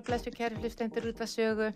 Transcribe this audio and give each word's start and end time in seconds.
Komið 0.00 0.24
þið 0.24 0.24
sæl 0.24 0.32
og 0.32 0.32
blessu 0.32 0.32
kæru 0.32 0.60
hlustendur 0.62 1.06
út 1.10 1.18
að 1.20 1.28
sögu. 1.28 1.66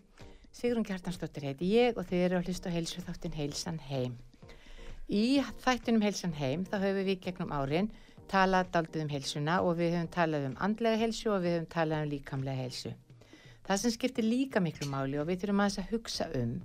Sigrun 0.55 0.85
Kjartansdóttir 0.87 1.45
heiti 1.45 1.67
ég 1.75 1.99
og 1.99 2.07
þið 2.09 2.23
eru 2.25 2.37
að 2.39 2.47
hlusta 2.49 2.71
heilsu 2.73 3.03
þáttin 3.05 3.35
Heilsan 3.37 3.81
Heim. 3.85 4.15
Í 5.13 5.43
þættunum 5.61 6.01
Heilsan 6.01 6.33
Heim 6.33 6.65
þá 6.65 6.79
höfum 6.81 7.05
við 7.05 7.21
gegnum 7.21 7.53
árin 7.53 7.91
talað 8.31 8.71
daldið 8.73 9.05
um 9.05 9.13
heilsuna 9.13 9.59
og 9.61 9.77
við 9.77 9.99
höfum 9.99 10.09
talað 10.15 10.49
um 10.49 10.57
andlega 10.57 11.03
heilsu 11.03 11.35
og 11.35 11.45
við 11.45 11.59
höfum 11.59 11.69
talað 11.75 12.07
um 12.07 12.11
líkamlega 12.15 12.63
heilsu. 12.63 12.95
Það 13.69 13.83
sem 13.83 13.95
skiptir 13.99 14.25
líka 14.25 14.65
miklu 14.65 14.89
máli 14.89 15.21
og 15.21 15.29
við 15.29 15.45
þurfum 15.45 15.61
aðeins 15.67 15.81
að 15.85 15.93
hugsa 15.93 16.31
um 16.41 16.57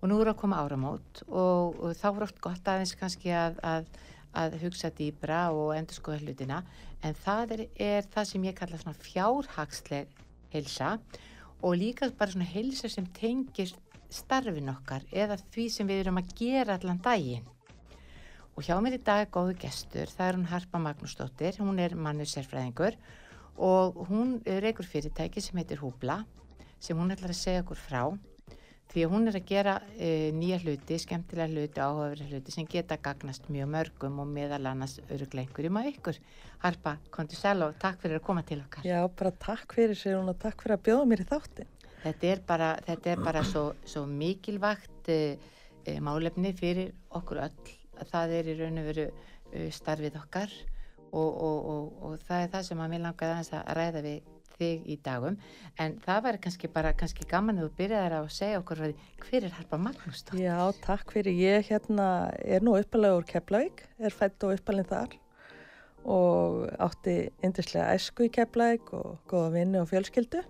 og 0.00 0.08
nú 0.08 0.20
eru 0.22 0.32
að 0.32 0.40
koma 0.40 0.64
áramót 0.64 1.24
og, 1.28 1.84
og 1.84 1.96
þá 2.00 2.08
er 2.14 2.28
oft 2.30 2.40
gott 2.40 2.64
aðeins 2.64 2.96
kannski 2.96 3.34
að, 3.36 3.60
að, 3.60 3.92
að 4.32 4.60
hugsa 4.64 4.88
dýbra 4.88 5.50
og 5.52 5.74
endur 5.76 6.00
skoða 6.00 6.24
hlutina 6.24 6.64
en 7.04 7.24
það 7.26 7.58
er, 7.58 7.66
er 7.76 8.12
það 8.14 8.30
sem 8.32 8.48
ég 8.48 8.56
kalla 8.56 8.80
svona 8.80 9.02
fjárhagsleg 9.04 10.23
heilsa 10.54 10.98
og 11.60 11.76
líka 11.80 12.10
bara 12.18 12.32
svona 12.32 12.48
heilsa 12.48 12.88
sem 12.92 13.06
tengir 13.16 13.72
starfin 14.12 14.70
okkar 14.72 15.04
eða 15.12 15.38
því 15.52 15.66
sem 15.72 15.88
við 15.88 16.04
erum 16.04 16.20
að 16.20 16.34
gera 16.38 16.78
allan 16.78 17.00
daginn. 17.02 17.46
Og 18.54 18.62
hjá 18.62 18.76
mér 18.78 18.98
í 18.98 19.02
dag 19.02 19.24
er 19.24 19.32
góðu 19.34 19.56
gestur, 19.58 20.06
það 20.06 20.28
er 20.28 20.36
hún 20.38 20.50
Harpa 20.52 20.78
Magnúsdóttir, 20.78 21.58
hún 21.58 21.80
er 21.82 21.96
mannu 21.98 22.26
sérfræðingur 22.28 22.94
og 23.58 23.98
hún 24.10 24.36
reykur 24.46 24.86
fyrirtæki 24.86 25.42
sem 25.42 25.58
heitir 25.58 25.82
Húbla 25.82 26.22
sem 26.78 26.98
hún 26.98 27.10
ætlar 27.14 27.34
að 27.34 27.40
segja 27.40 27.64
okkur 27.64 27.80
frá 27.80 28.02
því 28.92 29.04
hún 29.10 29.28
er 29.30 29.38
að 29.38 29.46
gera 29.48 29.74
e, 29.96 30.30
nýja 30.36 30.60
hluti, 30.62 30.98
skemmtilega 31.02 31.50
hluti, 31.50 31.80
áhugaverið 31.82 32.34
hluti 32.34 32.54
sem 32.54 32.66
geta 32.70 32.98
gagnast 33.02 33.48
mjög 33.52 33.70
mörgum 33.72 34.20
og 34.22 34.28
meðal 34.30 34.68
annars 34.70 34.98
örugleikur 35.08 35.68
um 35.70 35.78
að 35.80 35.90
ykkur. 35.94 36.20
Harpa, 36.64 36.96
konti 37.14 37.38
sæl 37.38 37.64
og 37.66 37.78
takk 37.82 38.02
fyrir 38.02 38.20
að 38.20 38.26
koma 38.28 38.44
til 38.46 38.60
okkar. 38.62 38.86
Já, 38.86 39.00
bara 39.18 39.32
takk 39.46 39.74
fyrir 39.76 39.98
sér 39.98 40.20
og 40.20 40.38
takk 40.42 40.62
fyrir 40.62 40.76
að 40.76 40.84
bjóða 40.88 41.08
mér 41.10 41.24
í 41.24 41.28
þáttin. 41.32 41.72
Þetta 42.04 42.30
er 42.30 42.44
bara, 42.46 42.68
þetta 42.84 43.14
er 43.14 43.24
bara 43.24 43.42
svo, 43.48 43.64
svo 43.88 44.04
mikilvægt 44.10 45.10
e, 45.10 45.20
e, 45.88 45.96
málefni 46.04 46.52
fyrir 46.56 46.92
okkur 47.16 47.40
öll 47.48 47.74
að 47.94 48.10
það 48.10 48.36
er 48.38 48.52
í 48.52 48.58
raun 48.60 48.82
og 48.82 48.88
veru 48.90 49.08
starfið 49.72 50.16
okkar 50.18 50.54
og, 51.14 51.28
og, 51.30 51.58
og, 51.72 51.90
og 52.02 52.22
það 52.26 52.44
er 52.44 52.54
það 52.54 52.64
sem 52.68 52.80
að 52.82 52.94
mér 52.94 53.04
aðeins 53.12 53.52
að 53.54 53.68
ræða 53.78 54.02
við 54.04 54.33
þig 54.58 54.86
í 54.90 54.96
dagum 55.04 55.36
en 55.80 55.96
það 56.04 56.22
væri 56.28 56.42
kannski 56.46 56.70
bara 56.72 56.94
kannski 56.98 57.26
gaman 57.30 57.58
að 57.60 57.68
þú 57.68 57.76
byrjaðir 57.80 58.16
að 58.18 58.30
segja 58.36 58.60
okkur 58.62 58.82
hver 58.84 59.48
er 59.48 59.56
Harpa 59.58 59.80
Magnúsdóttir? 59.80 60.44
Já, 60.44 60.58
takk 60.84 61.14
fyrir. 61.14 61.34
Ég 61.34 61.68
hérna 61.70 62.08
er 62.44 62.64
nú 62.64 62.76
uppalega 62.78 63.18
úr 63.18 63.28
Keflavík, 63.28 63.84
er 63.98 64.14
fætt 64.14 64.44
og 64.46 64.56
uppalinn 64.58 64.88
þar 64.88 65.18
og 66.04 66.66
átti 66.84 67.30
yndislega 67.44 67.94
æsku 67.96 68.28
í 68.28 68.32
Keflavík 68.32 68.92
og 68.96 69.16
góða 69.30 69.54
vinni 69.56 69.80
og 69.80 69.88
fjölskyldu 69.88 70.42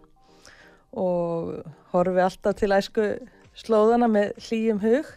og 0.99 1.63
horfi 1.93 2.23
alltaf 2.23 2.59
til 2.59 2.75
æsku 2.75 3.07
slóðana 3.59 4.09
með 4.11 4.35
hlýjum 4.43 4.83
hug 4.83 5.13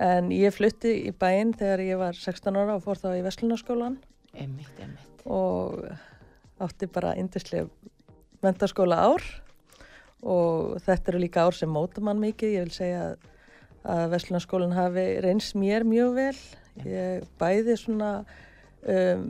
en 0.00 0.30
ég 0.32 0.54
flutti 0.56 0.92
í 1.08 1.12
bæinn 1.16 1.54
þegar 1.56 1.82
ég 1.84 2.00
var 2.00 2.16
16 2.16 2.56
ára 2.56 2.76
og 2.76 2.84
fór 2.84 3.00
þá 3.00 3.10
í 3.16 3.24
Veslunaskólan 3.24 3.98
Emmitt, 4.36 4.76
emmitt. 4.80 5.24
og 5.24 5.80
átti 6.60 6.88
bara 6.92 7.14
yndislega 7.18 7.68
mentaskóla 8.44 8.96
ár 9.10 9.24
og 10.22 10.76
þetta 10.84 11.12
eru 11.12 11.20
líka 11.22 11.44
ár 11.46 11.56
sem 11.56 11.70
móta 11.72 12.02
mann 12.04 12.20
mikið. 12.20 12.54
Ég 12.58 12.66
vil 12.66 12.74
segja 12.76 13.04
að, 13.10 13.28
að 13.94 14.02
Veslunaskólan 14.14 14.74
hafi 14.76 15.06
reyns 15.24 15.52
mér 15.56 15.86
mjög 15.88 16.12
vel. 16.18 16.36
Ég 16.84 17.24
bæði 17.40 17.76
svona 17.80 18.10
um, 18.84 19.24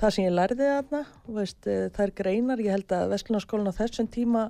það 0.00 0.14
sem 0.16 0.24
ég 0.26 0.34
lærði 0.34 0.68
þarna, 0.70 1.02
veist, 1.36 1.68
eh, 1.70 1.86
þær 1.94 2.14
greinar. 2.18 2.62
Ég 2.64 2.72
held 2.74 2.96
að 2.96 3.12
Veslunaskólan 3.14 3.68
á 3.70 3.78
þessum 3.78 4.08
tíma 4.12 4.48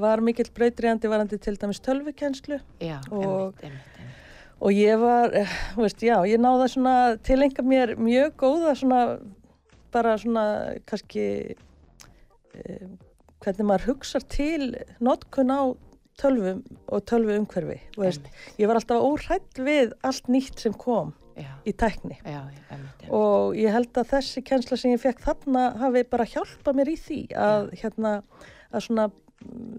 var 0.00 0.22
mikill 0.24 0.48
breytriðandi 0.56 1.10
varandi 1.12 1.36
til 1.38 1.54
dæmis 1.60 1.80
tölvukenslu 1.84 2.56
Já, 2.80 2.96
Og- 3.12 3.60
emmitt, 3.60 3.64
emmitt, 3.68 3.98
emmitt. 4.00 4.16
og 4.64 4.70
ég 4.72 4.98
var, 5.00 5.34
eh, 5.36 5.52
veist, 5.76 6.00
já, 6.00 6.16
ég 6.24 6.40
náða 6.40 6.68
svona 6.72 6.94
tilenga 7.22 7.62
mér 7.62 7.92
mjög 8.00 8.32
góða 8.40 8.72
svona, 8.80 9.02
bara 9.94 10.16
svona 10.20 10.44
kannski 10.88 11.24
eh, 12.54 12.86
hvernig 13.42 13.66
maður 13.68 13.88
hugsar 13.92 14.24
til 14.30 14.72
notkun 15.02 15.50
á 15.52 15.62
tölvum 16.20 16.60
og 16.92 17.02
tölvu 17.08 17.34
umhverfi, 17.40 17.78
veist, 17.98 18.20
Einmitt. 18.26 18.60
ég 18.60 18.68
var 18.70 18.78
alltaf 18.78 19.02
óhrætt 19.02 19.58
við 19.64 19.94
allt 20.04 20.28
nýtt 20.30 20.60
sem 20.62 20.74
kom 20.76 21.14
Já, 21.32 21.48
í 21.64 21.72
tækni 21.72 22.18
já, 22.20 22.28
já, 22.28 22.42
emmitt, 22.44 22.66
emmitt. 22.76 23.06
og 23.16 23.54
ég 23.56 23.72
held 23.72 23.96
að 23.96 24.10
þessi 24.12 24.42
kensla 24.44 24.76
sem 24.76 24.92
ég 24.92 25.00
fekk 25.00 25.22
þarna 25.24 25.62
hafi 25.80 26.02
bara 26.12 26.26
hjálpað 26.28 26.76
mér 26.76 26.90
í 26.92 26.96
því 27.00 27.20
að 27.40 27.70
hérna 27.80 28.12
að 28.72 28.84
svona 28.84 29.08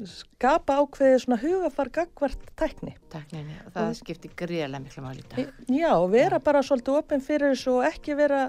skapa 0.09 0.75
ákveðið 0.81 1.22
svona 1.24 1.38
hugafar 1.40 1.88
gagvart 1.95 2.50
tækni. 2.59 2.95
Takninni 3.13 3.53
og 3.63 3.69
það 3.78 3.91
Og- 3.94 4.00
skiptir 4.01 4.34
gríðarlega 4.41 4.84
miklu 4.84 5.03
máli 5.06 5.22
í 5.22 5.30
dag. 5.30 5.53
Já, 5.72 5.94
vera 6.12 6.40
bara 6.44 6.59
svolítið 6.66 6.97
opinn 7.00 7.24
fyrir 7.24 7.53
þessu 7.53 7.78
og 7.78 7.85
ekki 7.88 8.18
vera 8.19 8.41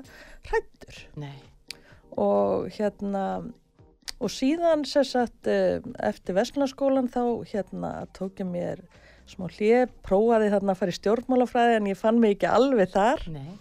hrættur 0.48 0.98
Nei, 1.22 1.36
og 2.20 2.70
hérna 2.74 3.24
og 4.22 4.30
síðan 4.32 4.84
sér 4.88 5.06
sagt 5.08 5.48
eh, 5.50 5.82
eftir 6.02 6.36
Vestlunarskólan 6.36 7.10
þá 7.12 7.44
hérna 7.50 7.92
tók 8.16 8.40
ég 8.42 8.48
mér 8.48 8.84
smá 9.28 9.48
hlið, 9.48 9.90
prófaði 10.04 10.50
þarna 10.52 10.74
að 10.74 10.80
fara 10.80 10.92
í 10.92 10.98
stjórnmálafræði 10.98 11.76
en 11.78 11.90
ég 11.90 11.98
fann 11.98 12.20
mig 12.20 12.36
ekki 12.36 12.48
alveg 12.50 12.90
þar. 12.92 13.22
Nei, 13.32 13.54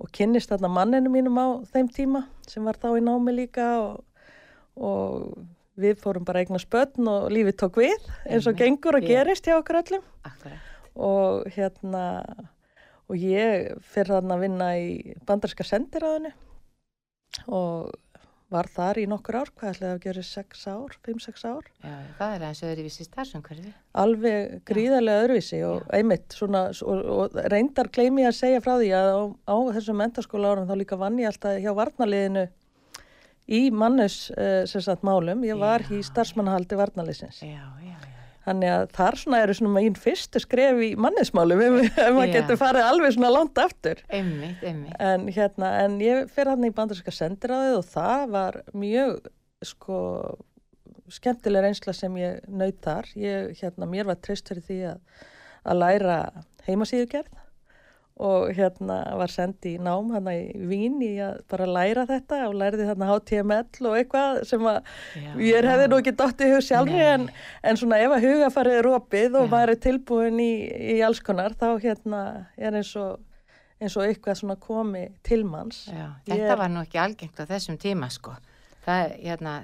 og 0.00 0.08
kynnist 0.16 0.52
þarna 0.52 0.70
manninu 0.72 1.12
mínum 1.12 1.36
á 1.36 1.48
þeim 1.74 1.90
tíma 1.92 2.24
sem 2.48 2.64
var 2.64 2.78
þá 2.80 2.94
í 2.96 3.02
námi 3.04 3.34
líka 3.36 3.66
og, 3.82 3.98
og 4.80 5.34
við 5.80 6.00
fórum 6.00 6.24
bara 6.28 6.40
að 6.40 6.48
eigna 6.48 6.60
spötn 6.62 7.08
og 7.08 7.28
lífið 7.32 7.58
tók 7.60 7.80
við 7.80 8.08
eins 8.26 8.48
og 8.48 8.56
gengur 8.56 8.96
já. 9.00 9.06
gerist 9.06 9.48
hjá 9.48 9.58
okkur 9.58 9.82
öllum. 9.82 10.06
Akkurat. 10.24 10.68
og 10.96 11.46
hérna 11.54 12.04
og 13.10 13.16
ég 13.16 13.76
fyrir 13.92 14.16
þarna 14.16 14.36
að 14.36 14.42
vinna 14.46 14.70
í 14.80 14.88
bandarska 15.28 15.64
sendiráðinu 15.66 16.32
og 17.48 17.90
var 18.50 18.66
þar 18.66 18.98
í 18.98 19.04
nokkur 19.06 19.36
ár, 19.38 19.50
hvað 19.54 19.76
ætlaði 19.76 19.94
að 19.94 20.00
gera 20.08 20.22
6 20.26 20.62
ár, 20.72 20.94
5-6 21.06 21.44
ár 21.46 21.66
Já, 21.86 21.92
það 22.18 22.32
er 22.34 22.44
aðeins 22.46 22.62
öðruvísi 22.66 23.04
starfsumhverfi. 23.06 23.72
alveg 24.02 24.56
gríðarlega 24.66 25.20
öðruvísi 25.26 25.60
og 25.68 25.84
einmitt 25.94 26.34
svona 26.34 26.64
og, 26.82 27.04
og 27.14 27.38
reyndar 27.52 27.90
gleymi 27.94 28.24
ég 28.24 28.32
að 28.32 28.40
segja 28.40 28.64
frá 28.64 28.72
því 28.80 28.90
að 28.98 29.10
á, 29.14 29.20
á 29.54 29.56
þessum 29.76 30.00
mentaskóla 30.02 30.50
árum 30.50 30.66
þá 30.66 30.74
líka 30.82 30.98
vann 30.98 31.20
ég 31.22 31.30
alltaf 31.30 31.60
hjá 31.62 31.70
varnaliðinu 31.78 32.48
í 33.50 33.62
mannes 33.70 34.18
uh, 34.34 34.66
sem 34.70 34.82
sagt 34.82 35.06
málum, 35.06 35.46
ég 35.46 35.58
var 35.58 35.86
Já. 35.86 35.94
í 35.94 36.02
starfsmannahaldi 36.10 36.78
varnaliðsins 36.82 37.40
Já, 37.46 37.54
já, 37.54 37.89
já. 37.89 37.89
Þannig 38.46 38.72
að 38.72 38.84
þar 38.96 39.18
svona 39.20 39.40
eru 39.44 39.56
svona 39.56 39.72
megin 39.74 39.96
fyrstu 40.00 40.40
skref 40.40 40.78
í 40.80 40.90
mannesmálum 41.00 41.60
ef, 41.66 41.74
maður 42.16 42.32
getur 42.38 42.60
farið 42.60 42.86
alveg 42.88 43.16
svona 43.16 43.32
langt 43.34 43.60
aftur. 43.60 44.00
Einmitt, 44.08 44.62
einmitt. 44.64 44.94
En 44.96 45.26
hérna, 45.28 45.72
en 45.84 45.98
ég 46.00 46.30
fer 46.32 46.48
hann 46.48 46.64
í 46.64 46.72
bandarska 46.76 47.12
sendiráðið 47.12 47.80
og 47.82 47.90
það 47.92 48.24
var 48.36 48.60
mjög 48.72 49.18
sko 49.68 49.98
skemmtileg 51.10 51.66
reynsla 51.66 51.92
sem 51.96 52.16
ég 52.20 52.40
naut 52.48 52.80
þar. 52.84 53.10
Ég, 53.18 53.52
hérna, 53.60 53.88
mér 53.90 54.08
var 54.08 54.20
treyst 54.24 54.48
fyrir 54.48 54.64
því 54.64 54.80
að, 54.94 55.28
að 55.68 55.82
læra 55.82 56.18
heimasíðugerð 56.64 57.39
og 58.20 58.50
hérna 58.56 58.96
var 59.16 59.32
sendi 59.32 59.70
í 59.76 59.80
nám 59.80 60.10
hérna 60.12 60.34
í 60.36 60.66
Vín 60.68 60.98
í 61.06 61.14
að 61.24 61.38
bara 61.48 61.66
læra 61.66 62.02
þetta 62.08 62.40
og 62.50 62.56
lærði 62.60 62.88
þarna 62.90 63.08
HTML 63.14 63.88
og 63.88 63.96
eitthvað 63.96 64.40
sem 64.50 64.66
að 64.68 64.78
Já, 65.16 65.30
Ég 65.46 65.68
hefði 65.70 65.88
nú 65.92 65.98
ekki 66.02 66.14
dótt 66.20 66.44
í 66.44 66.50
hug 66.52 66.62
sjálfri 66.66 67.00
en, 67.06 67.24
en 67.64 67.80
svona 67.80 67.98
ef 68.04 68.12
að 68.18 68.26
hugafarið 68.28 68.78
er 68.82 68.90
opið 68.92 69.38
og 69.40 69.48
Já. 69.48 69.50
maður 69.56 69.72
er 69.74 69.80
tilbúin 69.88 70.40
í, 70.44 70.50
í 70.94 71.00
alls 71.06 71.22
konar 71.24 71.56
þá 71.56 71.66
hérna 71.86 72.22
er 72.60 72.76
eins 72.82 72.92
og, 73.00 73.18
eins 73.80 73.96
og 73.96 74.04
eitthvað 74.10 74.40
svona 74.42 74.58
komi 74.60 75.06
til 75.24 75.42
manns. 75.48 75.86
Já, 75.88 76.10
þetta 76.28 76.52
er- 76.52 76.60
var 76.60 76.68
nú 76.76 76.84
ekki 76.84 77.00
algengt 77.00 77.40
á 77.40 77.48
þessum 77.48 77.80
tíma 77.80 78.10
sko. 78.12 78.36
Það, 78.84 79.16
hérna, 79.24 79.54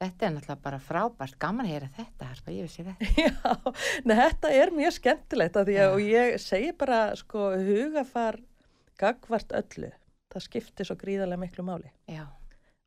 þetta 0.00 0.26
er 0.26 0.34
náttúrulega 0.34 0.62
bara 0.64 0.80
frábært, 0.82 1.36
gaman 1.40 1.66
að 1.66 1.72
heyra 1.72 1.90
þetta, 1.96 2.30
harpa, 2.30 2.52
ég 2.52 2.66
vissi 2.66 2.84
þetta. 2.84 3.10
Já, 3.24 3.76
nei, 4.04 4.16
þetta 4.18 4.52
er 4.60 4.72
mjög 4.76 4.96
skemmtilegt 4.98 5.60
að 5.60 5.72
og 5.86 6.00
ég 6.04 6.36
segi 6.42 6.72
bara 6.76 7.00
sko 7.16 7.50
hugafar 7.56 8.40
gagvart 9.00 9.54
öllu. 9.56 9.92
það 10.32 10.44
skiptir 10.44 10.88
svo 10.88 10.96
gríðarlega 11.00 11.40
miklu 11.40 11.64
máli 11.64 11.90
já, 12.10 12.26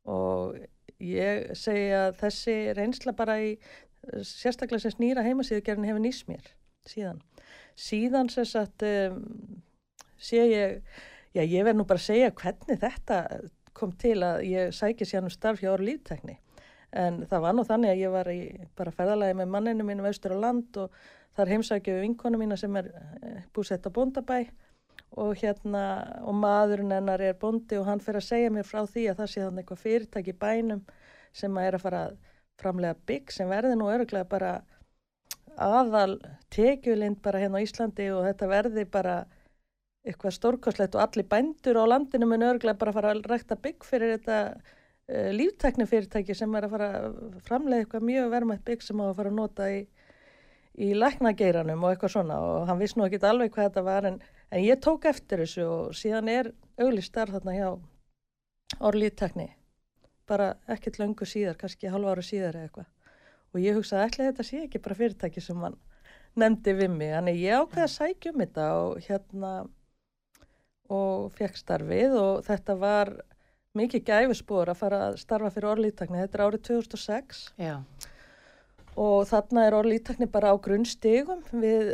og 0.06 0.58
ég 1.02 1.48
segi 1.58 1.88
að 1.96 2.10
þessi 2.20 2.56
reynsla 2.76 3.14
bara 3.16 3.38
í 3.42 3.54
sérstaklega 4.22 4.84
sem 4.84 4.94
snýra 4.94 5.24
heimasíðugerðin 5.26 5.88
hefur 5.88 6.04
nýst 6.04 6.28
mér 6.28 6.52
síðan. 6.86 7.18
Síðan 7.76 8.30
sem 8.32 8.46
sagt 8.48 8.84
um, 8.86 9.24
sé 10.20 10.44
ég, 10.46 10.76
já 11.34 11.42
ég 11.42 11.64
verð 11.66 11.80
nú 11.80 11.88
bara 11.88 12.00
að 12.00 12.06
segja 12.06 12.30
hvernig 12.36 12.80
þetta 12.80 13.18
kom 13.76 13.92
til 13.98 14.18
að 14.24 14.44
ég 14.46 14.76
sæki 14.76 15.08
sér 15.08 15.24
um 15.24 15.32
starf 15.32 15.62
hjá 15.62 15.72
orð 15.72 15.88
líftekni 15.88 16.38
en 16.92 17.22
það 17.30 17.44
var 17.44 17.54
nú 17.56 17.64
þannig 17.66 17.92
að 17.92 18.02
ég 18.02 18.14
var 18.14 18.30
í 18.32 18.40
bara 18.78 18.94
ferðalagi 18.94 19.36
með 19.38 19.52
manninu 19.54 19.86
mínum 19.86 20.08
austur 20.10 20.34
á 20.34 20.42
land 20.42 20.78
og 20.82 20.96
þar 21.38 21.52
heimsækju 21.54 22.00
vinkonu 22.00 22.40
mína 22.40 22.58
sem 22.58 22.76
er 22.80 22.90
eh, 22.90 23.44
búsett 23.54 23.86
á 23.86 23.90
bóndabæ. 23.94 24.42
Og 25.20 25.34
hérna 25.40 25.84
og 26.22 26.36
maðurinn 26.38 26.92
hennar 26.94 27.22
er 27.22 27.38
bóndi 27.38 27.78
og 27.78 27.86
hann 27.88 28.02
fyrir 28.02 28.20
að 28.20 28.28
segja 28.28 28.50
mér 28.54 28.66
frá 28.66 28.84
því 28.86 29.08
að 29.10 29.22
það 29.22 29.30
sé 29.32 29.40
þannig 29.42 29.64
eitthvað 29.64 29.80
fyrirtæki 29.84 30.34
bænum 30.38 30.82
sem 31.34 31.56
að 31.58 31.66
er 31.66 31.76
að 31.78 31.84
fara 31.86 32.02
framlega 32.60 32.98
bygg 33.08 33.32
sem 33.34 33.50
verði 33.50 33.78
nú 33.78 33.88
öruglega 33.90 34.28
bara 34.30 34.52
aðal 35.58 36.20
tekjulind 36.54 37.18
bara 37.24 37.40
hérna 37.42 37.58
á 37.58 37.64
Íslandi 37.64 38.06
og 38.14 38.26
þetta 38.28 38.50
verði 38.50 38.84
bara 38.86 39.16
eitthvað 40.06 40.36
stórkoslegt 40.36 40.94
og 40.96 41.02
allir 41.04 41.26
bændur 41.28 41.80
á 41.80 41.84
landinu 41.90 42.28
mun 42.30 42.46
öruglega 42.46 42.78
bara 42.78 42.94
fara 42.96 43.14
að 43.14 43.26
rækta 43.32 43.58
bygg 43.60 43.84
fyrir 43.84 44.14
þetta 44.16 44.38
uh, 45.10 45.30
líftekni 45.36 45.86
fyrirtæki 45.90 46.36
sem 46.38 46.54
er 46.56 46.66
að 46.66 46.76
fara 46.76 46.90
að 46.98 47.20
framlega 47.46 47.84
eitthvað 47.84 48.08
mjög 48.10 48.32
vermætt 48.34 48.66
bygg 48.66 48.86
sem 48.86 49.02
á 49.02 49.04
að 49.10 49.16
fara 49.20 49.34
að 49.34 49.38
nota 49.42 49.68
í, 49.74 49.80
í 50.80 50.90
læknageiranum 50.96 51.84
og 51.84 51.94
eitthvað 51.94 52.16
svona 52.16 52.40
og 52.46 52.66
hann 52.70 52.82
viss 52.82 52.96
nú 52.96 53.06
ekki 53.06 53.22
alveg 53.26 53.54
hvað 53.54 53.70
þetta 53.70 53.86
var 53.90 54.10
en, 54.10 54.20
en 54.50 54.66
ég 54.66 54.82
tók 54.82 55.08
eftir 55.10 55.44
þessu 55.44 55.66
og 55.68 55.96
síðan 55.98 56.30
er 56.32 56.52
auglist 56.80 57.12
starf 57.12 57.36
þarna 57.36 57.56
hjá 57.58 57.70
orðlíftekni 58.78 59.50
bara 60.30 60.54
ekkert 60.70 61.00
löngu 61.00 61.26
síðar, 61.26 61.58
kannski 61.58 61.90
halva 61.90 62.14
ára 62.14 62.24
síðar 62.24 62.58
eitthvað. 62.60 62.88
Og 63.50 63.62
ég 63.64 63.76
hugsaði 63.78 64.06
ætla 64.06 64.28
þetta 64.28 64.46
sé 64.46 64.62
ekki 64.64 64.82
bara 64.84 64.98
fyrirtæki 64.98 65.42
sem 65.42 65.64
hann 65.64 65.76
nefndi 66.38 66.74
við 66.78 66.92
mig. 66.94 67.12
Þannig 67.16 67.40
ég 67.42 67.64
ákveði 67.64 67.86
að 67.86 67.94
sækja 67.96 68.32
um 68.32 68.42
þetta 68.44 68.66
og 68.78 69.00
hérna 69.08 69.52
og 70.90 71.26
fekk 71.38 71.58
starfið 71.58 72.16
og 72.18 72.44
þetta 72.46 72.76
var 72.78 73.12
mikið 73.78 74.06
gæfispor 74.08 74.70
að 74.70 74.80
fara 74.80 75.02
að 75.08 75.18
starfa 75.22 75.50
fyrir 75.54 75.70
orðlítakni. 75.74 76.22
Þetta 76.24 76.38
er 76.38 76.46
árið 76.46 76.64
2006 76.70 77.42
já, 77.60 77.74
og 78.98 79.20
þarna 79.30 79.66
er 79.68 79.76
orðlítakni 79.78 80.26
bara 80.30 80.50
á 80.50 80.56
grunnstigum. 80.62 81.44
Við, 81.52 81.92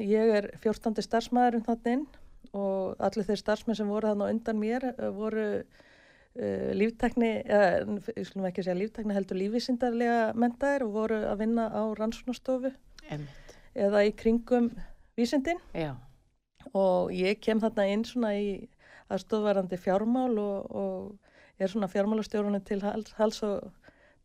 ég 0.00 0.32
er 0.38 0.48
14. 0.62 0.96
starfsmæðurinn 1.04 1.66
þannig 1.66 1.98
inn 1.98 2.08
og 2.56 2.96
allir 3.04 3.26
þeir 3.28 3.42
starfsmenn 3.42 3.76
sem 3.76 3.90
voru 3.90 4.08
þannig 4.08 4.32
undan 4.32 4.56
mér 4.56 4.86
eh, 4.88 5.10
voru 5.12 5.44
uh, 5.60 6.70
líftekni, 6.78 7.32
eða 7.44 7.98
ég 8.16 8.24
skulum 8.24 8.48
ekki 8.48 8.64
segja 8.64 8.78
líftekni 8.78 9.16
heldur 9.16 9.36
lífísindarlega 9.36 10.32
mentaðir 10.32 10.86
og 10.86 10.94
voru 10.96 11.18
að 11.28 11.42
vinna 11.42 11.68
á 11.68 11.82
rannsóknastofu 11.98 12.72
emmitt, 13.12 13.52
eða 13.76 14.06
í 14.08 14.14
kringum 14.16 14.70
vísindin 15.18 15.60
já, 15.76 15.92
og 16.72 17.12
ég 17.12 17.36
kem 17.44 17.60
þarna 17.60 17.88
inn 17.92 18.08
svona 18.08 18.32
í 18.40 18.48
aðstofvarandi 19.08 19.80
fjármál 19.80 20.38
og, 20.38 20.70
og 20.70 21.58
er 21.58 21.70
svona 21.72 21.90
fjármálastjórunni 21.90 22.60
til 22.64 22.82
hals, 22.84 23.12
hals 23.18 23.42
og 23.46 23.70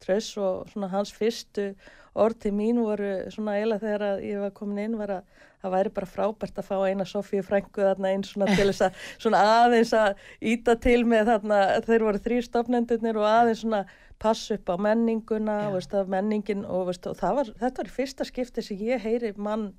tröss 0.03 0.35
og 0.37 0.69
svona 0.71 0.89
hans 0.91 1.13
fyrstu 1.15 1.71
orð 2.13 2.39
til 2.43 2.53
mín 2.53 2.81
voru 2.83 3.31
svona 3.33 3.55
eiginlega 3.57 3.81
þegar 3.87 4.21
ég 4.21 4.41
var 4.43 4.53
komin 4.53 4.83
inn 4.83 4.97
var 4.99 5.15
að 5.17 5.39
það 5.63 5.73
væri 5.73 5.91
bara 5.95 6.09
frábært 6.11 6.59
að 6.59 6.67
fá 6.67 6.75
eina 6.83 7.05
Sofíu 7.07 7.43
frængu 7.45 7.85
þarna 7.87 8.11
inn 8.13 8.25
svona 8.27 8.49
til 8.51 8.67
þess 8.67 8.83
að 8.87 9.05
svona 9.23 9.43
aðeins 9.63 9.93
að 9.97 10.25
íta 10.53 10.75
til 10.83 10.99
með 11.09 11.31
þarna 11.31 11.61
þeir 11.87 12.05
voru 12.09 12.23
þrýr 12.27 12.47
stofnendurnir 12.49 13.21
og 13.21 13.29
aðeins 13.29 13.63
svona 13.63 13.85
passa 14.23 14.57
upp 14.57 14.69
á 14.69 14.75
menninguna 14.79 15.57
og 15.69 15.79
veist, 15.79 15.95
menningin 16.11 16.67
og, 16.67 16.89
veist, 16.91 17.07
og 17.07 17.17
var, 17.23 17.49
þetta 17.59 17.81
var 17.81 17.89
í 17.89 17.95
fyrsta 17.97 18.27
skipti 18.27 18.63
sem 18.63 18.85
ég 18.91 19.01
heyri 19.03 19.33
mann 19.37 19.71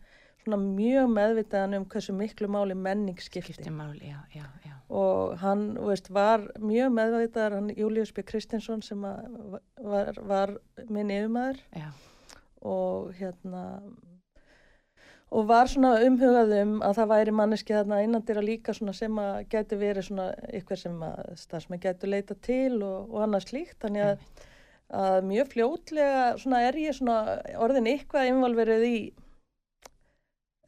svona 0.44 0.61
mjög 0.62 1.11
meðvitaðan 1.17 1.79
um 1.81 1.88
hversu 1.91 2.14
miklu 2.17 2.49
máli 2.52 2.76
menning 2.76 3.20
skipti 3.20 3.73
máli, 3.73 4.12
já, 4.12 4.20
já, 4.35 4.46
já, 4.64 4.75
og 4.94 5.37
hann 5.43 5.67
veist, 5.81 6.11
var 6.12 6.46
mjög 6.61 6.94
meðvitaðar 6.94 7.58
hann 7.58 7.70
Július 7.75 8.12
B. 8.14 8.23
Kristinsson 8.23 8.82
sem 8.85 9.05
að 9.08 9.61
var, 9.81 10.19
var 10.23 10.56
minn 10.88 11.12
yfirmaður. 11.12 11.62
Já, 11.75 11.88
og 12.64 13.12
hérna 13.19 13.64
og 15.35 15.49
var 15.49 15.67
svona 15.70 15.96
umhugað 16.06 16.52
um 16.61 16.75
að 16.85 16.99
það 17.00 17.11
væri 17.11 17.35
manneski 17.35 17.75
þarna 17.75 18.00
innandir 18.05 18.38
að 18.38 18.49
líka 18.52 18.75
svona 18.76 18.94
sem 18.94 19.17
að 19.19 19.37
geti 19.50 19.79
verið 19.81 20.08
svona 20.08 20.26
ykkur 20.61 20.81
sem 20.81 21.00
að 21.02 21.32
starfsmenn 21.40 21.82
getur 21.82 22.12
leita 22.12 22.37
til 22.38 22.79
og, 22.87 23.11
og 23.11 23.25
annað 23.25 23.49
slíkt. 23.49 23.79
Þannig 23.82 24.06
að, 24.06 24.44
að 25.00 25.19
mjög 25.32 25.50
fljótlega 25.56 26.25
svona 26.43 26.62
er 26.69 26.79
ég 26.85 26.99
svona 26.99 27.19
orðin 27.67 27.90
eitthvað 27.90 28.31
involverið 28.31 28.87
í 28.87 28.97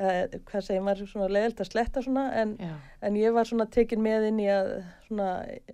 eh, 0.00 0.38
hvað 0.48 0.66
segir 0.66 0.84
maður 0.84 1.10
svona 1.10 1.28
leiðilt 1.32 1.62
að 1.64 1.70
sletta 1.70 2.02
svona 2.04 2.26
en 2.42 2.56
En 3.00 3.16
ég 3.16 3.34
var 3.36 3.46
svona 3.48 3.66
tekin 3.70 4.02
með 4.02 4.30
inn 4.30 4.40
í 4.42 4.48
að 4.50 4.70
svona 5.08 5.28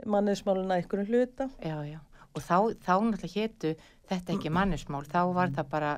manniðsmáluna 0.06 0.80
einhverjum 0.80 1.08
hluta. 1.12 1.50
já, 1.62 1.78
já. 1.88 2.00
Og 2.32 2.40
þá, 2.40 2.56
þá 2.80 2.94
náttúrulega 3.04 3.34
hétu 3.36 3.74
þetta 4.08 4.32
ekki 4.36 4.50
mannismál, 4.58 5.04
þá 5.04 5.20
var 5.36 5.50
það 5.52 5.66
bara, 5.72 5.90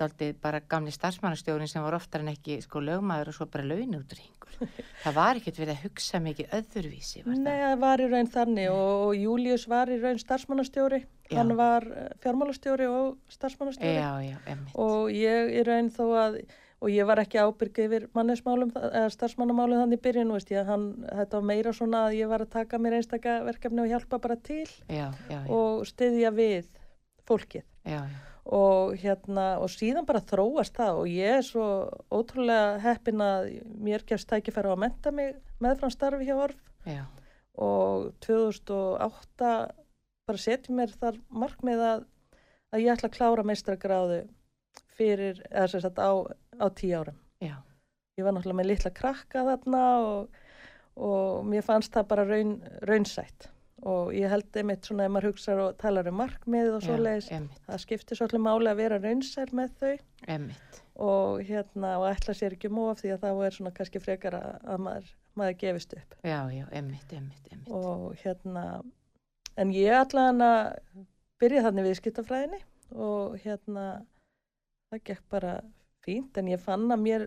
daldið 0.00 0.38
bara 0.40 0.60
gamli 0.60 0.92
starfsmannastjórin 0.94 1.68
sem 1.68 1.84
var 1.84 1.96
oftar 1.98 2.24
en 2.24 2.32
ekki 2.32 2.60
sko 2.64 2.80
lögmaður 2.80 3.32
og 3.32 3.36
svo 3.36 3.46
bara 3.52 3.66
launútringur. 3.68 4.56
það 5.04 5.16
var 5.16 5.40
ekkert 5.40 5.58
verið 5.60 5.74
að 5.74 5.84
hugsa 5.86 6.20
mikið 6.22 6.52
öðruvísi, 6.58 7.22
Nei, 7.26 7.58
það 7.60 7.76
var 7.82 8.00
í 8.00 8.08
raun 8.12 8.30
þannig 8.30 8.70
og, 8.72 8.90
og 9.08 9.12
Július 9.18 9.66
var 9.68 9.90
í 9.92 9.98
raun 10.00 10.20
starfsmannastjóri. 10.22 11.02
Já. 11.32 11.36
Hann 11.38 11.54
var 11.56 11.86
eh, 11.88 12.08
fjármálastjóri 12.24 12.88
og 12.92 13.16
starfsmannastjóri. 13.32 13.94
Já, 13.96 14.12
já. 14.20 14.58
Og 14.80 15.12
ég 15.12 15.52
í 15.56 15.64
raun 15.66 15.88
þó 15.92 16.04
að, 16.20 16.40
og 16.82 16.90
ég 16.90 17.06
var 17.06 17.20
ekki 17.22 17.38
ábyrg 17.38 17.78
yfir 17.84 18.08
manniðsmálum, 18.16 18.72
eða 18.74 19.10
starfsmannamálum 19.14 19.78
þannig 19.84 20.00
í 20.00 20.02
byrjun, 20.02 20.32
veist 20.34 20.50
ég, 20.50 20.66
hann, 20.66 20.88
þetta 21.06 21.38
var 21.38 21.46
meira 21.52 21.72
svona 21.76 22.00
að 22.08 22.16
ég 22.18 22.30
var 22.32 22.42
að 22.42 22.50
taka 22.56 22.80
mér 22.82 22.96
einstaka 22.98 23.36
verkefni 23.46 23.84
og 23.84 23.92
hjálpa 23.92 24.18
bara 24.24 24.36
til 24.42 24.66
Já, 24.90 25.06
já, 25.30 25.38
já, 25.38 25.40
og 25.54 25.86
styðja 25.86 26.32
við 26.34 26.66
fólkið. 27.28 27.64
og 28.42 28.96
hérna 28.98 29.46
og 29.62 29.70
síðan 29.70 30.06
bara 30.08 30.18
þróast 30.26 30.74
það 30.74 30.96
og 31.04 31.06
ég 31.14 31.36
er 31.38 31.44
svo 31.46 31.66
ótrúlega 32.10 32.80
heppin 32.82 33.22
að 33.22 33.44
mér 33.78 34.02
gefst 34.08 34.26
tækifæri 34.32 34.66
á 34.66 34.74
að 34.74 34.80
menta 34.82 35.12
mig 35.14 35.36
meðfram 35.62 35.92
starfi 35.94 36.26
hjá 36.26 36.34
Orf 36.48 36.58
og 37.62 38.08
2008 38.26 39.52
bara 40.26 40.38
setjum 40.42 40.80
mér 40.80 40.90
þar 40.98 41.20
markmið 41.30 41.84
að, 41.86 42.02
að 42.74 42.82
ég 42.82 42.92
ætla 42.96 43.10
að 43.12 43.16
klára 43.20 43.46
meistragráðu 43.46 44.20
fyrir, 44.98 45.40
eða 45.50 45.68
sem 45.72 45.82
sagt 45.84 46.00
á, 46.02 46.10
á 46.60 46.66
tíu 46.76 46.98
árum. 47.00 47.18
já, 47.42 47.56
Ég 48.18 48.26
var 48.26 48.34
náttúrulega 48.36 48.58
með 48.60 48.68
litla 48.68 48.90
krakka 48.92 49.42
þarna 49.46 49.82
og, 50.04 50.42
og 51.00 51.46
mér 51.48 51.64
fannst 51.64 51.94
það 51.94 52.08
bara 52.10 52.26
raun, 52.28 52.54
raunsætt. 52.84 53.48
Og 53.88 54.12
ég 54.14 54.30
held 54.30 54.56
einmitt 54.60 54.86
svona 54.86 55.08
ef 55.08 55.10
maður 55.10 55.32
hugsa 55.32 55.54
og 55.58 55.78
talar 55.80 56.06
um 56.06 56.20
markmið 56.20 56.68
og 56.76 56.84
já, 56.84 56.86
svoleiðis 56.86 57.30
emmitt, 57.34 57.62
það 57.66 57.80
skiptir 57.82 58.18
svolítið 58.20 58.44
máli 58.44 58.70
að 58.70 58.78
vera 58.78 58.98
raunsær 59.02 59.54
með 59.58 59.72
þau. 59.80 59.94
Emmitt, 60.36 60.82
og 61.02 61.40
hérna 61.48 61.96
og 61.98 62.06
ætla 62.12 62.36
sér 62.38 62.54
ekki 62.54 62.70
móf 62.70 63.00
því 63.00 63.14
að 63.16 63.24
þá 63.24 63.30
er 63.32 63.56
svona 63.56 63.72
kannski 63.74 64.02
frekar 64.04 64.36
að, 64.38 64.52
að 64.62 64.84
maður, 64.86 65.08
maður 65.40 65.58
gefist 65.64 65.96
upp. 65.98 66.14
Já, 66.22 66.38
já, 66.54 66.66
emmitt, 66.70 67.16
emmitt, 67.16 67.48
emmitt, 67.50 67.72
og 67.74 68.12
hérna 68.22 68.66
en 69.56 69.74
ég 69.74 70.14
hann 70.14 70.46
að 70.46 70.62
byrja 71.42 71.64
þannig 71.66 71.88
viðskiptafræðinni 71.88 72.62
og 73.02 73.38
hérna 73.42 73.86
það 74.92 75.04
gekk 75.08 75.24
bara 75.32 75.56
fínt 76.04 76.38
en 76.38 76.50
ég 76.52 76.60
fann 76.60 76.90
að 76.92 77.02
mér 77.02 77.26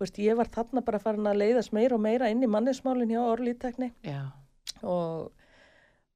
veist, 0.00 0.18
ég 0.20 0.36
var 0.36 0.50
þarna 0.52 0.82
bara 0.84 1.00
farin 1.00 1.28
að 1.28 1.40
leiðast 1.42 1.74
meira 1.76 1.96
og 1.96 2.02
meira 2.04 2.30
inn 2.32 2.44
í 2.44 2.50
mannismálinn 2.50 3.12
hjá 3.12 3.22
orðlítekni 3.22 3.90
og, 4.82 5.30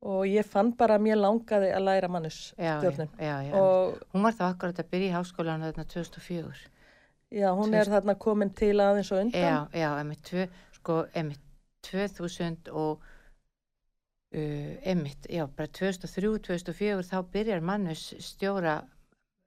og 0.05 0.25
ég 0.29 0.49
fann 0.49 0.73
bara 0.77 0.99
að 0.99 1.07
mér 1.07 1.21
langaði 1.21 1.71
að 1.77 1.87
læra 1.87 2.11
og 3.57 4.03
Hún 4.13 4.27
var 4.27 4.37
þá 4.37 4.45
akkurat 4.51 4.83
að 4.83 4.91
byrja 4.93 5.13
í 5.13 5.15
háskólan 5.17 5.65
þarna 5.69 5.87
2004. 5.95 6.67
já, 7.31 7.49
hún 7.55 7.79
er 7.79 7.93
þarna 7.93 8.17
komin 8.19 8.51
til 8.51 8.75
aðeins 8.83 9.13
og 9.15 9.25
undan. 9.25 9.41
Já, 9.41 9.81
já, 9.81 9.91
emitt, 10.03 10.23
tvö, 10.27 10.49
sko, 10.81 11.01
emitt, 11.15 11.47
2000 11.87 12.69
og, 12.77 13.05
uh, 14.35 14.73
emitt, 14.93 15.29
já, 15.31 15.47
bara 15.47 15.71
2003-2004 15.79 17.07
þá 17.07 17.19
byrjar 17.33 17.63
mannus 17.65 18.11
stjóra, 18.21 18.81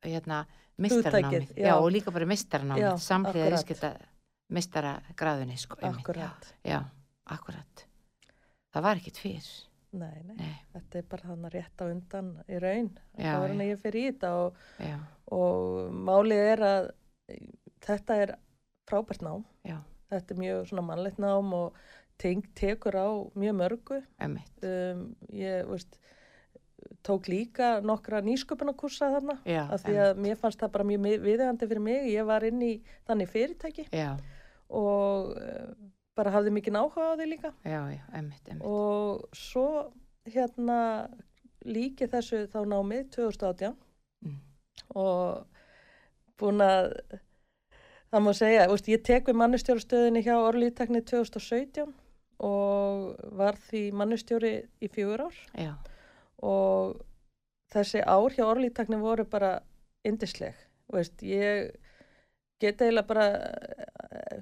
hérna, 0.03 0.45
mistaranámið. 0.81 1.43
Hugtakið, 1.43 1.57
já. 1.57 1.67
Já, 1.67 1.73
og 1.79 1.91
líka 1.93 2.11
bara 2.15 2.25
mistaranámið, 2.29 2.83
Já, 2.85 2.91
samhliða 2.97 3.45
akkurat. 3.45 3.53
viðskipta 3.57 3.91
mistaragráðinni, 4.53 5.57
sko, 5.57 5.77
akkurat, 5.81 6.49
Já, 6.63 6.71
já, 6.71 6.79
akkurat. 7.33 7.85
Það 8.73 8.85
var 8.87 9.01
ekkit 9.01 9.19
fyrr, 9.21 9.49
nei, 9.93 10.19
nei. 10.25 10.35
Nei, 10.39 10.55
þetta 10.73 10.99
er 10.99 11.07
bara 11.09 11.29
hann 11.29 11.49
rétt 11.53 11.81
á 11.81 11.85
undan 11.85 12.29
í 12.49 12.59
raun. 12.61 12.91
Þá 13.17 13.33
er 13.37 13.47
hann 13.53 13.65
ég 13.65 13.81
fyrir 13.81 14.01
í 14.01 14.11
þetta 14.11 14.31
og, 14.41 14.61
og 15.37 15.91
málið 15.93 16.45
er 16.53 16.63
að 16.69 16.87
þetta 17.85 18.17
er 18.25 18.35
frábært 18.89 19.21
nám. 19.25 19.45
Já, 19.67 19.77
þetta 20.09 20.33
er 20.33 20.41
mjög 20.41 20.65
svona 20.71 20.85
mannlegt 20.89 21.21
nám 21.21 21.53
og 21.53 21.77
teng, 22.21 22.43
tekur 22.57 22.97
á 22.97 23.07
mjög 23.37 23.55
mörgu. 23.61 24.01
Um, 24.25 25.05
ég, 25.29 25.63
veist, 25.69 25.99
tók 27.03 27.27
líka 27.31 27.79
nokkra 27.85 28.21
nýsköpunarkursa 28.25 29.09
þarna. 29.15 29.37
Já, 29.45 29.63
Af 29.73 29.83
því 29.85 29.95
að 30.05 30.21
mér 30.25 30.37
fannst 30.41 30.59
það 30.63 30.71
bara 30.77 30.87
mjög 30.91 31.23
viðeigandi 31.25 31.67
fyrir 31.71 31.83
mig. 31.87 32.05
Ég 32.13 32.25
var 32.29 32.45
inn 32.47 32.61
í 32.61 32.71
þannig 33.07 33.29
fyrirtæki 33.33 33.85
Já, 33.91 34.13
og 34.69 35.33
uh, 35.35 35.73
bara 36.15 36.31
hafði 36.35 36.53
mikið 36.59 36.77
áhuga 36.79 37.09
á 37.09 37.17
því 37.17 37.27
líka. 37.31 37.53
já, 37.65 37.79
einmitt, 38.13 38.47
einmitt. 38.47 38.65
Og 38.65 39.27
svo 39.35 39.67
hérna 40.29 41.09
líki 41.65 42.07
þessu 42.11 42.45
þá 42.51 42.59
námið 42.67 43.09
2018 43.17 43.75
Mm. 44.23 44.37
og 44.95 45.45
búin 46.39 46.61
að 46.63 46.93
það 48.13 48.21
má 48.23 48.29
segja, 48.37 48.67
veist, 48.71 48.87
ég 48.87 49.01
tek 49.03 49.25
við 49.27 49.35
mannustjórastöðinni 49.41 50.21
hjá 50.23 50.37
Orlítakni 50.39 51.01
2017 51.03 51.91
og 52.39 53.17
var 53.35 53.57
því 53.67 53.81
mannustjóri 53.99 54.53
í 54.79 54.87
fjögur 54.95 55.25
ár 55.27 55.35
Já, 55.59 55.73
og 56.43 56.99
þessi 57.73 58.03
ár 58.05 58.35
hjá 58.35 58.45
Orlítakni 58.45 58.99
voru 59.01 59.25
bara 59.29 59.55
indisleg, 60.05 60.55
veist, 60.93 61.21
ég 61.25 61.71
get 62.61 62.81
eiginlega 62.81 63.07
bara 63.07 63.27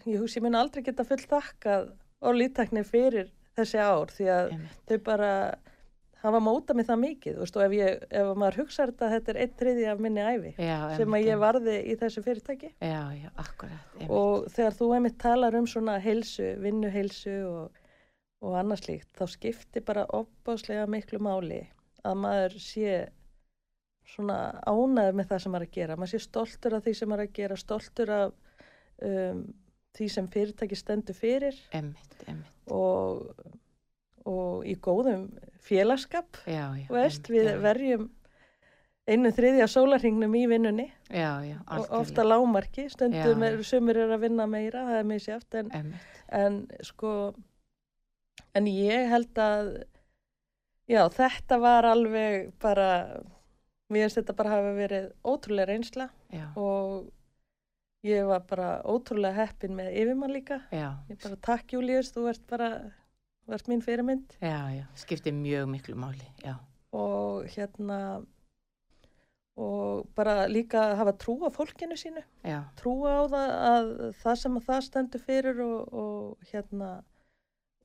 ég 0.05 0.19
hugsi, 0.19 0.39
ég 0.39 0.45
mun 0.45 0.57
aldrei 0.59 0.83
geta 0.85 1.05
full 1.07 1.21
þakkað 1.21 1.91
Orlítakni 2.21 2.83
fyrir 2.85 3.31
þessi 3.57 3.81
ár 3.81 4.11
því 4.13 4.31
að 4.31 4.55
einmitt. 4.55 4.81
þau 4.89 4.97
bara 5.05 5.31
hafa 6.21 6.41
mótað 6.43 6.77
mig 6.77 6.87
það 6.87 6.99
mikið 7.01 7.39
veist, 7.41 7.57
og 7.57 7.65
ef, 7.65 7.75
ég, 7.75 8.05
ef 8.21 8.31
maður 8.37 8.59
hugsa 8.61 8.87
þetta 8.89 9.09
þetta 9.15 9.33
er 9.33 9.39
einn 9.43 9.55
triði 9.61 9.87
af 9.89 10.01
minni 10.05 10.25
æfi 10.25 10.51
Já, 10.53 10.77
sem 10.97 11.01
að 11.01 11.17
einmitt, 11.17 11.27
ég 11.27 11.41
varði 11.41 11.75
í 11.81 11.97
þessu 12.01 12.23
fyrirtæki. 12.27 12.71
Já, 12.77 13.01
já, 13.17 13.29
akkurat, 13.41 14.01
og 14.07 14.47
þegar 14.53 14.77
þú 14.77 14.89
einmitt 14.97 15.19
talar 15.21 15.57
um 15.57 15.69
svona 15.69 15.97
heilsu, 16.03 16.51
vinnuheilsu 16.61 17.37
og, 17.49 17.83
og 18.45 18.57
annað 18.61 18.83
slíkt 18.85 19.11
þá 19.17 19.25
skiptir 19.33 19.85
bara 19.87 20.05
opbáslega 20.17 20.85
miklu 20.89 21.21
máli 21.25 21.63
að 22.07 22.21
maður 22.21 22.55
sé 22.61 22.93
svona 24.11 24.37
ánæður 24.67 25.17
með 25.17 25.31
það 25.31 25.43
sem 25.43 25.53
maður 25.53 25.65
er 25.65 25.69
að 25.69 25.75
gera. 25.79 25.97
Maður 25.99 26.13
sé 26.13 26.21
stoltur 26.25 26.75
af 26.77 26.85
því 26.85 26.93
sem 26.97 27.11
maður 27.11 27.23
er 27.23 27.29
að 27.29 27.35
gera 27.39 27.59
stoltur 27.59 28.13
af 28.15 28.31
um, 29.07 29.43
því 29.97 30.07
sem 30.15 30.29
fyrirtæki 30.31 30.79
stendur 30.79 31.17
fyrir. 31.17 31.59
Einmitt, 31.75 32.15
einmitt. 32.25 32.63
og, 32.71 33.43
og 34.29 34.65
í 34.67 34.75
góðum 34.79 35.29
félagskap 35.61 36.41
Já, 36.45 36.71
já. 36.79 36.87
veist, 36.91 37.29
einmitt, 37.29 37.31
við 37.35 37.61
verjum 37.65 38.09
einu 39.11 39.31
þriðja 39.33 39.67
sólarhingnum 39.71 40.35
í 40.37 40.43
vinnunni. 40.47 40.87
Já, 41.09 41.41
já, 41.43 41.57
ofta 41.97 42.23
lámarki, 42.25 42.85
stundum 42.91 43.43
Já, 43.43 43.55
sumir 43.67 43.99
er 44.03 44.13
að 44.15 44.27
vinna 44.27 44.45
meira, 44.47 44.85
það 44.87 44.99
er 44.99 45.07
misjátt 45.09 45.57
en, 45.59 45.71
Einmitt, 45.75 46.19
en 46.37 46.59
sko 46.85 47.13
en 48.57 48.67
ég 48.69 49.09
held 49.11 49.41
að 49.41 49.71
já, 50.89 51.01
þetta 51.13 51.59
var 51.61 51.87
alveg 51.91 52.51
bara 52.61 52.89
mér 53.91 54.07
finnst 54.07 54.21
þetta 54.21 54.37
bara 54.37 54.53
hafa 54.55 54.75
verið 54.77 55.09
ótrúlega 55.27 55.69
reynsla 55.69 56.07
já, 56.31 56.45
og 56.55 57.09
ég 58.07 58.25
var 58.25 58.43
bara 58.49 58.71
ótrúlega 58.87 59.45
heppin 59.45 59.75
með 59.77 59.93
yfirmann 60.01 60.33
líka. 60.33 60.61
Já, 60.73 60.89
ég 61.11 61.21
bara 61.21 61.37
takk 61.45 61.75
Július, 61.75 62.11
þú 62.15 62.27
ert 62.31 62.43
bara 62.49 62.69
þú 63.45 63.57
ert 63.57 63.71
mín 63.71 63.83
fyrirmynd. 63.85 64.37
Já, 64.41 64.59
já, 64.73 64.85
skiptir 65.03 65.35
mjög 65.37 65.69
miklu 65.69 65.97
máli, 65.99 66.27
já, 66.41 66.55
og 66.95 67.45
hérna 67.53 67.99
og 69.61 70.07
bara 70.15 70.47
líka 70.49 70.95
hafa 70.97 71.13
trú 71.13 71.35
á 71.45 71.49
fólkinu 71.53 71.97
sínu. 71.99 72.23
Já, 72.47 72.63
trúa 72.79 73.21
á 73.21 73.23
það 73.29 73.55
að 73.69 73.89
það 74.23 74.41
sem 74.41 74.57
að 74.57 74.67
það 74.69 74.83
stendur 74.87 75.25
fyrir 75.27 75.63
og, 75.65 75.79
og 75.93 76.51
hérna 76.51 76.91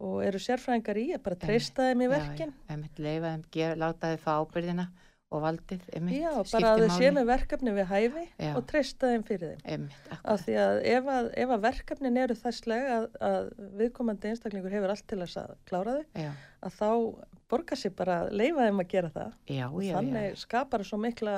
og 0.05 0.21
eru 0.27 0.41
sérfræðingar 0.43 1.01
í 1.01 1.07
að 1.17 1.25
bara 1.25 1.41
treysta 1.41 1.89
þeim 1.89 2.05
í 2.05 2.13
verkin. 2.13 2.53
Já, 2.53 2.61
já, 2.61 2.73
einmitt. 2.75 3.03
Leifa 3.03 3.33
þeim, 3.35 3.77
láta 3.81 4.13
þeim 4.13 4.25
fá 4.25 4.33
ábyrðina 4.43 4.87
og 5.35 5.43
valdið, 5.43 5.87
einmitt, 5.97 6.21
já, 6.23 6.31
bara 6.53 6.69
að 6.73 6.83
þau 6.85 6.99
sé 7.01 7.09
með 7.17 7.25
verkefni 7.33 7.73
við 7.75 7.89
hæfi 7.91 8.23
Já. 8.39 8.51
og 8.53 8.61
treysta 8.71 9.09
þeim 9.11 9.25
fyrir 9.27 9.49
þeim. 9.57 9.65
Einmitt, 9.75 10.13
af 10.23 10.45
því 10.45 10.55
að 10.63 10.79
ef 10.93 11.09
að, 11.17 11.31
ef 11.43 11.55
að 11.57 11.65
verkefnin 11.65 12.21
eru 12.23 12.37
þesslega 12.39 12.93
að, 12.99 13.09
að 13.29 13.49
viðkomandi 13.81 14.31
einstaklingur 14.31 14.77
hefur 14.77 14.95
allt 14.95 15.07
til 15.11 15.19
að 15.25 15.51
klára 15.67 15.97
þau 15.97 16.23
já, 16.23 16.31
að 16.63 16.79
þá 16.79 16.91
borgar 17.51 17.81
sér 17.81 17.97
bara 17.99 18.21
leifa 18.31 18.69
þeim 18.69 18.85
að 18.85 18.91
gera 18.95 19.13
það. 19.17 19.35
Já, 19.51 19.67
þannig 19.75 20.39
skapar 20.45 20.85
það 20.85 20.93
svo 20.93 21.03
mikla 21.03 21.37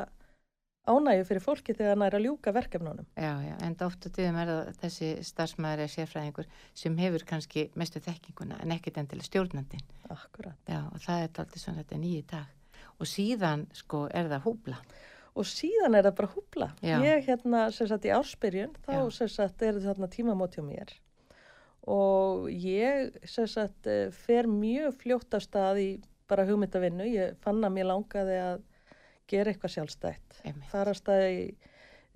ánægju 0.88 1.26
fyrir 1.28 1.44
fólki 1.44 1.74
þegar 1.76 1.94
hann 1.94 2.04
er 2.06 2.16
að 2.18 2.24
ljúka 2.26 2.54
verkefnunum. 2.56 3.08
Já, 3.14 3.32
já, 3.44 3.54
en 3.66 3.76
oft 3.86 4.08
og 4.08 4.14
tíðum 4.16 4.38
er 4.42 4.52
það 4.52 4.70
þessi 4.82 5.10
starfsmæður 5.28 5.84
er 5.84 5.92
sérfræðingur 5.92 6.48
sem 6.82 6.96
hefur 7.02 7.26
kannski 7.28 7.66
mestu 7.78 8.02
þekkinguna 8.04 8.60
en 8.64 8.74
ekkit 8.76 9.02
endilega 9.02 9.28
stjórnandinn, 9.28 9.84
akkurat. 10.14 10.58
Já, 10.66 10.80
og 10.88 11.04
það 11.04 11.22
er 11.22 11.28
alltaf 11.28 11.62
svona 11.62 11.82
þetta 11.82 12.00
nýji 12.02 12.24
dag. 12.32 12.54
Og 12.98 13.06
síðan, 13.06 13.68
sko, 13.78 14.06
er 14.10 14.30
það 14.32 14.44
húbla, 14.48 14.80
og 15.38 15.46
síðan 15.46 15.94
er 15.94 16.08
það 16.08 16.16
bara 16.18 16.32
húbla. 16.34 16.68
Ég 16.82 17.28
hérna 17.28 17.66
sem 17.74 17.88
sagt 17.90 18.06
í 18.08 18.14
ársbyrjun 18.14 18.74
þá 18.86 18.94
Já. 18.96 19.02
sem 19.20 19.30
sagt 19.30 19.62
er 19.62 19.78
þarna 19.84 20.08
tímamót 20.10 20.56
hjá 20.58 20.64
mér. 20.66 20.94
Og 21.88 22.48
ég 22.50 23.14
sem 23.28 23.46
sagt 23.48 23.86
eh, 23.88 24.08
fer 24.12 24.48
mjög 24.50 24.98
fljótt 24.98 25.36
af 25.38 25.44
stað 25.46 25.80
í 25.80 25.90
bara 26.28 26.44
hugmyndavinnu. 26.48 27.06
Ég 27.08 27.38
fann 27.44 27.62
að 27.64 27.76
mér 27.76 27.88
langaði 27.92 28.40
að 28.42 28.64
gera 29.30 29.52
eitthvað 29.52 29.74
sjálfstætt. 29.76 30.38
Einmitt, 30.44 30.70
fara 30.72 30.94
í, 31.32 31.42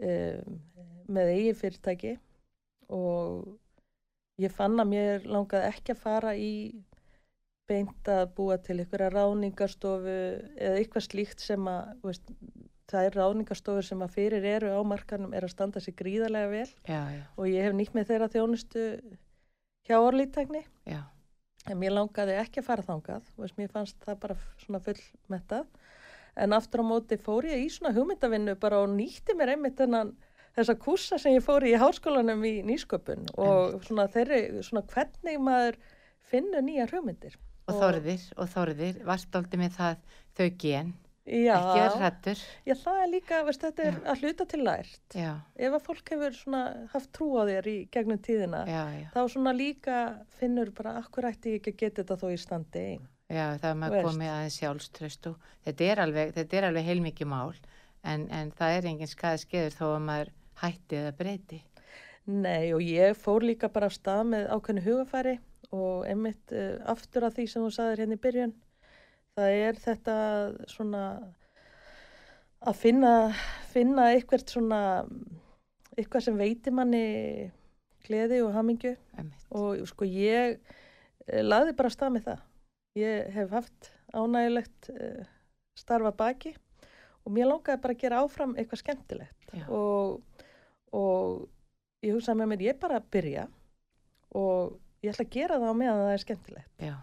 um, 0.02 0.60
með 1.12 1.34
eigi 1.36 1.56
fyrirtæki 1.60 2.14
og 2.92 3.58
ég 4.42 4.52
fann 4.54 4.80
að 4.80 4.90
mér 4.92 5.28
langaði 5.28 5.70
ekki 5.70 5.94
að 5.94 6.02
fara 6.02 6.34
í 6.36 6.52
beint 7.70 8.10
að 8.10 8.26
búa 8.36 8.58
til 8.60 8.80
einhverja 8.80 9.12
ráningarstofu 9.12 10.18
eða 10.58 10.78
eitthvað 10.80 11.06
slíkt 11.06 11.44
sem 11.44 11.68
að 11.70 11.92
veist, 12.04 12.32
það 12.90 13.08
er 13.08 13.18
ráningarstofur 13.20 13.86
sem 13.86 14.04
að 14.04 14.14
fyrir 14.16 14.46
eru 14.56 14.72
á 14.74 14.80
markanum 14.84 15.34
er 15.36 15.46
að 15.46 15.54
standa 15.54 15.80
sig 15.80 15.96
gríðarlega 15.98 16.50
vel. 16.52 16.68
Já, 16.88 17.00
já, 17.14 17.22
og 17.36 17.48
ég 17.48 17.66
hef 17.66 17.76
nýtt 17.78 17.96
með 17.96 18.10
þeirra 18.10 18.30
þjónustu 18.34 18.86
hjá 19.88 19.96
orlítækni 19.98 20.62
já, 20.90 21.00
en 21.70 21.80
mér 21.80 21.96
langaði 21.96 22.36
ekki 22.42 22.62
að 22.62 22.68
fara 22.68 22.86
þangað. 22.86 23.32
Veist, 23.38 23.58
mér 23.60 23.72
fannst 23.72 24.02
það 24.04 24.20
bara 24.26 24.38
svona 24.64 24.82
full 24.84 24.98
mettað 25.32 25.81
en 26.36 26.52
aftur 26.56 26.80
á 26.80 26.84
móti 26.88 27.18
fór 27.20 27.44
ég 27.50 27.64
í 27.66 27.70
svona 27.72 27.92
hugmyndavinnu 27.96 28.54
bara 28.60 28.80
og 28.84 28.88
nýtti 28.96 29.34
mér 29.36 29.54
einmitt 29.56 29.76
þennan 29.80 30.14
þessa 30.56 30.74
kursa 30.80 31.18
sem 31.20 31.34
ég 31.36 31.44
fór 31.44 31.64
í 31.64 31.74
háskólanum 31.80 32.42
í 32.44 32.54
nýsköpun 32.68 33.26
og 33.40 33.82
svona 33.86 34.08
þeirri, 34.12 34.42
svona 34.64 34.82
hvernig 34.92 35.38
maður 35.40 35.78
finnur 36.32 36.64
nýjar 36.64 36.92
hugmyndir. 36.92 37.36
Og 37.68 37.74
Og- 37.76 37.80
þorðir, 37.82 38.22
og 38.36 38.48
þorðir, 38.48 39.04
varst 39.06 39.36
aldrei 39.38 39.58
með 39.60 39.76
það 39.78 39.96
þau 40.36 40.48
gen, 40.58 40.92
Já, 41.22 41.54
ekki 41.54 41.80
að 41.84 41.96
hrættur, 42.00 42.40
já, 42.66 42.74
það 42.74 42.96
er 43.04 43.10
líka, 43.12 43.36
veist, 43.46 43.60
þetta 43.62 43.82
er 43.86 43.92
Já. 43.92 44.00
að 44.10 44.22
hluta 44.24 44.44
til 44.50 44.58
lært. 44.66 44.98
Já, 45.14 45.28
ef 45.56 45.72
að 45.76 45.84
fólk 45.86 46.10
hefur 46.10 46.34
svona 46.34 46.62
haft 46.90 47.12
trú 47.14 47.28
á 47.38 47.42
þér 47.46 47.68
í 47.70 47.76
gegnum 47.94 48.18
tíðina 48.18 48.64
já, 48.66 48.80
já, 48.90 49.06
þá 49.14 49.20
svona 49.30 49.52
líka 49.54 49.98
finnur 50.40 50.72
bara 50.74 50.96
akkur 50.98 51.28
ætti 51.30 51.52
ég 51.54 51.60
ekki 51.62 51.76
að 51.76 51.78
geta 51.84 52.02
þetta 52.02 52.18
þó 52.18 52.26
í 52.34 52.40
standi 52.42 52.82
einn 52.96 53.06
já, 53.32 53.46
það 53.62 53.68
er 53.70 53.78
maður 53.80 54.08
komið 54.08 54.32
aðeins 54.34 54.58
sjálfströst 54.60 55.28
og 55.32 55.50
þetta 55.66 55.90
er 55.90 56.02
alveg, 56.06 56.32
þetta 56.36 56.58
er 56.58 56.68
alveg 56.68 56.88
heilmikið 56.90 57.30
mál, 57.32 57.54
en, 58.04 58.28
en 58.30 58.52
það 58.58 58.78
er 58.78 58.90
engin 58.92 59.10
skaði 59.10 59.44
skeður 59.46 59.78
þó 59.78 59.86
að 59.90 60.02
maður 60.08 60.34
hætti 60.62 60.98
eða 61.00 61.14
breyti. 61.18 61.62
Nei 62.30 62.70
og 62.70 62.84
ég 62.86 63.16
fór 63.18 63.42
líka 63.42 63.70
bara 63.72 63.88
af 63.90 63.96
stað 63.96 64.28
með 64.30 64.50
ákveðnu 64.54 64.84
hugafæri 64.84 65.38
og 65.72 66.04
einmitt 66.06 66.52
uh, 66.54 66.76
aftur 66.92 67.26
að 67.26 67.38
því 67.38 67.46
sem 67.50 67.64
þú 67.64 67.70
sagðir 67.74 68.04
hérna 68.04 68.18
í 68.18 68.22
byrjun 68.22 68.52
það 69.38 69.54
er 69.56 69.80
þetta 69.80 70.16
svona 70.70 71.02
að 72.62 72.78
finna, 72.78 73.12
finna 73.72 74.10
eitthvað 74.12 74.46
svona 74.52 74.82
eitthvað 75.96 76.26
sem 76.28 76.38
veitir 76.38 76.76
manni 76.76 77.04
gleði 78.06 78.42
og 78.44 78.54
Einmitt. 78.54 79.46
og 79.50 79.82
sko 79.88 80.06
ég 80.08 80.58
uh, 80.60 81.42
laði 81.42 81.74
bara 81.78 81.90
af 81.90 81.96
stað 81.96 82.16
með 82.16 82.28
það 82.28 82.48
ég 82.98 83.30
hef 83.34 83.50
haft 83.54 83.90
ánægilegt 84.12 84.90
uh, 84.92 85.22
starfa 85.78 86.12
baki 86.16 86.52
og 87.22 87.32
mér 87.36 87.48
langaði 87.48 87.80
bara 87.84 87.94
að 87.96 88.02
gera 88.02 88.20
áfram 88.24 88.52
eitthvað 88.58 88.82
skemmtilegt 88.82 89.54
og, 89.72 90.20
og 90.92 91.48
ég 92.04 92.16
hugsaði 92.16 92.40
með 92.42 92.50
mér, 92.52 92.64
ég 92.66 92.74
er 92.74 92.80
bara 92.82 92.98
að 93.00 93.08
byrja 93.14 93.46
og 94.36 94.76
ég 95.04 95.12
ætla 95.12 95.26
að 95.26 95.34
gera 95.36 95.58
það 95.62 95.72
á 95.72 95.80
meðan 95.80 96.02
það 96.02 96.12
er 96.16 96.22
skemmtilegt. 96.26 96.70
Já, 96.82 96.94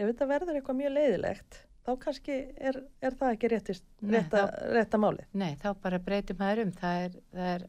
Ef 0.00 0.06
þetta 0.08 0.26
verður 0.30 0.56
eitthvað 0.56 0.78
mjög 0.78 0.92
leiðilegt, 0.96 1.56
þá 1.84 1.90
kannski 2.00 2.36
er, 2.56 2.76
er 3.04 3.16
það 3.20 3.34
ekki 3.34 3.48
réttist, 3.52 3.84
Nei, 4.00 4.14
rétta, 4.16 4.44
rétta 4.72 5.00
málið. 5.02 5.26
nei, 5.36 5.50
þá 5.60 5.68
bara 5.82 5.98
breytum 6.00 6.38
maður 6.40 6.62
um, 6.64 6.70
það 6.78 7.02
er, 7.04 7.18
það 7.34 7.50
er 7.54 7.64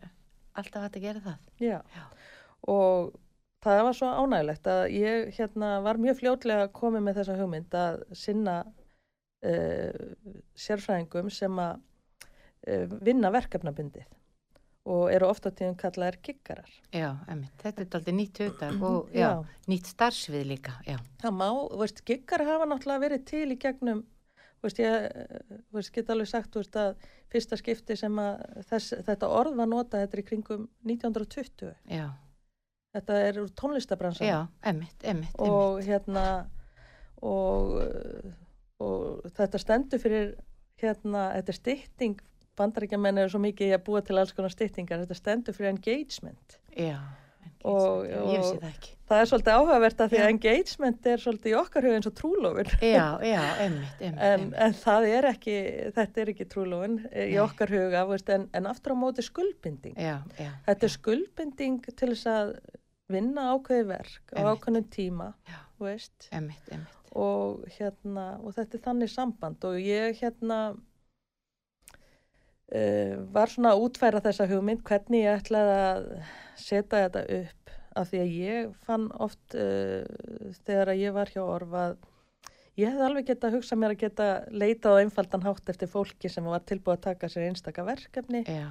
alltaf 0.61 0.85
hægt 0.85 0.95
að 0.99 1.05
gera 1.07 1.23
það. 1.25 1.49
Já. 1.59 1.77
Já. 1.95 2.05
Og 2.71 3.11
það 3.61 3.83
var 3.87 3.97
svo 3.97 4.09
ánægilegt 4.23 4.67
að 4.71 4.83
ég 4.95 5.35
hérna, 5.37 5.71
var 5.85 5.99
mjög 6.01 6.19
fljótlega 6.21 6.69
komið 6.75 7.05
með 7.07 7.19
þessa 7.21 7.35
hugmynd 7.39 7.77
að 7.77 7.99
sinna 8.17 8.55
uh, 8.65 10.09
sérfræðingum 10.57 11.29
sem 11.33 11.61
að 11.61 11.77
uh, 12.67 12.97
vinna 13.05 13.31
verkefnabundið. 13.33 14.07
og 14.89 15.11
eru 15.13 15.27
ofta 15.29 15.51
tíðum 15.53 15.75
kallaðir 15.77 16.15
giggarar. 16.25 16.69
Já, 16.89 17.11
einmitt. 17.29 17.53
Þetta 17.61 17.83
er 17.83 17.97
aldrei 17.99 18.15
nýtt 18.17 18.39
hugdag 18.41 18.81
og 18.81 19.11
já, 19.13 19.27
Já. 19.27 19.59
nýtt 19.69 19.91
starfsvið 19.91 20.47
líka, 20.49 20.73
já. 20.87 20.95
Það 21.21 21.35
má, 21.37 21.49
veist, 21.83 22.01
giggar 22.07 22.41
hafa 22.47 22.65
náttúrulega 22.65 23.03
verið 23.03 23.21
til 23.29 23.43
í 23.53 23.59
gegnum, 23.61 24.01
veist, 24.65 24.81
ég 24.81 25.05
eh, 25.05 25.59
veist, 25.69 25.93
get 25.93 26.09
alveg 26.09 26.31
sagt, 26.31 26.57
veist, 26.57 26.73
að 26.81 26.97
fyrsta 27.29 27.59
skipti 27.61 27.93
sem 28.01 28.17
að 28.25 28.41
þess, 28.71 28.95
þetta 29.05 29.29
orð 29.29 29.53
var 29.61 29.69
notað, 29.69 30.01
þetta 30.07 30.17
er 30.17 30.23
í 30.23 30.27
kringum 30.31 30.65
1920. 30.89 31.75
Já, 31.93 32.07
Þetta 32.91 33.19
er 33.23 33.37
úr 33.39 33.51
tónlistabransan. 33.55 34.27
já, 34.27 34.39
einmitt, 34.67 34.97
einmitt, 35.07 35.35
einmitt. 35.39 35.39
og 35.39 35.79
hérna 35.87 36.25
og, 37.23 37.77
og 38.83 39.31
þetta 39.37 39.61
stendur 39.61 40.01
fyrir 40.03 40.33
hérna, 40.81 41.29
þetta 41.37 41.53
er 41.53 41.59
stytting 41.61 42.19
bandaríkjamenn 42.59 43.21
eru 43.21 43.31
svo 43.31 43.39
mikið 43.45 43.71
í 43.71 43.75
að 43.77 43.85
búa 43.87 44.01
til 44.03 44.19
alls 44.19 44.33
konar 44.35 44.51
styttingar, 44.53 45.05
þetta 45.05 45.17
stendur 45.21 45.55
fyrir 45.55 45.71
engagement 45.71 46.57
Já, 46.75 46.97
Og- 47.63 48.03
engagement, 48.03 48.09
já, 48.11 48.17
ég 48.25 48.41
vissi 48.41 48.55
og- 48.57 48.61
það 48.65 48.73
ekki. 48.73 48.91
það 49.11 49.21
er 49.21 49.29
svolítið 49.31 49.55
áhugavert 49.55 50.01
að 50.03 50.11
því 50.11 50.19
að 50.19 50.29
engagement 50.33 51.07
er 51.13 51.17
svolítið 51.23 51.51
í 51.53 51.55
okkar 51.61 51.87
hug 51.87 51.95
eins 51.95 52.09
og 52.11 52.15
trúlofun 52.19 52.71
Já, 52.81 53.07
já, 53.23 53.41
einmitt, 53.63 54.01
einmitt, 54.01 54.21
en, 54.27 54.45
en 54.67 54.73
það 54.83 55.07
er 55.15 55.29
ekki 55.31 55.55
þetta 55.95 56.21
er 56.25 56.33
ekki 56.35 56.49
trúlofun 56.51 56.99
í 57.13 57.39
okkar 57.45 57.71
huga 57.71 58.03
en, 58.35 58.49
en 58.53 58.65
aftur 58.67 58.93
á 58.93 58.97
móti 58.99 59.23
skuldbinding 59.23 59.95
Já, 59.95 60.17
já. 60.41 60.51
þetta 60.67 60.83
er 60.89 60.95
skuldbinding 60.97 61.79
til 61.95 62.11
þess 62.15 62.27
að 62.35 62.55
vinna 63.15 63.47
ákveði 63.55 63.85
verk 63.91 64.33
á 64.35 64.41
ákveðnum 64.51 64.87
tíma 64.93 65.27
einmitt, 65.81 66.27
einmitt. 66.69 66.97
og 67.17 67.65
hérna 67.77 68.25
og 68.41 68.55
þetta 68.57 68.77
er 68.77 68.85
þannig 68.85 69.09
samband 69.13 69.67
og 69.67 69.79
ég 69.81 70.19
hérna 70.21 70.59
uh, 72.75 73.15
var 73.33 73.51
svona 73.51 73.73
að 73.75 73.87
útfæra 73.87 74.23
þessa 74.23 74.49
hugmynd 74.51 74.85
hvernig 74.87 75.25
ég 75.25 75.41
ætlaði 75.41 75.75
að 75.87 76.05
setja 76.61 77.05
þetta 77.07 77.25
upp 77.41 77.61
af 77.99 78.07
því 78.07 78.21
að 78.23 78.37
ég 78.39 78.71
fann 78.85 79.09
oft 79.19 79.57
uh, 79.57 80.05
þegar 80.63 80.93
að 80.93 81.01
ég 81.01 81.15
var 81.15 81.31
hjá 81.33 81.43
Orf 81.43 81.75
að 81.75 81.97
ég 82.79 82.87
hefði 82.87 83.05
alveg 83.07 83.27
geta 83.27 83.49
að 83.49 83.57
hugsa 83.57 83.77
mér 83.79 83.95
að 83.95 84.03
geta 84.05 84.27
leitað 84.53 84.95
á 84.95 85.01
einfaldan 85.03 85.45
hátt 85.45 85.71
eftir 85.73 85.91
fólki 85.91 86.31
sem 86.31 86.47
var 86.47 86.63
tilbúið 86.67 86.97
að 86.97 87.05
taka 87.09 87.29
sér 87.31 87.49
einstaka 87.49 87.85
verkefni. 87.87 88.45
Já, 88.47 88.69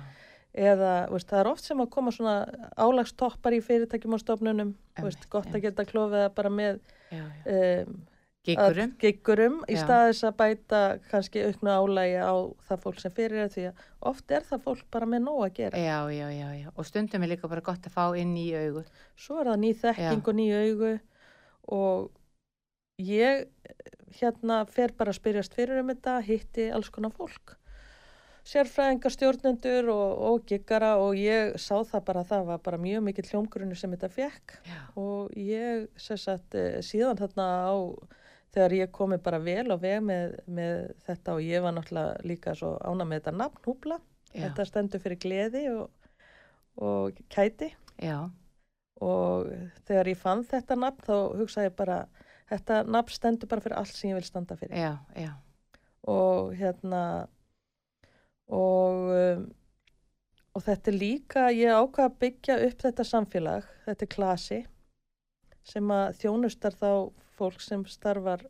eða 0.51 0.93
veist, 1.13 1.29
það 1.31 1.43
er 1.43 1.51
oft 1.53 1.67
sem 1.67 1.83
að 1.83 1.91
koma 1.95 2.13
svona 2.15 2.37
álagstoppar 2.75 3.55
í 3.55 3.63
fyrirtækjum 3.65 4.17
og 4.17 4.23
stofnunum 4.23 4.73
veist, 5.01 5.29
gott 5.31 5.51
að 5.55 5.67
geta 5.67 5.87
klofið 5.87 6.25
það 6.25 6.33
bara 6.39 6.55
með 6.55 6.81
já, 7.11 7.23
já. 7.23 7.59
um, 7.87 8.01
Gíkurum, 8.41 8.95
giggurum 8.97 9.57
í 9.69 9.75
staðis 9.77 10.23
að 10.25 10.37
bæta 10.39 10.79
kannski 11.11 11.43
auknu 11.45 11.75
álægi 11.77 12.23
á 12.25 12.33
það 12.71 12.79
fólk 12.87 13.03
sem 13.03 13.13
fyrir 13.13 13.43
er 13.43 13.51
því 13.53 13.65
að 13.69 13.83
oft 14.09 14.33
er 14.33 14.47
það 14.49 14.63
fólk 14.65 14.87
bara 14.97 15.09
með 15.13 15.27
nóg 15.27 15.43
að 15.45 15.53
gera. 15.59 15.83
já. 16.57 16.71
Og 16.73 16.89
stundum 16.89 17.27
er 17.27 17.31
líka 17.35 17.51
bara 17.53 17.65
gott 17.67 17.85
að 17.91 17.99
fá 17.99 18.17
inn 18.17 18.33
í 18.41 18.47
augu. 18.57 18.87
Svo 19.21 19.43
er 19.43 19.53
það 19.53 19.61
ný 19.61 19.75
þekking 19.83 20.33
og 20.33 20.39
ný 20.39 20.47
augu 20.57 20.95
og 21.77 22.09
ég 23.11 23.45
hérna 24.23 24.63
fer 24.73 24.97
bara 24.97 25.13
að 25.13 25.21
spyrjast 25.21 25.61
fyrir 25.61 25.83
um 25.83 25.93
þetta, 25.93 26.17
hitti 26.25 26.71
alls 26.73 26.89
konar 26.89 27.13
fólk. 27.13 27.59
Sérfræðingar, 28.51 29.15
stjórnendur 29.15 29.91
og, 29.93 30.23
og 30.27 30.47
giggara 30.49 30.95
og 30.99 31.19
ég 31.19 31.53
sá 31.61 31.77
það 31.87 32.07
bara 32.09 32.25
að 32.25 32.33
það 32.33 32.49
var 32.49 32.63
bara 32.65 32.81
mjög 32.83 33.05
mikill 33.07 33.29
hljómgrunni 33.29 33.77
sem 33.79 33.93
þetta 33.95 34.11
fekk 34.11 34.57
Já, 34.67 34.81
og 34.99 35.37
ég 35.39 35.87
sagt 36.01 36.57
eh, 36.59 36.81
síðan 36.83 37.21
þarna 37.21 37.47
á 37.71 37.75
þegar 38.55 38.75
ég 38.75 38.93
komi 38.95 39.19
bara 39.23 39.39
vel 39.43 39.71
á 39.71 39.77
veg 39.79 40.03
með, 40.03 40.35
með 40.51 40.77
þetta 41.07 41.37
og 41.37 41.47
ég 41.47 41.63
var 41.63 41.77
náttúrulega 41.77 42.27
líka 42.27 42.55
svo 42.59 42.75
ána 42.83 43.07
með 43.07 43.23
þetta 43.23 43.37
nafn 43.39 43.65
húbla. 43.67 44.01
Þetta 44.31 44.67
stendur 44.67 45.03
fyrir 45.03 45.21
gleði 45.23 45.65
og, 45.75 46.11
og 46.83 47.21
kæti. 47.31 47.71
Já, 48.03 48.19
og 49.05 49.51
þegar 49.89 50.11
ég 50.13 50.21
fann 50.21 50.43
þetta 50.49 50.79
nafn 50.79 51.07
þá 51.07 51.15
hugsaði 51.41 51.71
ég 51.71 51.77
bara 51.79 52.01
þetta 52.51 52.83
nafn 52.87 53.15
stendur 53.15 53.51
bara 53.51 53.65
fyrir 53.65 53.79
allt 53.79 53.95
sem 53.95 54.11
ég 54.11 54.19
vil 54.19 54.27
standa 54.27 54.59
fyrir. 54.59 54.75
Já, 54.75 55.31
og 56.11 56.55
hérna 56.59 57.03
og 58.51 59.11
um, 59.15 59.49
og 60.51 60.65
þetta 60.67 60.91
er 60.91 60.99
líka, 60.99 61.43
ég 61.55 61.71
ákvað 61.71 62.09
að 62.09 62.19
byggja 62.25 62.57
upp 62.67 62.85
þetta 62.85 63.07
samfélag, 63.07 63.67
þetta 63.87 64.07
er 64.07 64.13
klasi 64.15 64.61
sem 65.71 65.93
að 65.95 66.17
þjónustar 66.23 66.75
þá 66.75 66.91
fólk 67.39 67.63
sem 67.63 67.85
starfar 67.89 68.43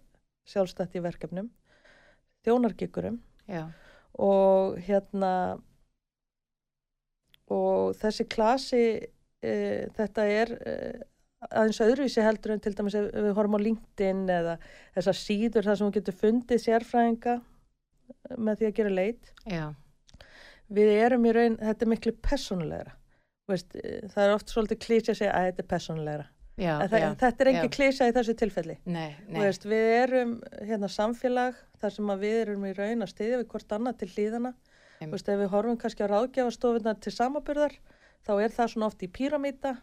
sjálfstætt 0.49 0.97
í 0.97 1.03
verkefnum 1.05 1.51
þjónargikurum 2.47 3.19
og 4.25 4.79
hérna 4.87 5.33
og 7.51 7.99
þessi 8.01 8.27
klasi 8.31 8.85
e, 9.43 9.53
þetta 9.97 10.27
er 10.31 10.55
e, 10.55 10.75
aðeins 11.51 11.83
öðruvísi 11.85 12.25
heldur 12.25 12.55
en 12.55 12.63
til 12.63 12.73
dæmis 12.79 12.97
við 12.97 13.35
horfum 13.37 13.59
á 13.59 13.65
LinkedIn 13.67 14.25
eða 14.31 14.57
þessar 14.97 15.19
síður 15.19 15.69
þar 15.69 15.81
sem 15.81 15.91
við 15.91 15.99
getum 15.99 16.21
fundið 16.23 16.65
sérfræðinga 16.65 17.37
með 18.39 18.61
því 18.61 18.69
að 18.69 18.77
gera 18.79 18.93
leit. 18.95 19.33
Já, 19.49 19.65
við 20.71 20.93
erum 20.97 21.27
í 21.27 21.35
raun, 21.37 21.57
þetta 21.61 21.87
er 21.87 21.93
miklu 21.95 22.17
personulegra 22.25 22.97
Veist, 23.51 23.75
eh, 23.75 24.07
það 24.13 24.25
er 24.25 24.35
oft 24.37 24.53
svolítið 24.53 24.83
klísja 24.85 25.15
að 25.15 25.21
segja 25.21 25.33
að 25.35 25.49
þetta 25.49 25.63
er 25.63 25.69
personulegra 25.73 26.27
já, 26.61 26.73
það, 26.87 26.97
já. 27.03 27.09
þetta 27.23 27.45
er 27.45 27.51
engin 27.53 27.75
klísja 27.75 28.09
í 28.09 28.15
þessu 28.15 28.35
tilfelli. 28.39 28.77
Nei, 28.85 29.17
nei, 29.27 29.39
Veist, 29.43 29.67
við 29.69 29.93
erum 29.97 30.35
hérna 30.69 30.91
samfélag 30.93 31.61
þar 31.81 31.95
sem 31.97 32.13
við 32.21 32.37
erum 32.45 32.67
í 32.69 32.75
raun 32.77 33.07
að 33.07 33.13
styðja 33.15 33.41
við 33.41 33.49
hvort 33.55 33.77
annað 33.77 34.03
til 34.03 34.11
hlýðana 34.15 34.53
ef 35.01 35.25
við 35.25 35.47
horfum 35.55 35.79
kannski 35.81 36.05
á 36.05 36.13
ráðgjafastofunar 36.13 36.99
til 37.01 37.13
samaburðar 37.15 37.79
þá 38.27 38.33
er 38.37 38.53
það 38.53 38.75
svona 38.75 38.91
oft 38.91 39.03
í 39.03 39.09
píramíta 39.09 39.79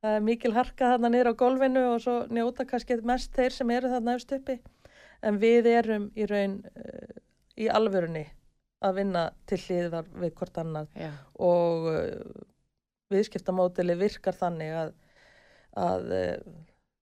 það 0.00 0.16
er 0.16 0.24
mikil 0.24 0.54
harka 0.56 0.94
þarna 0.94 1.10
niður 1.12 1.32
á 1.36 1.40
golfinu 1.42 1.84
og 1.92 2.02
svo 2.02 2.16
njóta 2.32 2.64
kannski 2.68 2.98
mest 3.06 3.34
þeir 3.36 3.54
sem 3.54 3.70
eru 3.74 3.92
þarna 3.92 4.16
efst 4.16 4.34
uppi. 4.34 4.58
En 5.26 5.38
við 5.42 5.66
erum 5.66 6.10
í 6.16 6.26
raun 6.30 6.60
uh, 6.78 7.14
í 7.58 7.66
alvörunni 7.68 8.24
að 8.84 8.98
vinna 9.00 9.24
til 9.50 9.58
hlýðvar 9.64 10.10
við 10.22 10.34
hvort 10.38 10.60
annað. 10.62 10.90
Já, 10.98 11.10
og 11.48 11.88
uh, 11.90 12.44
viðskiptamódeli 13.12 13.96
virkar 13.98 14.36
þannig 14.36 14.74
að, 14.84 14.92
að 15.78 16.12
uh, 16.18 16.52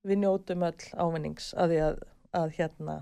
við 0.06 0.22
njótum 0.22 0.64
öll 0.68 0.88
ávinnings 0.94 1.50
að 1.58 1.74
því 1.74 1.82
að, 1.88 2.00
að 2.40 2.56
hérna 2.60 2.96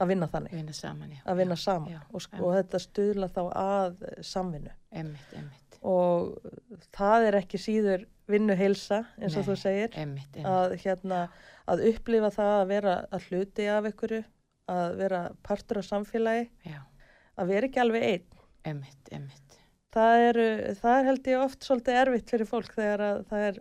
að 0.00 0.12
vinna 0.14 0.28
þannig, 0.32 0.54
vinna 0.56 0.72
saman, 0.76 1.16
að 1.28 1.40
vinna 1.42 1.56
já, 1.58 1.62
saman. 1.64 1.92
já, 1.92 2.00
og, 2.08 2.22
sk- 2.24 2.38
já. 2.38 2.44
og 2.46 2.54
þetta 2.56 2.80
stuðla 2.86 3.28
þá 3.34 3.40
að 3.60 4.04
eh, 4.08 4.20
samvinnu. 4.24 4.72
Emmitt, 5.00 5.34
emmitt, 5.36 5.76
og 5.84 6.46
það 6.96 7.26
er 7.28 7.38
ekki 7.42 7.60
síður 7.60 8.06
vinnu 8.30 8.56
heilsa 8.56 9.02
eins 9.18 9.34
og 9.36 9.42
Nei, 9.42 9.48
þú 9.50 9.56
segir 9.60 9.98
emmitt, 10.00 10.38
að, 10.46 10.76
hérna, 10.84 11.20
að 11.68 11.84
upplifa 11.90 12.30
það 12.32 12.52
að 12.54 12.70
vera 12.70 12.94
að 13.10 13.26
hluti 13.28 13.68
af 13.74 13.90
ykkur 13.90 14.16
að 14.70 14.96
vera 15.00 15.20
partur 15.44 15.80
af 15.82 15.88
samfélagi. 15.88 16.46
Já, 16.64 16.78
að 17.40 17.52
vera 17.54 17.70
ekki 17.70 17.82
alveg 17.82 18.06
einn. 18.10 18.40
Emmitt, 18.70 19.12
emmitt, 19.16 19.58
það 19.94 20.24
er, 20.28 20.40
það 20.80 20.96
er 20.98 21.06
held 21.10 21.30
ég 21.32 21.44
oft 21.44 21.66
svolítið 21.66 22.00
erfitt 22.02 22.34
fyrir 22.34 22.48
fólk 22.48 22.74
þegar 22.76 23.04
að 23.06 23.22
það 23.30 23.46
er 23.46 23.60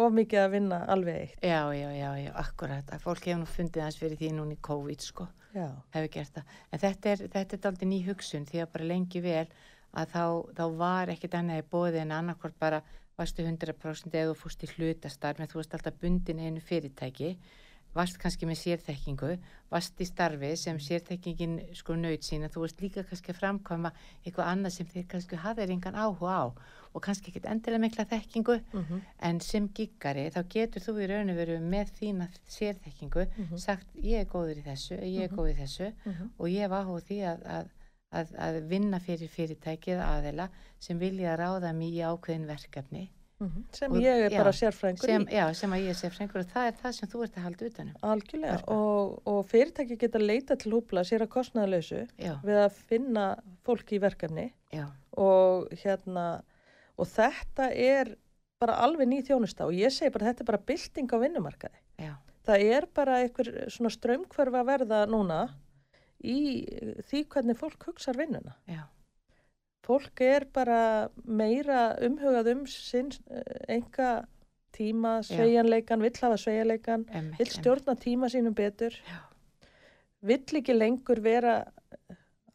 of 0.00 0.14
mikið 0.16 0.40
að 0.40 0.54
vinna 0.54 0.78
alveg 0.94 1.18
eitt. 1.20 1.44
já, 1.44 1.60
já, 1.76 1.88
já, 1.92 2.08
já, 2.22 2.30
akkurat, 2.40 2.88
að 2.88 3.04
fólk 3.04 3.28
hefur 3.28 3.42
nú 3.42 3.50
fundið 3.50 3.84
hans 3.84 4.00
fyrir 4.00 4.20
því 4.20 4.32
núna 4.38 4.56
í 4.56 4.62
COVID, 4.64 5.04
sko, 5.04 5.26
hefur 5.52 6.08
gert 6.16 6.38
það, 6.38 6.56
en 6.70 6.82
þetta 6.86 7.12
er, 7.12 7.26
þetta 7.36 7.58
er 7.58 7.68
aldrei 7.70 7.90
ný 7.90 8.00
hugsun 8.08 8.48
því 8.48 8.64
að 8.64 8.72
bara 8.72 8.88
lengi 8.88 9.22
vel 9.24 9.46
að 9.92 10.14
þá, 10.14 10.24
þá 10.56 10.64
var 10.80 11.12
ekkit 11.12 11.36
annað 11.36 11.60
í 11.60 11.68
bóði 11.74 12.00
en 12.00 12.14
annarkvort 12.16 12.56
bara 12.60 12.80
varstu 13.20 13.44
100% 13.44 14.16
eða 14.16 14.36
fúst 14.38 14.64
í 14.64 14.70
hlutastarf 14.72 15.40
en 15.40 15.50
þú 15.50 15.60
varst 15.60 15.76
alltaf 15.76 15.98
bundin 16.00 16.40
einu 16.40 16.62
fyrirtæki 16.64 17.34
varst 17.94 18.16
kannski 18.18 18.46
með 18.48 18.58
sérþekkingu 18.62 19.32
varst 19.72 20.00
í 20.00 20.06
starfi 20.08 20.56
sem 20.56 20.78
sérþekkingin 20.80 21.58
sko 21.76 21.94
nöyt 21.96 22.22
sín 22.24 22.44
að 22.46 22.54
þú 22.54 22.60
varst 22.64 22.80
líka 22.80 23.02
kannski 23.04 23.32
að 23.32 23.40
framkvæma 23.40 23.90
eitthvað 24.24 24.46
annað 24.52 24.72
sem 24.76 24.86
þið 24.86 25.06
kannski 25.12 25.36
hafðir 25.42 25.70
engan 25.74 25.94
áhuga 25.94 26.32
á 26.32 26.44
og 26.94 27.00
kannski 27.04 27.30
ekkit 27.32 27.46
endilega 27.52 27.80
mikla 27.84 28.04
þekkingu 28.04 28.56
mm 28.72 29.00
en 29.28 29.40
sem 29.40 29.68
giggari 29.68 30.30
þá 30.34 30.40
getur 30.48 30.82
þú 30.82 30.96
í 31.02 31.06
raun 31.12 31.30
og 31.30 31.36
veru 31.36 31.58
með 31.60 31.92
þína 32.00 32.28
sérþekkingu 32.48 33.26
Mhm. 33.36 33.56
sagt 33.58 33.86
ég 34.02 34.20
er 34.20 34.26
góður 34.26 34.58
í 34.58 34.64
þessu, 34.66 34.94
ég 35.00 35.22
er 35.24 35.30
Mhm. 35.30 35.36
góður 35.36 35.54
í 35.54 35.60
þessu 35.62 35.92
-hmm. 36.04 36.30
og 36.38 36.46
ég 36.48 36.68
áhuga 36.68 37.00
á 37.00 37.06
því 37.08 37.18
að, 37.32 37.46
að, 37.46 37.66
að, 38.12 38.34
að 38.38 38.68
vinna 38.68 38.98
fyrir 39.00 39.28
fyrirtækið 39.28 40.00
aðeila 40.04 40.48
sem 40.78 40.98
vilja 40.98 41.36
ráða 41.36 41.72
mig 41.74 41.92
í 41.94 42.00
ákveðin 42.02 42.46
verkefni 42.46 43.10
sem 43.72 43.92
Og- 43.92 43.98
ég 44.02 44.24
er 44.26 44.30
já, 44.32 44.38
bara 44.42 44.52
sérfræðingur 44.52 45.06
sem, 45.10 45.22
í. 45.26 45.32
já, 45.36 45.46
sem 45.54 45.70
að 45.76 45.84
ég 45.88 45.96
sé 45.98 46.10
frengur 46.14 46.40
og 46.44 46.46
það 46.52 46.66
er 46.70 46.76
það 46.82 46.92
sem 46.98 47.08
þú 47.12 47.22
ert 47.26 47.36
að 47.36 47.42
halda 47.46 47.66
utanum 47.70 47.94
Algjörlega. 48.02 48.58
Og, 48.68 49.22
og 49.26 49.40
fyrirtæki 49.50 49.98
geta 49.98 50.18
leita 50.22 50.56
til 50.56 50.72
húpla 50.76 51.04
sér 51.08 51.24
að 51.26 51.32
kostnaðalausu 51.36 52.02
já, 52.18 52.34
við 52.44 52.60
að 52.66 52.72
finna 52.90 53.26
fólki 53.64 53.98
í 53.98 54.02
verkefni. 54.02 54.52
Og 55.16 55.68
hérna 55.82 56.26
og 56.98 57.06
þetta 57.08 57.70
er 57.74 58.16
bara 58.60 58.76
alveg 58.84 59.08
ný 59.08 59.18
þjónusta. 59.26 59.66
Og 59.66 59.72
ég 59.74 59.90
segi 59.92 60.12
bara 60.14 60.30
þetta 60.32 60.40
er 60.44 60.50
bara 60.52 60.62
bylting 60.70 61.08
á 61.12 61.16
vinnumarkaði. 61.18 61.78
já, 61.98 62.14
Það 62.46 62.62
er 62.76 62.86
bara 62.94 63.16
einhver 63.22 63.48
svona 63.70 63.90
strömmkvörf 63.90 64.54
að 64.60 64.66
verða 64.66 65.06
núna 65.10 65.40
í 66.22 66.38
því 67.10 67.24
hvernig 67.28 67.56
fólk 67.58 67.84
hugsa 67.86 68.12
vinnuna. 68.14 68.54
já, 68.68 68.82
fólk 69.82 70.22
er 70.24 70.46
bara 70.54 71.10
meira 71.24 71.96
umhugað 72.06 72.52
um 72.54 72.62
sinn 72.70 73.10
enga 73.68 74.24
tíma, 74.72 75.18
Já. 75.20 75.36
sveigjanleikan, 75.36 76.00
vill 76.00 76.16
hafa 76.22 76.38
sveigjanleikan, 76.40 77.04
vill 77.38 77.52
stjórna 77.52 77.96
tíma 78.00 78.30
sínum 78.32 78.54
betur, 78.56 78.94
Já. 79.06 79.20
vill 80.22 80.60
ekki 80.62 80.76
lengur 80.76 81.20
vera 81.20 81.58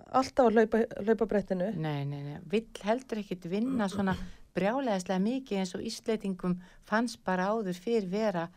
alltaf 0.07 0.49
á 0.49 0.51
hlaupa, 0.55 0.81
hlaupabrettinu. 1.03 1.71
Nei, 1.75 2.05
nei, 2.05 2.23
nei, 2.23 2.39
vill 2.49 2.67
heldur 2.83 3.21
ekkit 3.21 3.45
vinna 3.51 3.89
svona 3.91 4.15
brjálegaðslega 4.57 5.21
mikið 5.21 5.61
eins 5.61 5.75
og 5.77 5.83
Ísleitingum 5.85 6.55
fannst 6.87 7.21
bara 7.27 7.51
áður 7.53 7.77
fyrir 7.77 8.07
vera 8.09 8.47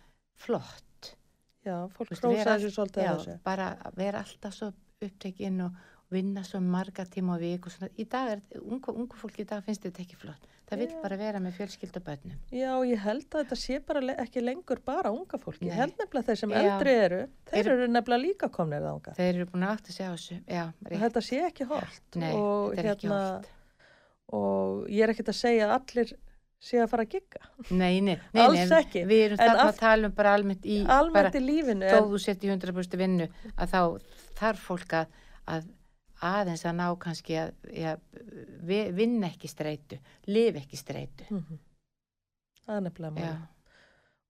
flott. 0.41 1.13
Já, 1.67 1.85
fólk 1.93 2.15
hrósaði 2.15 2.65
sér 2.65 2.73
svolítið 2.73 3.05
Já, 3.05 3.11
að 3.11 3.19
þessu. 3.19 3.39
bara 3.45 3.67
vera 3.99 4.23
alltaf 4.25 4.55
svo 4.57 4.71
upptekinn 5.05 5.61
og 5.67 5.77
vinna 6.11 6.43
svo 6.47 6.61
marga 6.61 7.05
tíma 7.07 7.37
á 7.37 7.41
vik 7.41 7.67
og 7.69 7.73
svona. 7.75 7.91
Í 7.99 8.07
dag 8.11 8.33
er, 8.37 8.41
ungu, 8.61 8.95
ungu 8.95 9.19
fólki 9.19 9.45
í 9.45 9.49
dag 9.51 9.63
finnst 9.67 9.85
þetta 9.87 10.03
ekki 10.05 10.19
flott. 10.19 10.49
Það 10.71 10.79
vill 10.85 10.91
Já. 10.93 10.99
bara 11.03 11.17
vera 11.19 11.39
með 11.43 11.57
fjölskyldabönnum. 11.59 12.39
Já, 12.55 12.71
ég 12.87 13.01
held 13.03 13.25
að 13.35 13.41
þetta 13.45 13.57
sé 13.59 13.79
bara 13.83 14.01
le 14.05 14.15
ekki 14.23 14.43
lengur 14.45 14.79
bara 14.87 15.11
unga 15.11 15.39
fólki. 15.43 15.65
Nei. 15.67 15.71
Ég 15.73 15.79
held 15.81 15.97
nefnilega 15.99 16.29
þeir 16.29 16.39
sem 16.43 16.51
Já. 16.55 16.59
eldri 16.61 16.93
eru, 17.07 17.21
þeir 17.51 17.61
Eru- 17.65 17.73
eru 17.75 17.89
nefnilega 17.91 18.23
líka 18.23 18.51
komnir 18.55 18.85
þánga. 18.87 19.15
Þeir 19.19 19.35
eru 19.35 19.47
búin 19.51 19.67
að 19.67 19.73
átta 19.77 19.93
sig 19.97 20.07
á 20.07 20.13
þessu. 20.15 20.39
Já, 20.47 20.65
rétt. 20.87 21.01
Þetta 21.03 21.23
sé 21.27 21.41
ekki. 21.49 21.67
Nei, 22.23 22.33
og, 22.35 22.75
hérna, 22.79 23.21
og 24.31 24.87
ég 24.89 25.03
er 25.03 25.15
ekkert 25.15 25.33
að 25.33 25.41
segja 25.41 25.67
að 25.67 25.75
allir 25.81 26.13
sé 26.61 26.77
að 26.79 26.91
fara 26.93 27.07
að 27.07 27.15
gigga. 27.17 27.43
Nei, 27.71 28.01
nei, 28.05 28.19
nei, 28.35 28.43
Alls 28.45 28.71
ekki. 28.77 29.03
Við 29.09 29.23
erum 29.25 29.41
En 29.41 29.49
þarna 29.49 29.67
að 29.73 29.79
tala 29.81 30.11
um 30.11 30.13
bara 30.13 30.35
almennt 30.37 30.67
í, 30.69 30.79
Almennt 30.87 31.33
bara, 31.33 31.41
í 31.41 31.45
lífinu 31.45 31.89
þó 31.89 31.97
er, 31.97 32.09
þú 32.13 32.21
sett 32.21 32.45
í 32.45 32.51
100% 32.53 32.97
vinnu, 33.01 33.29
að 33.57 33.75
þá 33.75 33.81
þarf 34.39 34.67
fólk 34.69 34.97
að 35.01 35.69
aðeins 36.23 36.65
að 36.69 36.77
ná 36.79 36.87
kannski 37.01 37.37
að 37.41 37.53
ja, 37.73 37.97
vi- 38.67 38.91
vinna 38.93 39.31
ekki 39.33 39.49
streitu, 39.49 39.99
lifa 40.27 40.61
ekki 40.63 40.77
streitu. 40.81 41.25
Mhm. 41.31 41.59
það 42.67 42.77
er 42.77 42.85
nefnilega 42.87 43.15
máli. 43.17 43.49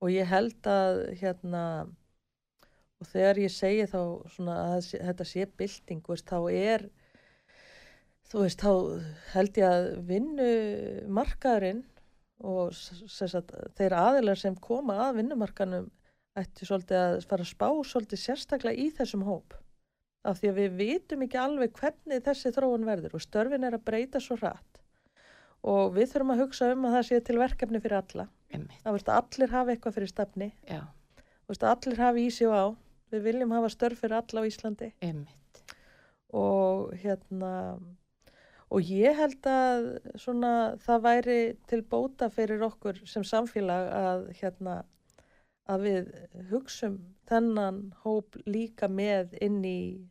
Og 0.01 0.09
ég 0.15 0.27
held 0.31 0.63
að 0.71 1.01
hérna, 1.21 1.63
og 3.01 3.07
þegar 3.11 3.37
ég 3.43 3.51
segi 3.53 3.85
þá 3.91 4.01
svona 4.33 4.55
að 4.77 4.87
þetta 4.97 5.27
sé 5.29 5.45
bylting, 5.59 6.01
þú 6.03 6.15
veist, 6.15 6.27
þá 6.31 6.39
er, 6.55 6.87
þú 8.31 8.45
veist, 8.47 8.61
þá 8.65 8.73
held 9.35 9.61
ég 9.61 9.69
að 9.69 9.89
vinnu 10.09 10.51
markaðurinn 11.09 11.85
og 12.41 12.73
sagt, 12.73 13.53
þeir 13.77 13.93
aðilar 13.99 14.39
sem 14.41 14.55
koma 14.57 14.95
að 15.11 15.17
vinnumarkanum 15.21 15.91
ætti 16.41 16.65
svolítið 16.65 16.97
að 16.97 17.27
fara 17.29 17.45
að 17.45 17.51
spá 17.53 17.69
svolítið 17.85 18.23
sérstaklega 18.23 18.79
í 18.81 18.89
þessum 18.97 19.27
hóp. 19.29 19.53
Af 20.25 20.41
því 20.41 20.51
að 20.51 20.59
við 20.61 20.75
vitum 20.77 21.23
ekki 21.25 21.39
alveg 21.41 21.73
hvernig 21.81 22.25
þessi 22.27 22.53
þróun 22.53 22.85
verður 22.85 23.15
og 23.17 23.23
störfin 23.25 23.65
er 23.65 23.77
að 23.79 23.85
breyta 23.87 24.21
svo 24.21 24.37
hratt. 24.37 24.81
Og 25.65 25.95
við 25.97 26.11
þurfum 26.13 26.35
að 26.35 26.43
hugsa 26.45 26.69
um 26.75 26.85
að 26.89 26.95
það 26.97 27.07
sé 27.09 27.21
til 27.25 27.39
verkefni 27.41 27.81
fyrir 27.81 28.01
alla. 28.01 28.27
einmitt, 28.53 28.81
Það 28.85 28.97
veist 28.97 29.09
að 29.09 29.21
allir 29.23 29.55
hafi 29.55 29.73
eitthvað 29.75 29.97
fyrir 29.97 30.13
stafni. 30.13 30.51
allir 31.73 32.01
hafi 32.01 32.27
í 32.27 32.31
sig 32.33 32.49
og 32.49 32.57
á. 32.57 32.67
Við 33.11 33.25
viljum 33.27 33.51
hafa 33.57 33.69
störf 33.73 34.01
fyrir 34.01 34.17
alla 34.21 34.41
á 34.45 34.49
Íslandi. 34.49 34.93
einmitt, 35.03 35.63
Og 36.33 36.93
hérna, 36.95 37.81
og 38.71 38.81
ég 38.87 39.17
held 39.17 39.43
að 39.43 39.99
svona 40.17 40.77
það 40.79 41.03
væri 41.03 41.57
til 41.67 41.83
bóta 41.83 42.31
fyrir 42.31 42.63
okkur 42.63 43.01
sem 43.07 43.23
samfélag 43.25 43.91
að 43.91 44.29
hérna, 44.39 44.85
að 45.67 45.81
við 45.89 46.13
hugsum 46.51 47.01
þennan 47.27 47.93
hóp 48.05 48.37
líka 48.47 48.89
með 48.89 49.35
inn 49.41 49.65
í 49.65 50.10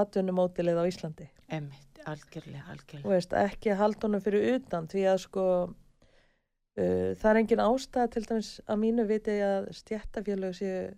atvinnumótilið 0.00 0.80
á 0.80 0.84
Íslandi. 0.88 1.28
einmitt, 1.48 2.00
algjörlega, 2.04 2.64
algjörlega. 2.72 3.08
veist, 3.14 3.32
ekki 3.32 3.76
honum 3.78 4.22
fyrir 4.24 4.56
utan 4.56 4.88
því 4.90 5.06
að 5.12 5.18
sko 5.26 5.46
uh, 5.64 7.10
það 7.20 7.30
er 7.30 7.40
engin 7.42 7.64
ástæða 7.64 8.10
til 8.14 8.24
dæmis 8.28 8.50
að 8.66 8.82
mínu 8.82 9.06
viti 9.08 9.38
að 9.44 9.70
stjættafélög 9.78 10.58
séu 10.58 10.90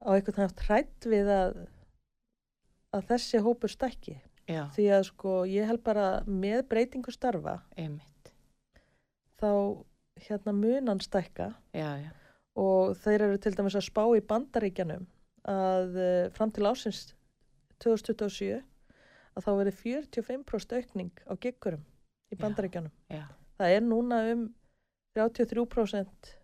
á 0.00 0.08
einhvern 0.14 0.46
hægt 0.46 0.64
hrætt 0.68 1.06
við 1.06 1.28
að 1.34 1.60
að 2.90 3.06
þessi 3.12 3.40
hópur 3.44 3.70
stækki. 3.70 4.16
Já, 4.50 4.64
því 4.74 4.86
að 4.96 5.04
sko 5.06 5.32
ég 5.46 5.68
held 5.68 5.82
bara 5.86 6.06
með 6.26 6.64
breytingu 6.72 7.12
starfa 7.14 7.60
einmitt, 7.78 8.32
þá 9.38 9.78
hérna 10.26 10.54
munan 10.56 10.98
stækka. 10.98 11.52
Já, 11.70 11.90
já, 12.02 12.10
og 12.58 12.96
þeir 12.98 13.28
eru 13.28 13.38
til 13.38 13.54
dæmis 13.54 13.76
að 13.78 13.86
spá 13.86 14.02
í 14.18 14.24
bandaríkjanum 14.26 15.06
að 15.50 16.00
uh, 16.00 16.24
fram 16.34 16.50
til 16.50 16.66
ásins 16.66 17.12
2027 17.84 18.60
að 19.36 19.44
þá 19.46 19.50
verið 19.60 19.80
45% 19.84 20.76
aukning 20.80 21.12
á 21.26 21.32
giggurum 21.40 21.82
í 22.30 22.36
Já. 22.36 22.40
bandaríkjanum. 22.44 22.92
já, 23.10 23.24
Það 23.60 23.74
er 23.76 23.82
núna 23.86 24.18
um 24.32 24.46
33% 25.18 26.34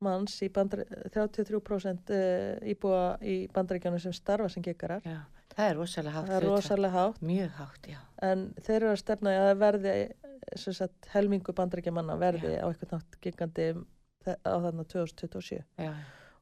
manns 0.00 0.38
í 0.42 0.48
bandar, 0.54 0.84
33% 1.12 2.12
uh, 2.14 2.70
íbúa 2.72 3.02
í 3.20 3.34
bandaríkjanum 3.52 4.00
sem 4.00 4.14
starfa 4.16 4.48
sem 4.48 4.64
giggarar. 4.64 5.02
já. 5.04 5.20
Það 5.50 5.66
er 5.66 5.74
rosalega 5.76 6.14
hátt. 6.14 6.28
Það 6.30 6.36
er 6.36 6.44
rosalega 6.46 6.92
hátt 6.94 7.22
Mjög 7.26 7.50
hátt, 7.58 7.86
já. 7.90 7.98
en 8.22 8.44
þeir 8.62 8.76
eru 8.78 8.90
að 8.92 9.00
stefna 9.02 9.32
að 9.50 9.56
verði 9.60 9.94
sem 10.56 10.74
sagt, 10.78 11.08
helmingu 11.12 11.52
bandaríkjamanna 11.58 12.14
verði 12.18 12.52
Já. 12.54 12.62
á 12.64 12.66
eitthvað 12.70 12.92
nátt 12.94 13.18
gigandi 13.26 13.66
á 14.46 14.54
þarna 14.62 14.84
2027 14.88 15.58
Já, 15.84 15.90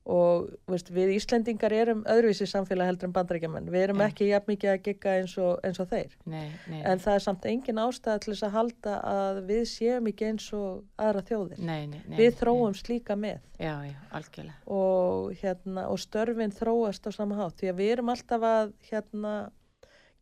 og 0.08 0.46
veist, 0.70 0.88
við 0.94 1.10
Íslendingar 1.18 1.72
erum 1.76 1.98
öðruvísi 2.08 2.46
samfélag 2.48 2.88
heldur 2.88 3.10
en 3.10 3.14
bandaríkjamenn 3.16 3.66
við 3.68 3.82
erum 3.84 4.00
Já. 4.00 4.06
ekki 4.08 4.28
jafn 4.30 4.48
mikið 4.54 4.70
að 4.72 4.78
gigga 4.86 5.16
eins 5.20 5.34
og, 5.36 5.58
eins 5.66 5.80
og 5.82 5.90
þeir 5.90 6.14
nei, 6.24 6.46
nei, 6.70 6.78
en 6.80 7.02
það 7.02 7.18
er 7.18 7.24
samt 7.26 7.48
engin 7.50 7.80
ástæða 7.82 8.22
til 8.24 8.32
þess 8.32 8.46
að 8.48 8.54
halda 8.54 8.94
að 9.10 9.40
við 9.50 9.60
séum 9.68 10.08
ekki 10.08 10.30
eins 10.30 10.46
og 10.56 11.02
aðra 11.04 11.24
þjóðir 11.28 11.60
nei, 11.60 11.82
nei, 11.92 12.00
nei. 12.06 12.16
við 12.16 12.30
nei. 12.30 12.38
þróumst 12.40 12.88
líka 12.88 13.18
með 13.20 13.44
Já, 13.58 13.74
já, 13.84 14.48
og, 14.70 15.34
hérna, 15.42 15.84
og 15.92 16.00
störfin 16.00 16.56
þróast 16.56 17.04
á 17.04 17.10
sama 17.12 17.36
hátt 17.42 17.60
því 17.60 17.72
að 17.72 17.80
við 17.82 17.92
erum 17.98 18.12
alltaf 18.14 18.46
að 18.48 18.72
hérna, 18.88 19.34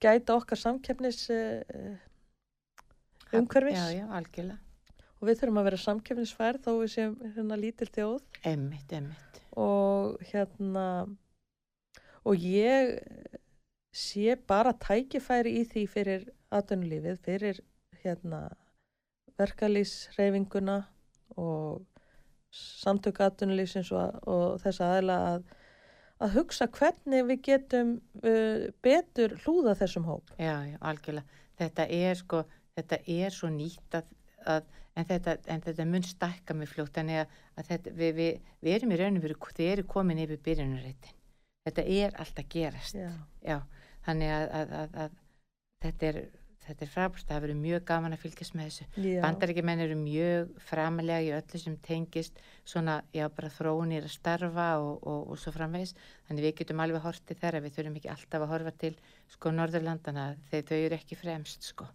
gæta 0.02 0.38
okkar 0.40 0.62
samkeppnis 0.64 1.28
uh, 1.30 1.94
umhverfis 3.36 3.78
Já, 3.78 4.00
já, 4.00 4.08
algjörlega. 4.18 4.58
og 5.20 5.30
við 5.30 5.38
þurfum 5.44 5.62
að 5.62 5.70
vera 5.70 5.82
samkeppnisfær 5.84 6.60
þó 6.64 6.72
við 6.80 6.92
séum 6.96 7.16
hérna 7.22 7.60
lítil 7.60 7.90
þjóð 7.92 8.18
Emmitt, 8.42 8.90
emmitt. 8.90 9.25
Og 9.56 10.20
hérna 10.30 10.86
og 12.26 12.42
ég 12.42 12.98
sé 13.96 14.36
bara 14.48 14.74
tækifæri 14.76 15.56
í 15.60 15.64
því 15.68 15.84
fyrir 15.88 16.24
atvinnulífið, 16.54 17.20
fyrir 17.24 17.60
hérna 18.02 18.40
verkalýsreifinguna 19.40 20.80
og 21.36 21.84
samtök 22.56 23.20
atvinnulífsins 23.20 23.92
og, 23.92 24.20
og 24.28 24.60
þess 24.62 24.82
aðeila 24.84 25.16
að, 25.30 25.48
að 26.24 26.36
hugsa 26.38 26.68
hvernig 26.72 27.26
við 27.30 27.42
getum 27.50 27.96
uh, 28.22 28.68
betur 28.84 29.36
hlúða 29.44 29.76
þessum 29.80 30.06
hóp. 30.08 30.32
Já, 30.40 30.56
já, 30.70 30.76
algjörlega. 30.80 31.42
Þetta 31.56 31.88
er 31.88 32.20
sko, 32.20 32.42
þetta 32.76 33.00
er 33.16 33.32
svo 33.32 33.50
nýtt 33.52 33.96
að, 33.96 34.08
að 34.46 34.70
en, 34.96 35.04
þetta, 35.08 35.36
en 35.52 35.62
þetta 35.64 35.86
mun 35.88 36.06
stækka 36.06 36.56
með 36.56 36.72
fljótt, 36.72 36.94
þannig 36.96 37.22
að, 37.24 37.36
að 37.56 37.68
þetta, 37.72 37.92
við, 38.00 38.16
við, 38.20 38.48
við 38.64 38.78
erum 38.78 38.94
í 38.94 38.98
raunum 39.02 39.26
fyrir, 39.26 39.52
þið 39.58 39.74
eru 39.74 39.86
komin 39.90 40.24
yfir 40.24 40.42
byrjunarreitin. 40.46 41.20
Þetta 41.66 41.84
er 41.98 42.18
alltaf 42.22 42.48
gerast. 42.52 42.98
Já. 42.98 43.12
Já, 43.42 43.60
þannig 44.06 44.32
að, 44.32 44.48
að, 44.60 44.74
að, 44.80 44.98
að 45.04 45.16
þetta 45.82 46.08
er, 46.10 46.20
þetta 46.66 46.86
er 46.86 46.92
frábært, 46.92 47.26
það 47.26 47.42
verður 47.44 47.58
mjög 47.64 47.84
gaman 47.90 48.14
að 48.16 48.22
fylgjast 48.22 48.56
með 48.56 48.70
þessu. 48.70 48.86
Bandaríkjumenn 49.24 49.84
eru 49.84 49.98
mjög 50.00 50.54
framalega 50.68 51.26
í 51.26 51.32
öllu 51.36 51.62
sem 51.62 51.76
tengist 51.82 52.40
svona, 52.62 53.00
já, 53.14 53.26
bara 53.34 53.52
þróunir 53.58 54.06
að 54.06 54.14
starfa 54.14 54.70
og, 54.82 55.02
og, 55.02 55.28
og 55.34 55.42
svo 55.42 55.52
framvegis. 55.54 55.96
Þannig 56.30 56.48
við 56.48 56.56
getum 56.62 56.82
alveg 56.86 57.04
hortið 57.04 57.42
þeirra, 57.42 57.62
við 57.66 57.76
þurfum 57.76 58.00
ekki 58.00 58.14
alltaf 58.14 58.46
að 58.46 58.52
horfa 58.54 58.74
til, 58.86 58.94
sko, 59.34 59.54
Norðurlandana, 59.58 60.32
þegar 60.50 60.68
þau 60.70 60.78
eru 60.80 61.00
ekki 61.02 61.20
fremst, 61.20 61.70
sko. 61.74 61.90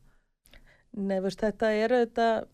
Nei, 1.00 1.20
veist, 1.24 1.40
þetta 1.40 1.70
er 1.72 1.94
auðvitað, 1.96 2.48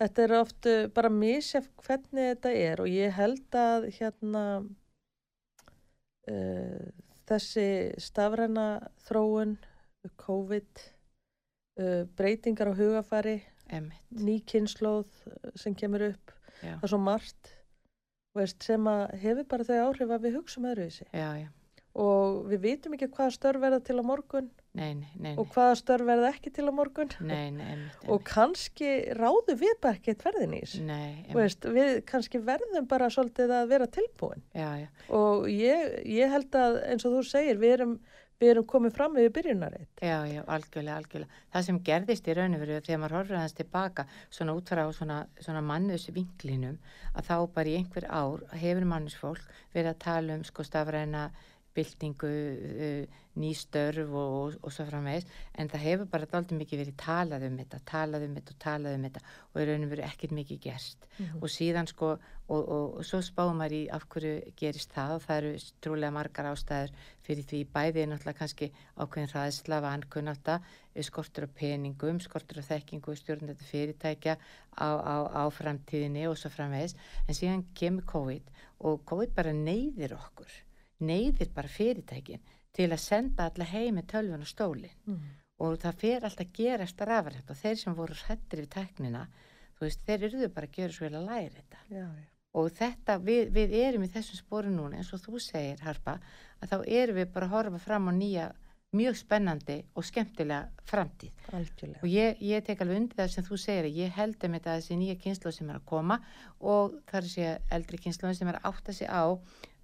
þetta 0.00 0.24
er 0.24 0.34
oft 0.38 0.68
uh, 0.70 0.86
bara 0.96 1.10
misjaf 1.12 1.68
hvernig 1.84 2.30
þetta 2.30 2.52
er 2.56 2.80
og 2.80 2.88
ég 2.88 3.16
held 3.18 3.58
að 3.60 3.88
hérna 3.98 4.44
uh, 6.32 6.86
þessi 7.28 7.68
stafræna 8.00 8.68
þróun, 9.04 9.58
COVID, 10.20 10.84
uh, 11.80 12.04
breytingar 12.16 12.72
á 12.72 12.74
hugafari, 12.76 13.42
Emmitt, 13.72 14.08
ný 14.12 14.42
kynnslóð 14.44 15.08
sem 15.56 15.76
kemur 15.76 16.10
upp, 16.10 16.32
já, 16.60 16.74
það 16.76 16.88
er 16.88 16.92
svo 16.92 17.00
margt 17.00 17.54
veist, 18.36 18.64
sem 18.66 18.88
að 18.90 19.04
hefur 19.22 19.46
bara 19.48 19.66
þau 19.68 19.78
áhrif 19.86 20.12
að 20.12 20.26
við 20.26 20.36
hugsaum 20.38 20.66
öðruvísi. 20.68 21.06
Já, 21.14 21.30
já, 21.40 21.48
og 22.04 22.44
við 22.50 22.64
vitum 22.66 22.96
ekki 22.96 23.08
hvaða 23.14 23.36
störf 23.36 23.62
verða 23.62 23.80
til 23.86 24.00
á 24.00 24.04
morgun 24.04 24.50
nei, 24.78 24.90
nei, 24.98 25.10
nei, 25.22 25.34
og 25.38 25.50
hvaða 25.54 25.76
störf 25.78 26.08
verða 26.08 26.30
ekki 26.34 26.50
til 26.54 26.66
á 26.66 26.72
morgun? 26.74 27.12
Nei, 27.22 27.50
nei, 27.54 27.68
emmitt, 27.76 28.08
og 28.10 28.24
kannski 28.26 28.90
ráðu 29.18 29.56
við 29.60 29.76
bara 29.84 29.98
ekki 29.98 30.16
tverðin 30.20 30.56
í 30.56 30.64
þessu. 30.64 30.82
Nei, 30.88 31.12
Þú 31.30 31.38
veist, 31.40 31.68
við 31.76 31.92
kannski 32.10 32.42
verðum 32.44 32.90
bara 32.90 33.12
svolítið 33.14 33.54
að 33.60 33.70
vera 33.74 33.88
tilbúin. 33.98 34.42
Já, 34.56 34.68
já, 34.82 34.90
og 35.20 35.46
ég, 35.52 35.96
ég 36.10 36.34
held 36.34 36.60
að 36.60 36.82
eins 36.90 37.06
og 37.06 37.16
þú 37.18 37.24
segir 37.30 37.62
við 37.62 37.76
erum, 37.78 37.94
við 38.42 38.50
erum 38.50 38.66
komið 38.68 38.96
fram 38.96 39.16
yfir 39.22 39.32
byrjunarreit. 39.38 39.88
Já, 40.02 40.18
já, 40.26 40.42
algjörlega, 40.42 40.98
algjörlega. 40.98 41.42
Það 41.54 41.66
sem 41.68 41.80
gerðist 41.86 42.26
í 42.28 42.34
raun 42.34 42.56
og 42.58 42.64
veru 42.64 42.82
þegar 42.82 43.02
maður 43.04 43.16
horfður 43.20 43.38
aðeins 43.38 43.58
tilbaka 43.60 44.06
svona 44.26 44.58
út 44.58 44.74
frá 44.74 44.84
svona, 44.92 45.20
svona 45.38 45.62
mannus 45.64 46.10
vinklinum 46.12 46.80
að 47.14 47.30
þá 47.30 47.36
bara 47.54 47.70
í 47.70 47.78
einhver 47.78 48.10
ár 48.10 48.42
hefur 48.58 48.88
mannusfólk 48.90 49.58
verið 49.72 49.92
að 49.94 50.00
tala 50.02 50.38
um 50.38 50.44
sko 50.44 50.66
stafræna 50.66 51.28
byltingu, 51.74 52.30
uh, 52.30 53.20
nýstörf 53.40 54.12
og, 54.14 54.34
og, 54.38 54.58
og 54.62 54.72
svo 54.72 54.86
framvegis. 54.86 55.26
En 55.58 55.70
það 55.70 55.86
hefur 55.88 56.10
bara 56.12 56.28
daldið 56.30 56.60
mikið 56.60 56.82
verið 56.84 56.98
talað 57.02 57.48
um 57.48 57.56
þetta, 57.58 57.80
talað 57.90 58.26
um 58.28 58.36
þetta 58.38 58.54
og 58.54 58.60
talað 58.62 58.98
um 58.98 59.06
þetta 59.08 59.24
og 59.50 59.60
í 59.60 59.66
raun 59.68 59.86
og 59.86 59.92
veru 59.94 60.06
ekkert 60.06 60.36
mikið 60.38 60.60
gerst. 60.68 61.08
Mhm. 61.14 61.42
og 61.42 61.50
síðan 61.50 61.86
sko 61.86 62.08
og, 62.48 62.62
og, 62.68 63.04
svo 63.06 63.20
spáum 63.22 63.60
maður 63.60 63.76
í 63.76 63.82
af 63.94 64.06
hverju 64.10 64.52
gerist 64.58 64.90
það 64.92 65.12
og 65.14 65.22
það 65.24 65.36
eru 65.36 65.52
trúlega 65.84 66.12
margar 66.12 66.48
ástæður 66.50 66.90
fyrir 67.24 67.46
því. 67.50 67.60
Bæði 67.74 68.02
er 68.02 68.10
náttúrulega 68.10 68.40
kannski 68.40 68.70
ákveðin 68.98 69.30
hraðisla, 69.32 69.80
vankunnáta, 69.84 70.58
skortur 71.06 71.46
á 71.46 71.54
peningum, 71.54 72.20
skortur 72.20 72.60
á 72.60 72.68
þekkingu, 72.68 73.14
stjórnandi 73.16 73.70
fyrirtækja 73.70 74.36
á, 74.36 74.88
á, 74.98 75.16
á 75.30 75.42
framtíðinni 75.54 76.26
og 76.28 76.36
svo 76.38 76.50
framvegis. 76.52 76.98
En 77.28 77.38
síðan 77.38 77.64
kemur 77.78 78.04
COVID 78.10 78.52
og 78.84 79.04
COVID 79.08 79.34
bara 79.38 79.54
neyðir 79.56 80.18
okkur, 80.18 80.50
neyðir 81.00 81.50
bara 81.54 81.68
fyrirtækin 81.68 82.40
til 82.74 82.90
að 82.90 83.00
senda 83.02 83.48
alla 83.50 83.64
heim 83.70 83.96
með 83.98 84.06
tölvun 84.12 84.40
og 84.44 84.50
stólin 84.50 84.90
Mm. 85.06 85.20
og 85.60 85.76
það 85.78 85.94
fer 86.00 86.24
alltaf 86.24 86.46
að 86.46 86.52
gerast 86.58 87.00
rafrætt 87.00 87.50
og 87.50 87.56
þeir 87.56 87.76
sem 87.78 87.94
voru 87.94 88.14
hrættir 88.14 88.60
við 88.64 88.68
teknina, 88.74 89.26
þú 89.78 89.80
veist, 89.86 90.00
þeir 90.06 90.24
eruðu 90.28 90.48
bara 90.54 90.66
að 90.66 90.72
gera 90.78 90.92
svo 90.92 91.06
vel 91.08 91.18
að 91.20 91.26
læra 91.28 91.54
þetta 91.60 91.78
Já, 91.90 92.06
já. 92.08 92.24
og 92.54 92.70
þetta, 92.70 93.18
við, 93.22 93.50
við 93.54 93.72
erum 93.84 94.02
í 94.04 94.08
þessum 94.10 94.36
sporu 94.40 94.70
núna 94.70 94.96
eins 94.98 95.12
og 95.14 95.20
þú 95.22 95.40
segir 95.40 95.80
Harpa 95.82 96.18
að 96.62 96.68
þá 96.70 96.76
erum 96.86 97.16
við 97.16 97.32
bara 97.32 97.46
að 97.46 97.50
horfa 97.56 97.78
fram 97.78 98.08
á 98.10 98.12
nýja 98.14 98.52
mjög 98.94 99.16
spennandi 99.18 99.76
og 99.98 100.04
skemmtilega 100.06 100.68
framtíð 100.86 101.32
Algjörlega. 101.52 102.02
og 102.02 102.08
ég, 102.08 102.36
ég 102.40 102.62
tek 102.64 102.80
alveg 102.80 102.96
undir 103.00 103.16
það 103.18 103.30
sem 103.32 103.44
þú 103.44 103.56
segir 103.58 103.84
að 103.88 103.96
ég 103.98 104.12
held 104.14 104.44
um 104.46 104.52
þetta 104.54 104.76
þessi 104.78 104.98
nýja 105.00 105.16
kynslu 105.22 105.52
sem 105.52 105.70
er 105.70 105.78
að 105.80 105.84
koma 105.90 106.20
og 106.60 106.94
það 107.10 107.18
er 107.22 107.28
sé 107.32 107.48
eldri 107.74 107.98
kynslu 107.98 108.34
sem 108.34 108.48
er 108.48 108.60
að 108.60 108.68
átta 108.70 108.92
sig 108.94 109.08
á 109.10 109.34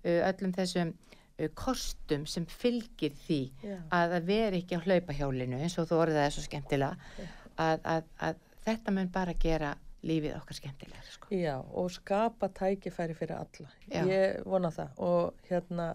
öllum 0.05 0.55
þessum 0.57 0.93
uh, 0.95 1.49
kostum 1.59 2.27
sem 2.31 2.47
fylgir 2.49 3.15
því 3.27 3.41
Já. 3.65 3.77
að 3.97 4.17
það 4.17 4.31
veri 4.33 4.63
ekki 4.63 4.81
á 4.81 4.85
hlaupahjólinu 4.87 5.61
eins 5.61 5.79
og 5.81 5.89
þú 5.91 6.01
orðið 6.05 6.21
það 6.23 6.35
svo 6.37 6.47
skemmtilega 6.47 6.97
Já. 7.21 7.31
að, 7.67 7.87
að, 7.95 8.11
að 8.29 8.43
þetta 8.67 8.97
mun 8.97 9.15
bara 9.15 9.37
gera 9.41 9.75
lífið 10.07 10.37
okkar 10.39 10.57
skemmtilega 10.57 11.03
sko. 11.05 11.29
Já, 11.37 11.57
og 11.61 11.91
skapa 11.93 12.49
tækifæri 12.57 13.17
fyrir 13.19 13.37
alla. 13.37 13.69
Já. 13.91 14.01
Ég 14.09 14.47
vona 14.49 14.71
það 14.73 15.03
og 15.05 15.51
hérna, 15.51 15.91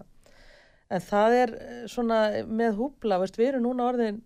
en 0.86 1.02
það 1.02 1.38
er 1.40 1.54
eh, 1.58 1.80
svona 1.90 2.20
með 2.46 2.78
húbla, 2.78 3.18
veist, 3.22 3.38
við 3.38 3.54
erum 3.54 3.66
núna 3.66 3.88
orðin 3.90 4.22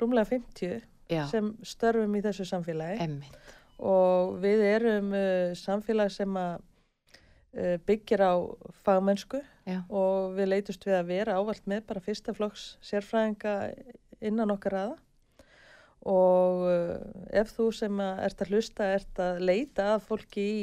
rúmlega 0.00 0.30
50 0.30 0.84
Já, 1.10 1.22
sem 1.30 1.52
störfum 1.66 2.14
í 2.18 2.22
þessu 2.24 2.46
samfélagi 2.48 2.98
emmitt 3.04 3.52
og 3.76 4.38
við 4.40 4.62
erum 4.66 5.12
uh, 5.14 5.52
samfélag 5.58 6.08
sem 6.14 6.38
að 6.40 6.54
uh, 6.56 6.64
byggir 7.88 8.20
á 8.20 8.36
fagmennsku 8.84 9.40
Já. 9.64 9.80
og 9.88 10.36
við 10.36 10.50
leitust 10.50 10.84
við 10.84 10.98
að 10.98 11.08
vera 11.08 11.36
ávalt 11.40 11.64
með 11.64 11.86
bara 11.88 12.02
fyrsta 12.04 12.34
flokks 12.36 12.74
sérfræðinga 12.84 13.54
innan 14.20 14.52
okkar 14.52 14.76
aða 14.80 14.98
og 16.06 16.66
uh, 16.70 16.98
ef 17.34 17.52
þú 17.56 17.70
sem 17.74 18.02
að 18.02 18.20
ert 18.28 18.42
að 18.42 18.52
hlusta 18.52 18.90
ert 18.94 19.22
að 19.22 19.40
leita 19.48 19.88
að 19.94 20.04
fólki 20.06 20.44
í, 20.46 20.60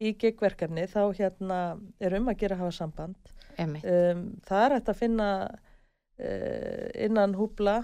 í 0.00 0.14
gigverkefni 0.20 0.86
þá 0.88 1.02
hérna 1.18 1.58
er 2.00 2.16
um 2.18 2.30
að 2.30 2.40
gera 2.42 2.56
að 2.56 2.64
hafa 2.64 2.76
samband. 2.78 3.34
Um, 3.58 4.22
það 4.46 4.64
er 4.64 4.74
hægt 4.76 4.90
að 4.92 5.00
finna 5.02 5.28
uh, 5.50 6.86
innan 6.94 7.36
húbla. 7.38 7.78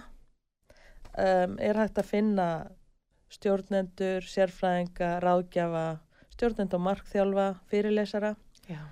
Um, 1.14 1.58
er 1.62 1.78
hægt 1.78 1.98
að 2.00 2.10
finna 2.10 2.48
stjórnendur, 3.34 4.24
sérfræðinga, 4.30 5.18
ráðgjafa, 5.22 5.86
stjórnendur 6.34 6.80
og 6.80 6.86
markþjálfa, 6.90 7.48
fyrirlesara. 7.70 8.34
Já, 8.68 8.82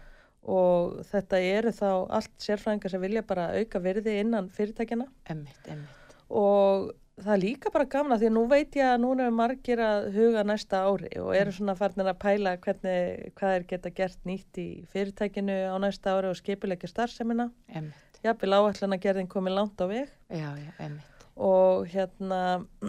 og 0.42 1.02
þetta 1.06 1.38
eru 1.52 1.70
þá 1.74 1.88
allt 2.18 2.32
sérfræðingar 2.42 2.90
sem 2.90 3.02
vilja 3.04 3.22
bara 3.26 3.52
auka 3.54 3.78
virði 3.82 4.16
innan 4.24 4.48
fyrirtækjana 4.50 5.06
emmitt, 5.30 5.68
emmitt 5.70 6.16
og 6.32 6.90
það 7.20 7.32
er 7.34 7.42
líka 7.42 7.70
bara 7.72 7.88
gamla 7.92 8.18
því 8.18 8.28
að 8.28 8.34
nú 8.34 8.42
veit 8.50 8.76
ég 8.78 8.88
að 8.88 9.02
núna 9.04 9.28
er 9.28 9.36
margir 9.36 9.82
að 9.84 10.08
huga 10.16 10.44
næsta 10.48 10.82
ári 10.88 11.10
og 11.20 11.34
eru 11.36 11.54
svona 11.54 11.76
farnir 11.78 12.10
að 12.10 12.20
pæla 12.24 12.56
hvernig, 12.64 13.32
hvað 13.38 13.56
er 13.56 13.66
geta 13.70 13.92
gert 13.94 14.28
nýtt 14.28 14.60
í 14.62 14.68
fyrirtækinu 14.92 15.58
á 15.70 15.76
næsta 15.82 16.16
ári 16.16 16.32
og 16.32 16.38
skipilegja 16.40 16.90
starfsemina. 16.90 17.50
Emmitt, 17.68 18.20
jafnvel 18.24 18.56
áætlun 18.58 18.96
að 18.96 19.04
gerðin 19.04 19.30
komið 19.30 19.58
langt 19.58 19.84
á 19.84 19.86
veg. 19.92 20.14
Já, 20.32 20.48
já, 20.58 20.90
og 21.36 21.86
hérna 21.92 22.40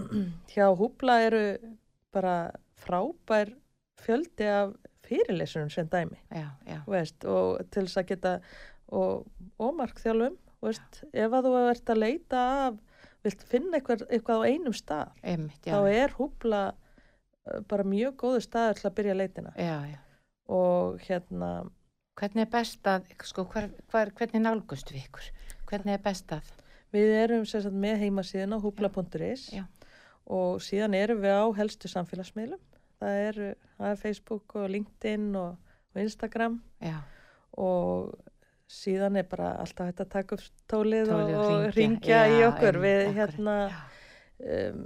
hjá 0.54 0.66
húbla 0.72 1.20
eru 1.28 1.44
bara 2.16 2.38
frábær 2.84 3.54
fjöldi 4.04 4.48
af 4.50 4.74
fyrirlesunum 5.08 5.72
sem 5.74 5.90
dæmi 5.92 6.20
Já, 6.30 6.48
já, 6.68 6.80
veist, 6.88 7.26
og 7.26 7.60
til 7.72 7.86
þess 7.88 8.02
að 8.02 8.08
geta 8.14 8.34
og, 8.88 9.28
og 9.60 9.76
markþjálfum 9.80 10.38
veist, 10.64 11.04
ef 11.12 11.36
að 11.36 11.50
þú 11.50 11.54
ert 11.72 11.94
að 11.94 12.02
leita 12.06 12.46
af 12.68 12.80
vilt 13.24 13.46
finna 13.48 13.80
eitthvað, 13.80 14.08
eitthvað 14.10 14.44
á 14.44 14.48
einum 14.52 14.76
stað 14.76 15.28
emmitt, 15.36 15.62
já. 15.64 15.76
þá 15.76 15.92
er 15.92 16.18
húbla 16.18 16.64
uh, 16.74 17.62
bara 17.70 17.88
mjög 17.88 18.18
góðu 18.20 18.42
staður 18.44 18.80
til 18.80 18.90
að 18.90 18.98
byrja 18.98 19.16
leitina. 19.16 19.54
Já, 19.56 19.78
já. 19.94 20.02
Og 20.52 21.00
hérna 21.08 21.54
Hvernig 22.14 22.44
er 22.44 22.50
best 22.54 22.86
að, 22.86 23.08
sko, 23.26 23.42
hver, 23.50 23.72
hver, 23.90 24.12
hvernig 24.14 24.44
nálgust 24.44 24.92
við 24.94 25.08
ykkur? 25.08 25.30
Hvernig 25.66 25.96
er 25.96 26.02
best 26.04 26.30
að? 26.36 26.52
við 26.94 27.16
erum 27.24 27.48
sagt 27.50 27.74
með 27.74 28.06
heimasíðun 28.06 28.58
á 28.58 28.64
húbla.is 28.64 29.48
og 30.24 30.62
síðan 30.64 30.96
erum 30.98 31.24
við 31.24 31.36
á 31.36 31.46
helstu 31.58 31.90
samfélagsmiðlum 31.92 32.62
það 33.02 33.24
er, 33.30 33.42
það 33.78 33.90
er 33.90 34.04
Facebook 34.04 34.56
og 34.60 34.70
LinkedIn 34.74 35.32
og, 35.40 35.74
og 35.94 36.04
Instagram. 36.04 36.60
Já, 36.84 37.00
og 37.62 38.14
síðan 38.74 39.20
er 39.22 39.28
bara 39.30 39.56
alltaf 39.62 39.90
hægt 39.90 40.04
að 40.04 40.14
taka 40.14 40.38
upp 40.38 40.46
tólið, 40.72 41.12
Tólið 41.12 41.42
og, 41.42 41.66
ringja 41.76 42.22
í 42.32 42.40
okkur. 42.48 42.80
við 42.82 43.02
akkurat, 43.04 43.20
hérna 43.20 43.58
um, 44.40 44.80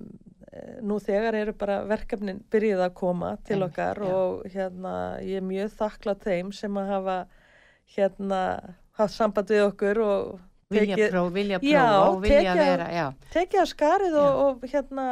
eh, 0.52 0.74
nú 0.84 0.98
þegar 1.04 1.38
eru 1.40 1.54
bara 1.58 1.78
verkefnin 1.88 2.42
byrjuð 2.52 2.84
að 2.88 2.98
koma 2.98 3.36
til 3.48 3.60
Einmitt, 3.62 3.70
okkar 3.70 4.02
já. 4.02 4.18
og 4.18 4.52
hérna 4.52 4.96
ég 5.24 5.40
er 5.40 5.48
mjög 5.48 5.72
þakklátt 5.78 6.28
þeim 6.28 6.52
sem 6.56 6.82
að 6.82 6.92
hafa 6.96 7.18
hérna 7.96 8.42
haft 8.98 9.16
samband 9.16 9.54
við 9.54 9.66
okkur 9.70 10.04
og 10.04 10.38
Vilja 10.68 10.98
tekið, 10.98 11.14
vilja 11.32 11.58
prófa 11.62 12.00
og 12.10 12.18
vilja 12.26 12.54
vera, 12.58 13.04
tekið 13.32 13.62
að 13.62 13.70
skarið 13.72 14.16
og, 14.20 14.40
og 14.44 14.66
hérna 14.68 15.06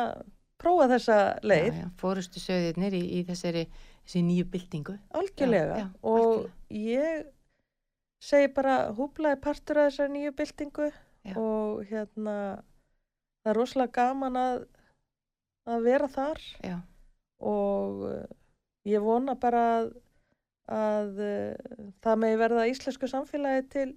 prófa 0.65 0.89
þessa 0.95 1.17
leið 1.45 1.79
fórustu 2.01 2.41
söðirnir 2.41 2.97
í, 2.97 3.03
í 3.19 3.23
þessari, 3.29 3.65
þessi 4.03 4.25
nýju 4.25 4.49
byltingu. 4.57 4.97
algjörlega 5.21 5.79
Já, 5.79 5.85
já, 5.85 5.89
og 6.01 6.21
algjörlega. 6.25 6.53
ég 6.81 7.25
segi 8.25 8.53
bara 8.55 8.77
húblaði 8.97 9.41
partur 9.43 9.83
af 9.83 9.91
þessari 9.91 10.15
nýju 10.17 10.35
byltingu 10.39 10.87
Já. 11.25 11.35
og 11.41 11.83
hérna 11.89 12.33
það 13.45 13.51
er 13.51 13.57
rosalega 13.59 13.93
gaman 13.97 14.39
að 14.41 14.63
að 15.65 15.85
vera 15.87 16.07
þar 16.13 16.41
Já, 16.61 16.75
og 17.41 18.03
uh, 18.05 18.25
ég 18.85 19.01
vona 19.01 19.33
bara 19.41 19.63
að, 19.79 19.87
að 20.69 21.21
uh, 21.25 21.87
það 22.05 22.19
megi 22.21 22.41
verða 22.41 22.67
íslensku 22.69 23.09
samfélagi 23.09 23.63
til 23.73 23.87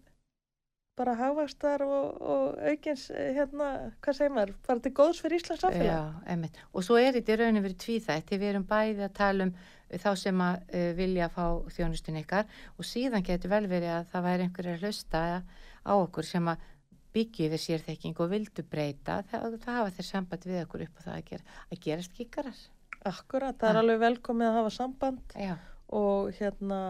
bara 0.99 1.15
hagvakstar 1.19 1.85
og, 1.87 2.21
og 2.21 2.61
aukins 2.71 3.09
eh, 3.15 3.33
hérna, 3.37 3.69
hvað 4.05 4.19
segir 4.19 4.35
maður, 4.35 4.55
bara 4.67 4.83
til 4.85 4.93
góðs 4.99 5.21
fyrir 5.23 5.41
Íslands 5.41 5.65
samfélag. 5.65 5.91
já, 5.91 6.33
emmitt. 6.35 6.63
Og 6.73 6.87
svo 6.87 6.99
er 7.01 7.13
þetta 7.17 7.35
í 7.35 7.39
rauninu 7.41 7.65
verið 7.65 7.83
tvíþætt, 7.85 8.33
við 8.35 8.49
erum 8.51 8.67
bæði 8.69 9.05
að 9.07 9.15
tala 9.19 9.49
um 9.49 9.53
uh, 9.55 10.01
þá 10.05 10.09
sem 10.23 10.43
að 10.45 10.57
uh, 10.81 10.89
vilja 10.99 11.29
fá 11.35 11.45
þjónustun 11.77 12.21
ykkar 12.23 12.49
og 12.77 12.89
síðan 12.89 13.27
getur 13.27 13.55
vel 13.55 13.65
verið 13.71 13.95
að 13.95 14.11
það 14.15 14.27
væri 14.29 14.49
einhverju 14.49 14.75
að 14.75 14.89
hlusta 14.89 15.23
á 15.43 15.93
okkur 15.95 16.29
sem 16.29 16.51
að 16.53 16.67
byggja 17.15 17.49
yfir 17.49 17.63
sérþekking 17.63 18.19
og 18.21 18.33
vildu 18.33 18.65
breyta, 18.69 19.23
það, 19.31 19.57
það 19.63 19.79
hafa 19.79 19.95
þeir 19.97 20.09
samband 20.09 20.49
við 20.49 20.65
okkur 20.65 20.85
upp 20.85 20.99
á 20.99 21.01
það 21.07 21.15
að, 21.15 21.23
gera, 21.31 21.61
að 21.69 21.81
gerast 21.87 22.19
kikarar. 22.19 22.65
Akkurat, 23.09 23.57
það 23.57 23.71
er 23.71 23.81
alveg 23.83 24.03
velkomið 24.03 24.49
að 24.51 24.59
hafa 24.59 24.75
samband 24.75 25.37
Já, 25.39 25.55
og 25.95 26.33
hérna 26.37 26.81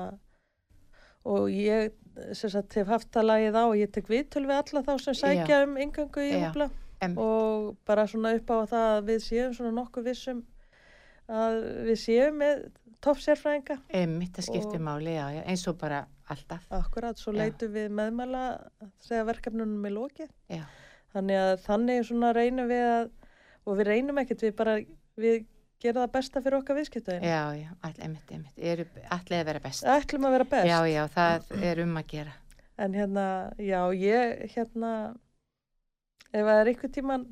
og 1.29 1.51
ég 1.53 1.93
sagt 2.35 2.77
hef 2.79 2.91
haft 2.91 3.11
það 3.15 3.29
lagið 3.31 3.59
á 3.59 3.65
og 3.65 3.77
ég 3.79 3.93
tek 3.95 4.11
viðtöl 4.11 4.45
við 4.49 4.57
alla 4.59 4.83
þá 4.87 4.93
sem 5.05 5.17
sækja 5.23 5.63
um 5.67 5.77
yngöngu 5.85 6.25
í 6.25 6.31
Já. 6.35 6.51
emmitt. 7.01 7.19
og 7.23 7.77
bara 7.87 8.07
svona 8.11 8.35
upp 8.39 8.51
á 8.51 8.57
það 8.73 8.87
að 8.97 9.11
við 9.13 9.25
séum 9.27 9.55
svona 9.57 9.75
nokkuð 9.77 10.09
vissum 10.11 10.45
að 11.29 11.59
við 11.89 11.99
séum 12.03 12.39
með 12.41 12.63
topp 13.05 13.21
sérfræðinga 13.23 13.77
Einmitt, 13.95 14.33
það 14.35 14.49
skiptir 14.49 14.83
máli, 14.83 15.13
já, 15.15 15.27
já, 15.37 15.43
eins 15.47 15.67
og 15.71 15.77
bara 15.79 16.07
alltaf. 16.29 16.65
akkurat, 16.75 17.19
svo 17.21 17.33
Já. 17.33 17.45
leitum 17.45 17.73
við 17.77 17.93
meðmæla 17.95 18.43
þegar 19.07 19.29
verkefnunum 19.33 19.87
er 19.87 19.95
lokið 19.95 20.33
Já, 20.51 20.65
þannig 21.15 21.43
að 21.45 21.55
þannig 21.69 22.03
svona 22.09 22.33
reynum 22.37 22.69
við 22.73 22.85
að 22.89 23.11
og 23.69 23.77
við 23.79 23.91
reynum 23.93 24.19
ekkert, 24.23 24.43
við 24.49 24.55
bara 24.57 24.75
við 25.21 25.47
gera 25.83 26.03
það 26.05 26.13
besta 26.19 26.43
fyrir 26.45 26.59
okkar 26.59 26.79
viðskiptaðin 26.81 27.27
já, 27.29 27.41
já, 27.61 27.69
all, 27.87 27.95
einmitt, 28.03 28.31
einmitt, 28.35 28.55
eru 28.59 28.87
allir 29.15 29.41
að 29.41 29.49
vera 29.53 29.65
best. 29.65 29.85
ætlum 29.97 30.29
að 30.29 30.37
vera 30.39 30.49
best 30.55 30.71
Já, 30.71 30.79
já, 30.91 31.03
það 31.15 31.51
er 31.71 31.83
um 31.85 31.97
að 32.01 32.09
gera. 32.15 32.37
en 32.79 32.95
hérna, 32.95 33.27
já, 33.59 33.81
ég 33.99 34.55
hérna 34.55 34.95
ef 36.33 36.43
það 36.45 36.61
er 36.63 36.73
ykkur 36.75 36.93
tíman 36.99 37.29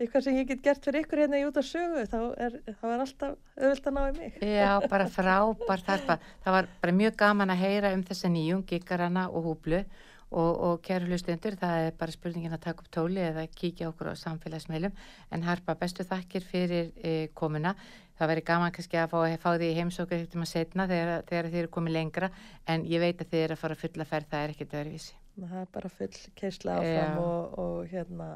eitthvað 0.00 0.24
sem 0.26 0.36
ég 0.40 0.48
get 0.50 0.62
gert 0.64 0.84
fyrir 0.84 1.04
ykkur 1.04 1.20
hérna 1.22 1.38
í 1.38 1.44
út 1.46 1.58
af 1.60 1.66
sögu 1.68 2.02
þá 2.10 2.18
er, 2.46 2.56
þá 2.80 2.86
er 2.90 3.02
alltaf 3.04 3.36
auðvilt 3.60 3.86
að 3.86 3.94
ná 3.94 4.00
í 4.08 4.14
mig. 4.18 4.40
Já, 4.42 4.72
bara 4.92 5.06
frábær 5.06 5.84
þarpa. 5.86 6.16
Það 6.42 6.56
var 6.58 6.68
bara 6.82 6.96
mjög 6.98 7.14
gaman 7.22 7.54
að 7.54 7.62
heyra 7.62 7.92
um 7.94 8.02
þessa 8.08 8.30
nýjum, 8.34 8.64
giggarana 8.66 9.28
og 9.30 9.46
húblu 9.46 9.84
og, 10.34 10.60
og 10.66 10.80
kæru 10.84 11.08
hlustundur, 11.08 11.56
það 11.60 11.88
er 11.88 11.98
bara 11.98 12.14
spurningin 12.14 12.56
að 12.56 12.64
taka 12.66 12.84
upp 12.84 12.90
tóli 12.94 13.22
eða 13.22 13.46
kíkja 13.54 13.90
okkur 13.90 14.10
á 14.10 14.14
samfélagsmeilum 14.18 14.94
en 15.30 15.46
harpa 15.46 15.76
bestu 15.80 16.06
þakkir 16.06 16.46
fyrir 16.48 16.90
e, 16.98 17.14
komuna. 17.34 17.74
Það 18.18 18.30
veri 18.30 18.46
gaman 18.46 18.74
kannski 18.74 18.98
að 19.00 19.14
fá, 19.14 19.18
fá 19.42 19.50
því 19.58 19.70
heimsókar 19.78 20.20
eftir 20.22 20.38
maður 20.38 20.52
setna 20.52 20.88
þegar, 20.90 21.24
þegar 21.30 21.50
þið 21.50 21.60
eru 21.62 21.74
komið 21.76 21.96
lengra 21.98 22.30
en 22.70 22.86
ég 22.86 23.02
veit 23.02 23.22
að 23.22 23.30
þið 23.32 23.44
eru 23.44 23.56
að 23.56 23.62
fara 23.62 23.78
fulla 23.84 24.08
ferð, 24.10 24.28
það 24.30 24.44
er 24.44 24.54
ekkert 24.54 24.76
öðruvísi. 24.80 25.20
Það 25.34 25.60
er 25.60 25.70
bara 25.74 25.94
full 25.98 26.18
keisla 26.38 26.76
áfram 26.78 27.22
og, 27.24 27.56
og 27.64 27.78
hérna 27.90 28.28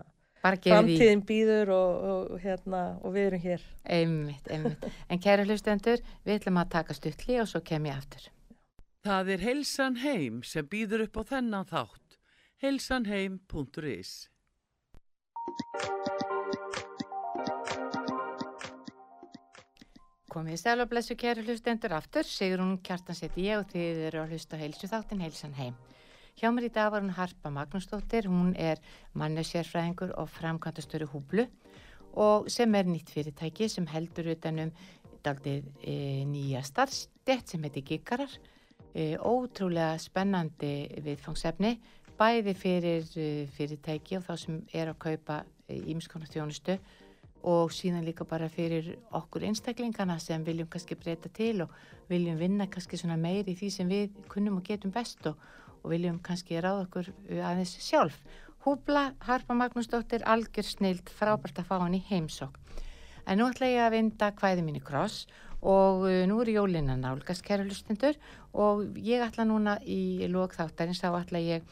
framtíðin 0.43 1.23
býður 1.27 1.75
og, 1.75 2.09
og, 2.09 2.41
hérna, 2.43 2.83
og 3.03 3.15
við 3.15 3.29
erum 3.29 3.45
hér 3.45 3.69
einmitt, 3.85 4.51
einmitt. 4.51 4.89
en 5.11 5.23
kæra 5.23 5.47
hlustendur 5.47 6.03
við 6.25 6.39
ætlum 6.39 6.61
að 6.63 6.75
taka 6.79 6.97
stuttli 6.97 7.41
og 7.43 7.51
svo 7.51 7.63
kem 7.65 7.89
ég 7.91 7.99
aftur 7.99 8.29
Það 9.07 9.29
er 9.31 9.43
Helsan 9.47 10.01
Heim 10.03 10.41
sem 10.43 10.67
býður 10.67 11.05
upp 11.05 11.21
á 11.21 11.23
þennan 11.29 11.67
þátt. 11.71 12.17
helsanheim.is 12.59 14.27
Komið 20.29 20.57
í 20.57 20.59
stælu 20.59 20.83
og 20.83 20.91
blessu 20.91 21.15
kæra 21.15 21.45
hlustendur. 21.47 21.95
Aftur 21.95 22.27
Sigrun 22.27 22.75
Kjartansett 22.83 23.39
ég 23.39 23.63
og 23.63 23.71
þið 23.71 24.03
eru 24.11 24.25
að 24.25 24.35
hlusta 24.35 24.59
heilsu 24.59 24.91
þáttin 24.91 25.23
Helsan 25.23 25.55
Heim. 25.55 25.79
Hjá 26.35 26.51
mér 26.51 26.67
í 26.67 26.75
dag 26.75 26.91
var 26.91 27.07
hún 27.07 27.15
Harpa 27.15 27.55
Magnúsdóttir, 27.55 28.27
hún 28.27 28.53
er 28.59 28.83
mannusjárfræðingur 29.15 30.19
og 30.19 30.29
framkvæmtastöru 30.35 31.07
húblu 31.15 31.47
og 32.19 32.51
sem 32.51 32.75
er 32.75 32.91
nýtt 32.91 33.15
fyrirtæki 33.15 33.71
sem 33.71 33.87
heldur 33.87 34.35
utanum 34.35 34.75
daldið 35.23 35.67
e, 35.83 35.99
nýja 36.27 36.67
starfstett 36.67 37.55
sem 37.55 37.63
heitir 37.63 37.87
Giggarar. 37.87 38.31
E, 38.99 39.15
ótrúlega 39.15 39.99
spennandi 40.03 40.73
viðfangsefni, 41.05 41.77
bæði 42.19 42.55
fyrir 42.59 43.05
e, 43.15 43.29
fyrirtæki 43.55 44.19
og 44.19 44.25
þá 44.27 44.33
sem 44.43 44.57
er 44.75 44.91
að 44.91 44.99
kaupa 45.05 45.43
ímskonar 45.69 46.31
þjónustu 46.33 46.79
og 47.49 47.71
síðan 47.71 48.03
líka 48.09 48.27
bara 48.27 48.49
fyrir 48.51 48.97
okkur 49.15 49.45
einstaklingana 49.47 50.17
sem 50.19 50.43
viljum 50.43 50.67
kannski 50.73 50.99
breyta 50.99 51.31
til 51.31 51.63
og 51.63 51.77
viljum 52.11 52.41
vinna 52.41 52.67
kannski 52.67 52.99
svona 52.99 53.21
meiri 53.21 53.55
í 53.55 53.61
því 53.61 53.71
sem 53.71 53.93
við 53.93 54.19
kunnum 54.33 54.59
og 54.59 54.67
getum 54.67 54.91
best 54.91 55.29
og 55.31 55.39
og 55.83 55.93
viljum 55.93 56.19
kannski 56.25 56.59
ráða 56.61 56.85
okkur 56.87 57.11
aðeins 57.31 57.77
sjálf. 57.83 58.19
Húbla, 58.65 59.13
Harpa 59.25 59.55
Magnúsdóttir, 59.55 60.25
algjör 60.27 60.67
snild, 60.67 61.11
frábært 61.15 61.61
að 61.61 61.69
fá 61.71 61.77
hann 61.79 61.97
í 61.97 62.03
heimsokk. 62.09 62.59
En 63.29 63.41
nú 63.41 63.49
ætla 63.51 63.69
ég 63.69 63.85
að 63.85 63.95
vinda 63.97 64.31
hvæði 64.39 64.65
mín 64.65 64.79
í 64.81 64.85
kross 64.85 65.27
og 65.61 66.07
uh, 66.09 66.23
nú 66.31 66.41
er 66.43 66.53
jólinn 66.55 66.89
að 66.93 67.03
nálgast 67.05 67.45
kæra 67.45 67.67
hlustundur 67.67 68.17
og 68.57 68.85
ég 69.05 69.25
ætla 69.25 69.47
núna 69.49 69.77
í 69.85 70.27
lókþáttarins 70.31 71.03
þá 71.03 71.11
ætla 71.21 71.43
ég 71.45 71.67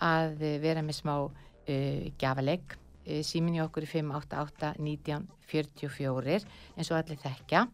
að 0.00 0.38
vera 0.62 0.84
með 0.84 1.00
smá 1.00 1.14
uh, 1.20 2.04
gafaleg 2.20 2.76
uh, 2.76 3.22
símin 3.26 3.58
í 3.58 3.64
okkur 3.64 3.88
í 3.88 3.90
588 3.90 4.74
1944 4.78 6.38
eins 6.76 6.92
og 6.92 7.00
allir 7.00 7.20
þekkja 7.24 7.64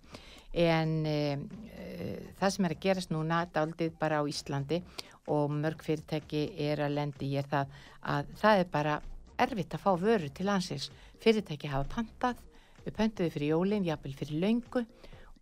en 0.57 0.95
uh, 1.05 1.37
uh, 1.37 2.17
það 2.41 2.55
sem 2.55 2.69
er 2.69 2.77
að 2.77 2.83
gerast 2.87 3.13
núna 3.13 3.45
daldið 3.53 3.93
bara 4.01 4.23
á 4.23 4.25
Íslandi 4.25 4.81
og 5.27 5.51
mörg 5.51 5.83
fyrirtæki 5.83 6.49
er 6.69 6.85
að 6.87 6.97
lendi 7.01 7.33
er 7.39 7.47
það 7.51 7.77
að 8.15 8.35
það 8.41 8.61
er 8.63 8.69
bara 8.73 8.99
erfitt 9.43 9.75
að 9.77 9.83
fá 9.83 9.91
vörur 10.01 10.33
til 10.33 10.47
landsins. 10.49 10.91
Fyrirtæki 11.21 11.69
hafa 11.69 11.89
pantað, 11.91 12.39
við 12.87 12.97
pöntuðu 12.97 13.31
fyrir 13.35 13.53
jólinn, 13.55 13.87
jafnvel 13.87 14.15
fyrir 14.17 14.41
laungu 14.43 14.83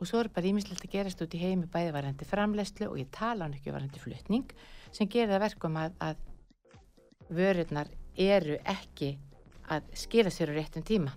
og 0.01 0.05
svo 0.09 0.19
er 0.21 0.29
bara 0.35 0.51
ímislegt 0.51 0.85
að 0.85 0.95
gerast 0.97 1.23
út 1.23 1.37
í 1.37 1.43
heimi 1.43 1.67
bæði 1.71 1.93
varandi 1.95 2.25
framlegslu 2.29 2.85
og 2.91 2.97
ég 3.01 3.09
tala 3.15 3.43
hann 3.47 3.57
ekki 3.57 3.75
varandi 3.75 3.99
flutning 4.03 4.49
sem 4.95 5.11
gerir 5.11 5.33
það 5.35 5.45
verkum 5.47 5.75
að, 5.81 5.91
að 6.01 6.17
vörurnar 7.35 7.89
eru 8.21 8.57
ekki 8.65 9.11
að 9.73 9.83
skila 9.97 10.31
sér 10.31 10.51
á 10.53 10.55
réttum 10.59 10.85
tíma. 10.85 11.13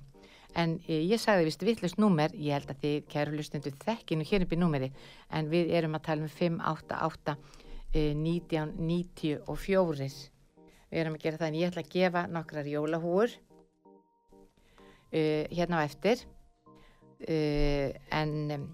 En 0.58 0.70
e, 0.88 0.94
ég 1.04 1.20
sagði 1.22 1.46
vist 1.50 1.66
vittlust 1.66 2.00
númer, 2.02 2.30
ég 2.34 2.54
held 2.56 2.70
að 2.72 2.82
þið 2.84 2.98
kæru 3.12 3.32
hlustundu 3.36 3.70
þekkinu 3.84 4.24
hér 4.26 4.44
upp 4.46 4.54
í 4.56 4.62
númeri 4.62 4.90
en 5.36 5.44
við 5.52 5.66
erum 5.78 5.98
að 5.98 6.06
tala 6.08 6.22
um 6.26 6.32
588 6.32 7.32
1994 7.98 10.08
við 10.88 11.02
erum 11.02 11.16
að 11.18 11.24
gera 11.24 11.40
það 11.40 11.50
en 11.50 11.60
ég 11.60 11.70
ætla 11.72 11.84
að 11.84 11.94
gefa 11.94 12.22
nokkrar 12.32 12.68
jólahúur 12.70 13.30
uh, 15.12 15.44
hérna 15.52 15.82
á 15.82 15.88
eftir 15.88 16.24
uh, 17.28 17.90
en 18.12 18.34
um, 18.56 18.66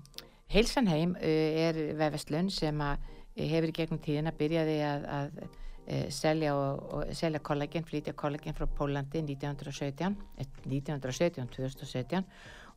Heilsanheim 0.54 1.17
uh, 1.17 1.65
er 1.67 1.82
vefestlun 2.00 2.52
sem 2.54 2.82
að 2.84 3.12
hefur 3.39 3.72
í 3.72 3.78
gegnum 3.80 4.02
tíðin 4.04 4.30
að 4.30 4.39
byrjaði 4.41 4.78
að, 4.86 5.06
að 5.10 6.10
selja, 6.13 6.54
og, 6.56 6.84
og, 6.96 7.10
selja 7.17 7.41
kollagen, 7.43 7.84
flytja 7.84 8.13
kollagen 8.15 8.56
frá 8.56 8.67
Pólandi 8.78 9.24
1917 9.26 10.13
1917, 10.69 11.50
2017 11.58 12.22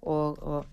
og, 0.09 0.41
og 0.41 0.65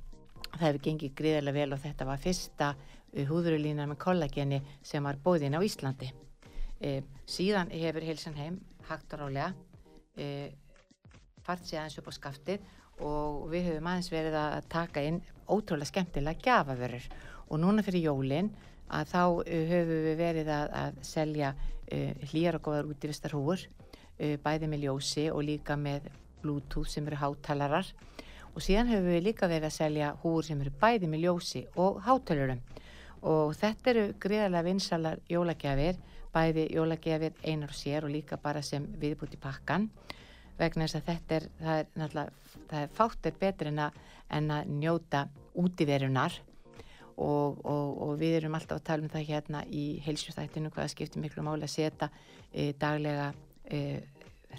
það 0.56 0.68
hefur 0.68 0.82
gengið 0.88 1.16
gríðarlega 1.20 1.60
vel 1.60 1.76
og 1.76 1.84
þetta 1.84 2.08
var 2.08 2.22
fyrsta 2.24 2.72
húðurulínar 3.14 3.90
með 3.92 4.00
kollageni 4.02 4.60
sem 4.86 5.04
var 5.06 5.20
bóðin 5.22 5.58
á 5.58 5.62
Íslandi. 5.62 6.10
E, 6.82 7.02
síðan 7.30 7.72
hefur 7.74 8.06
Hilsenheim 8.06 8.60
hægt 8.90 9.14
og 9.16 9.24
rálega 9.24 9.54
e, 10.18 10.52
fart 11.44 11.68
sér 11.68 11.84
aðeins 11.84 12.00
upp 12.00 12.10
á 12.10 12.14
skaftið 12.20 12.68
og 13.04 13.48
við 13.52 13.70
höfum 13.70 13.90
aðeins 13.90 14.12
verið 14.14 14.38
að 14.40 14.68
taka 14.72 15.04
inn 15.04 15.22
ótrúlega 15.50 15.90
skemmtilega 15.90 16.44
gafavörur 16.46 17.08
og 17.50 17.62
núna 17.62 17.84
fyrir 17.86 18.08
jólinn 18.08 18.52
að 18.94 19.10
þá 19.12 19.24
höfum 19.48 20.04
við 20.08 20.20
verið 20.20 20.52
að, 20.54 20.68
að 20.84 21.00
selja 21.08 21.54
e, 21.88 22.14
hlýjar 22.32 22.60
og 22.60 22.68
góðar 22.68 22.92
útífistar 22.92 23.36
húur 23.36 23.64
e, 24.18 24.38
bæði 24.38 24.70
með 24.72 24.86
ljósi 24.86 25.28
og 25.32 25.44
líka 25.48 25.78
með 25.80 26.10
bluetooth 26.44 26.92
sem 26.92 27.08
eru 27.10 27.20
háttalarar 27.22 27.90
og 28.54 28.62
síðan 28.62 28.92
höfum 28.92 29.12
við 29.16 29.28
líka 29.30 29.50
verið 29.50 29.70
að 29.72 29.78
selja 29.80 30.14
húur 30.24 30.46
sem 30.46 30.62
eru 30.62 30.74
bæði 30.80 31.10
með 31.10 31.26
ljósi 31.26 31.66
og 31.82 32.02
háttalarum 32.06 32.62
og 33.24 33.54
þetta 33.56 33.94
eru 33.94 34.08
greiðarlega 34.20 34.68
vinsalar 34.68 35.22
jólagjafir, 35.32 36.00
bæði 36.34 36.68
jólagjafir 36.76 37.38
einar 37.44 37.72
og 37.72 37.78
sér 37.78 38.06
og 38.06 38.12
líka 38.12 38.38
bara 38.38 38.62
sem 38.62 38.86
viðbúti 39.00 39.40
pakkan 39.40 39.88
vegna 40.60 40.88
þess 40.88 41.00
að 41.00 41.06
þetta 41.10 41.38
er, 41.38 41.46
það 41.60 41.80
er 41.82 41.92
náttúrulega, 42.00 42.58
það 42.72 42.80
er 42.82 42.92
fáttir 42.98 43.38
betur 43.42 43.70
en 43.70 43.80
að, 43.86 44.02
en 44.38 44.52
að 44.58 44.74
njóta 44.82 45.24
útiverunar. 45.64 46.40
Og, 47.14 47.60
og, 47.70 47.90
og 48.02 48.14
við 48.18 48.40
erum 48.40 48.56
alltaf 48.58 48.80
að 48.80 48.86
tala 48.88 49.06
um 49.06 49.12
það 49.14 49.28
hérna 49.28 49.60
í 49.70 49.84
heilsjústættinu 50.02 50.72
hvaða 50.74 50.90
skiptir 50.96 51.22
miklu 51.22 51.44
máli 51.46 51.68
að 51.68 51.76
setja 51.76 52.08
e, 52.50 52.72
daglega 52.82 53.28
e, 53.70 54.00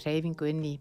reyfingu 0.05 0.47
inn 0.53 0.63
í 0.69 0.75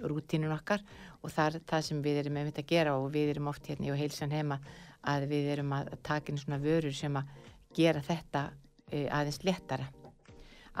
rútínun 0.00 0.54
okkar. 0.56 0.80
Og 1.20 1.34
það 1.34 1.58
er 1.58 1.66
það 1.68 1.84
sem 1.90 2.00
við 2.04 2.22
erum 2.22 2.38
með 2.38 2.48
mitt 2.48 2.62
að 2.62 2.70
gera 2.72 2.96
og 2.96 3.10
við 3.12 3.34
erum 3.34 3.52
oft 3.52 3.68
hérna 3.68 3.90
í 3.90 4.00
heilsan 4.00 4.32
heima 4.32 4.60
að 5.06 5.28
við 5.30 5.52
erum 5.52 5.76
að 5.76 5.92
taka 6.06 6.32
inn 6.32 6.40
svona 6.40 6.62
vörur 6.64 6.96
sem 6.96 7.20
að 7.20 7.28
gera 7.76 8.00
þetta 8.04 8.48
uh, 8.48 9.08
aðeins 9.12 9.42
léttara 9.44 9.90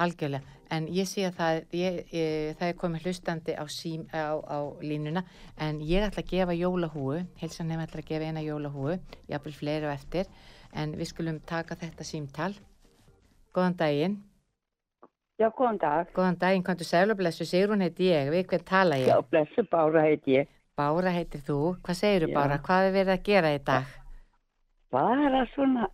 algjörlega, 0.02 0.54
en 0.70 0.86
ég 0.92 1.08
sé 1.08 1.24
að 1.28 1.34
það, 1.38 1.58
ég, 1.78 1.98
ég, 2.12 2.52
það 2.58 2.68
er 2.68 2.78
komið 2.80 3.06
hlustandi 3.06 3.56
á, 3.56 3.64
sím, 3.70 4.06
á, 4.12 4.36
á 4.40 4.58
línuna. 4.82 5.24
En 5.58 5.80
ég 5.84 6.06
ætla 6.06 6.24
að 6.24 6.30
gefa 6.32 6.56
jólahúu 6.56 7.18
helsan 7.40 7.70
nefn 7.70 7.84
ætla 7.86 8.02
að 8.02 8.08
gefa 8.12 8.30
eina 8.30 8.44
jólahúu 8.44 8.96
jáfnvel 9.30 9.56
fleiri 9.56 9.88
og 9.88 9.94
eftir. 9.94 10.30
En 10.76 10.96
við 10.98 11.12
skulum 11.12 11.42
taka 11.46 11.78
þetta 11.80 12.04
símtal. 12.04 12.52
Góðan 13.56 13.78
daginn. 13.80 14.16
Já, 15.40 15.50
góðan 15.52 15.78
dag. 15.80 16.10
Góðan 16.16 16.40
daginn, 16.40 16.64
hvað 16.64 16.82
þú 16.82 16.88
seglu 16.88 17.16
blessu, 17.16 17.44
Sigrun 17.48 17.84
heiti 17.84 18.10
ég. 18.10 18.32
Við 18.32 18.48
hvern 18.50 18.66
tala 18.68 18.98
ég? 19.00 19.12
Já, 19.12 19.20
blessu 19.30 19.64
Bára 19.70 20.06
heiti 20.08 20.40
ég. 20.40 20.50
Bára 20.76 21.12
heitir 21.12 21.40
þú, 21.44 21.60
hvað 21.84 22.02
segir 22.02 22.26
þú 22.26 22.34
Bára, 22.36 22.58
hvað 22.64 22.90
er 22.90 22.98
verið 22.98 23.14
að 23.14 23.24
gera 23.30 23.54
í 23.56 23.62
dag? 23.64 23.94
bara 24.96 25.46
svona 25.54 25.88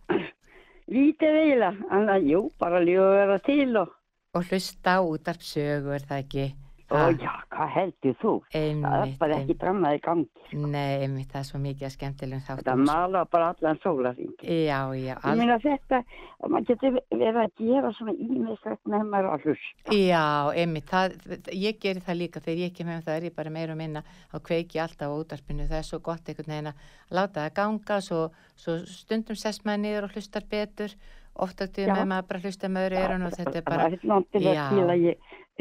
lítið 0.93 1.37
eiginlega, 1.41 1.89
en 1.97 2.27
jú, 2.29 2.43
bara 2.61 2.81
lífa 2.83 3.07
að 3.09 3.15
vera 3.19 3.37
til 3.47 3.69
og... 3.81 3.95
Og 4.33 4.49
hlusta 4.49 4.99
út 5.05 5.29
af 5.29 5.41
sögu, 5.45 5.93
er 5.93 6.05
það 6.09 6.21
ekki? 6.23 6.45
Ó 6.91 7.09
já, 7.15 7.31
hvað 7.49 7.69
heldur 7.73 8.15
þú? 8.19 8.31
Einmitt, 8.53 8.83
það 8.83 9.03
er 9.03 9.13
bara 9.21 9.37
ekki 9.39 9.55
drammaði 9.61 9.99
gangi. 10.03 10.41
Nei, 10.53 10.91
einmitt, 11.05 11.29
það 11.31 11.39
er 11.39 11.47
svo 11.47 11.61
mikið 11.63 11.87
að 11.87 11.93
skemmtilegum 11.93 12.43
þáttum. 12.43 12.59
Þetta 12.59 12.75
mala 12.83 13.23
bara 13.31 13.47
allan 13.53 13.79
sólarþingi. 13.81 14.57
Já, 14.67 14.79
já. 14.99 15.15
All... 15.15 15.31
Ég 15.31 15.39
meina 15.39 15.57
þetta, 15.63 16.01
maður 16.43 16.67
getur 16.69 16.99
verið 17.09 17.39
að 17.43 17.63
gera 17.63 17.93
svona 17.97 18.15
ímiðsvægt 18.27 18.93
með 18.93 19.07
maður 19.13 19.29
að 19.31 19.47
hlusta. 19.47 19.97
Já, 19.97 20.25
einmitt, 20.61 20.91
það, 20.91 21.17
ég 21.63 21.81
gerir 21.87 22.05
það 22.05 22.19
líka 22.19 22.43
þegar 22.43 22.61
ég 22.61 22.73
ekki 22.73 22.87
með 22.91 23.01
það 23.07 23.17
er 23.17 23.27
ég 23.29 23.37
bara 23.39 23.55
meira 23.57 23.73
og 23.73 23.81
minna 23.81 24.05
að 24.29 24.45
kveiki 24.51 24.83
alltaf 24.83 25.09
á 25.09 25.17
útarpinu. 25.17 25.69
Það 25.71 25.79
er 25.79 25.89
svo 25.89 26.03
gott 26.03 26.29
einhvern 26.29 26.53
veginn 26.53 26.71
að 26.73 26.87
láta 27.15 27.47
það 27.47 27.57
ganga, 27.63 28.01
svo, 28.05 28.23
svo 28.59 28.79
stundum 28.91 29.39
sess 29.39 29.65
maður 29.65 29.85
niður 29.87 30.09
og 30.09 30.17
hlustar 30.17 30.45
betur. 30.51 30.93
Oft 31.41 31.63
áttið 31.65 31.87
með 31.89 32.03
maður 32.11 32.27
bara 32.29 32.39
hlusta 32.43 32.69
með 32.69 32.83
öru 32.91 32.97
erun 33.01 33.23
og 33.25 33.31
þetta 33.33 33.55
er 33.57 33.63
bara... 33.65 33.87
Það 34.03 35.07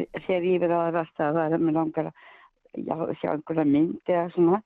ég 0.00 0.08
þegar 0.26 0.48
ég 0.48 0.60
verið 0.64 0.78
að 0.80 0.94
rasta 0.98 1.32
það 1.36 1.56
er 1.58 1.64
með 1.68 1.78
langar 1.80 2.10
að 2.10 2.14
já, 2.86 2.96
sjá 3.20 3.30
einhverja 3.36 3.64
myndi 3.68 4.12
eða 4.16 4.30
svona. 4.36 4.62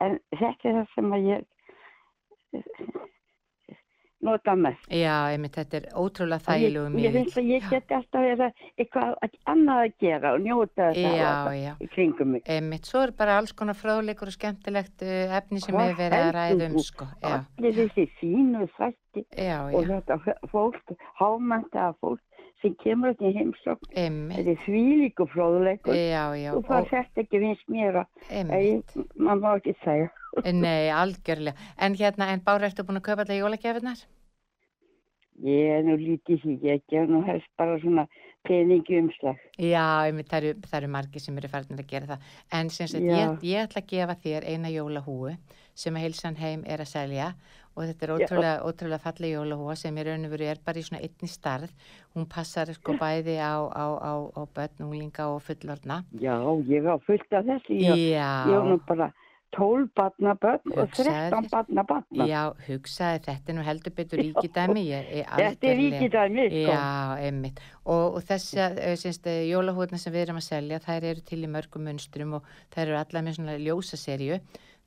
En 0.00 0.18
þetta 0.32 0.68
er 0.70 0.76
það 0.80 0.92
sem 0.94 1.10
að 1.12 1.26
ég 1.28 1.46
eh, 2.56 2.62
nota 4.20 4.52
mest. 4.56 4.84
Já, 4.92 5.14
einmitt, 5.32 5.54
þetta 5.56 5.78
er 5.78 5.86
ótrúlega 5.96 6.40
Ég, 6.40 6.46
þægilegu 6.46 6.84
ég 6.86 6.94
miðill. 6.96 7.12
finnst 7.18 7.38
að 7.40 7.46
ég 7.50 7.68
get 7.72 7.92
alltaf 7.96 8.24
verið 8.26 8.64
eitthvað 8.80 9.14
að- 9.24 9.38
annað 9.52 9.80
að 9.84 9.94
gera 10.04 10.32
og 10.34 10.40
njóta 10.44 10.88
þess 10.90 11.04
að 11.10 11.16
Já, 11.16 11.24
hafa 11.30 11.54
já. 11.56 11.72
í 11.80 11.88
kringum 11.94 12.32
mig. 12.34 12.42
Einmitt, 12.56 12.84
svo 12.90 13.02
er 13.06 13.12
bara 13.16 13.36
alls 13.40 13.52
konar 13.52 13.74
fráleikur 13.80 14.28
og 14.28 14.36
skemmtilegt 14.36 15.02
uh, 15.02 15.36
efni 15.40 15.60
sem 15.60 15.74
hefur 15.80 15.96
verið 16.02 16.40
að 16.44 16.64
um, 16.66 16.76
þú? 16.76 16.84
sko. 16.84 17.08
Allir 17.22 17.76
þessi 17.80 18.08
fínu 18.20 18.66
þætti 18.76 19.24
og 19.76 19.88
þetta 19.88 20.20
fólk, 20.52 20.96
hámæntaða 21.20 21.94
fólk 22.00 22.20
sem 22.60 22.76
kemur 22.82 23.14
þetta 23.14 23.28
í 23.28 23.36
heimsókn, 23.38 23.90
þetta 24.34 24.54
er 24.54 24.62
þvílíku 24.66 25.26
já, 26.36 26.50
og 26.52 26.64
það 26.68 26.80
og, 26.80 26.88
þetta 26.92 27.24
ekki 27.24 27.42
finnst 27.44 27.68
mér 27.72 28.00
að, 28.02 28.08
maður 29.16 29.42
má 29.44 29.50
ekki 29.54 29.76
segja. 29.84 30.08
nei, 30.54 30.90
algjörlega. 30.94 31.68
En 31.80 31.98
hérna, 31.98 32.30
en 32.32 32.42
Bára, 32.44 32.68
ertu 32.68 32.86
búin 32.86 33.00
að 33.00 33.06
kaupa 33.08 33.26
alla 33.26 33.38
jólagjafinnar? 33.40 34.02
Ég 35.40 35.70
er 35.72 35.86
nú 35.86 35.94
lítið 35.96 36.42
því, 36.42 36.56
ég 36.68 36.82
gef 36.92 37.08
nú 37.08 37.22
helst 37.24 37.48
bara 37.56 37.78
svona 37.80 38.04
peningi 38.44 38.98
umslag. 39.00 39.40
Já, 39.56 40.04
einmitt, 40.04 40.28
það 40.28 40.50
eru, 40.50 40.68
eru 40.78 40.90
margir 40.92 41.24
sem 41.24 41.38
eru 41.40 41.48
farinir 41.48 41.80
að 41.80 41.90
gera 41.92 42.10
það. 42.12 42.28
En 42.58 42.70
sem 42.74 42.90
sagt, 42.92 43.08
ég, 43.08 43.32
ég 43.48 43.64
ætla 43.64 43.80
að 43.80 43.90
gefa 43.94 44.16
þér 44.24 44.48
eina 44.52 44.72
jólahúu 44.72 45.32
sem 45.80 45.96
að 45.96 46.04
heilsan 46.04 46.36
heim 46.40 46.64
er 46.68 46.82
að 46.84 46.90
selja 46.92 47.30
og 47.30 47.59
þetta 47.78 48.06
er 48.06 48.12
ótrúlega, 48.16 48.54
ótrúlega 48.66 49.00
falleg 49.04 49.34
jólahúa 49.36 49.76
sem 49.78 49.96
í 49.96 50.04
raun 50.04 50.26
og 50.26 50.34
veru 50.34 50.48
er 50.50 50.58
bara 50.64 50.80
í 50.80 50.84
svona 50.86 51.00
einni 51.06 51.30
starð. 51.30 51.70
Hún 52.16 52.26
passar 52.28 52.72
sko 52.74 52.96
bæði 52.98 53.38
á, 53.38 53.54
á, 53.70 53.86
á, 53.94 54.12
á 54.34 54.42
börn, 54.50 54.84
unglinga 54.88 55.30
og 55.30 55.42
fullorna. 55.46 56.02
Já, 56.18 56.36
ég 56.66 56.86
á 56.90 56.98
fullt 57.06 57.32
af 57.32 57.46
þessu, 57.46 57.78
ég, 57.78 58.06
ég 58.18 58.20
á 58.20 58.60
nú 58.66 58.80
bara 58.88 59.12
12 59.50 59.88
barna 59.98 60.34
börn 60.38 60.60
og 60.76 60.84
Hugsaðu 60.84 61.10
13 61.10 61.30
þér. 61.30 61.50
barna 61.50 61.82
barna. 61.82 62.26
já, 62.30 62.42
hugsaði 62.68 63.22
þetta 63.24 63.50
er 63.50 63.56
nú 63.56 63.64
heldur 63.66 63.94
betur 63.96 64.22
ríkidæmi. 64.22 64.84
Þetta 65.26 65.70
er 65.70 65.76
ríkidæmi, 65.80 66.44
sko. 66.52 66.74
Já, 66.74 67.18
einmitt. 67.26 67.62
Og, 67.84 68.18
og 68.18 68.22
þess 68.28 68.54
að 68.60 69.40
jólahúðna 69.50 69.98
sem 69.98 70.14
við 70.14 70.26
erum 70.28 70.38
að 70.38 70.46
selja, 70.46 70.78
þær 70.78 71.08
eru 71.10 71.24
til 71.26 71.40
í 71.42 71.50
mörgum 71.50 71.86
munstrum 71.88 72.38
og 72.38 72.50
þær 72.74 72.84
eru 72.86 72.98
allar 73.00 73.26
með 73.26 73.40
svona 73.40 73.58
ljósaserju. 73.58 74.38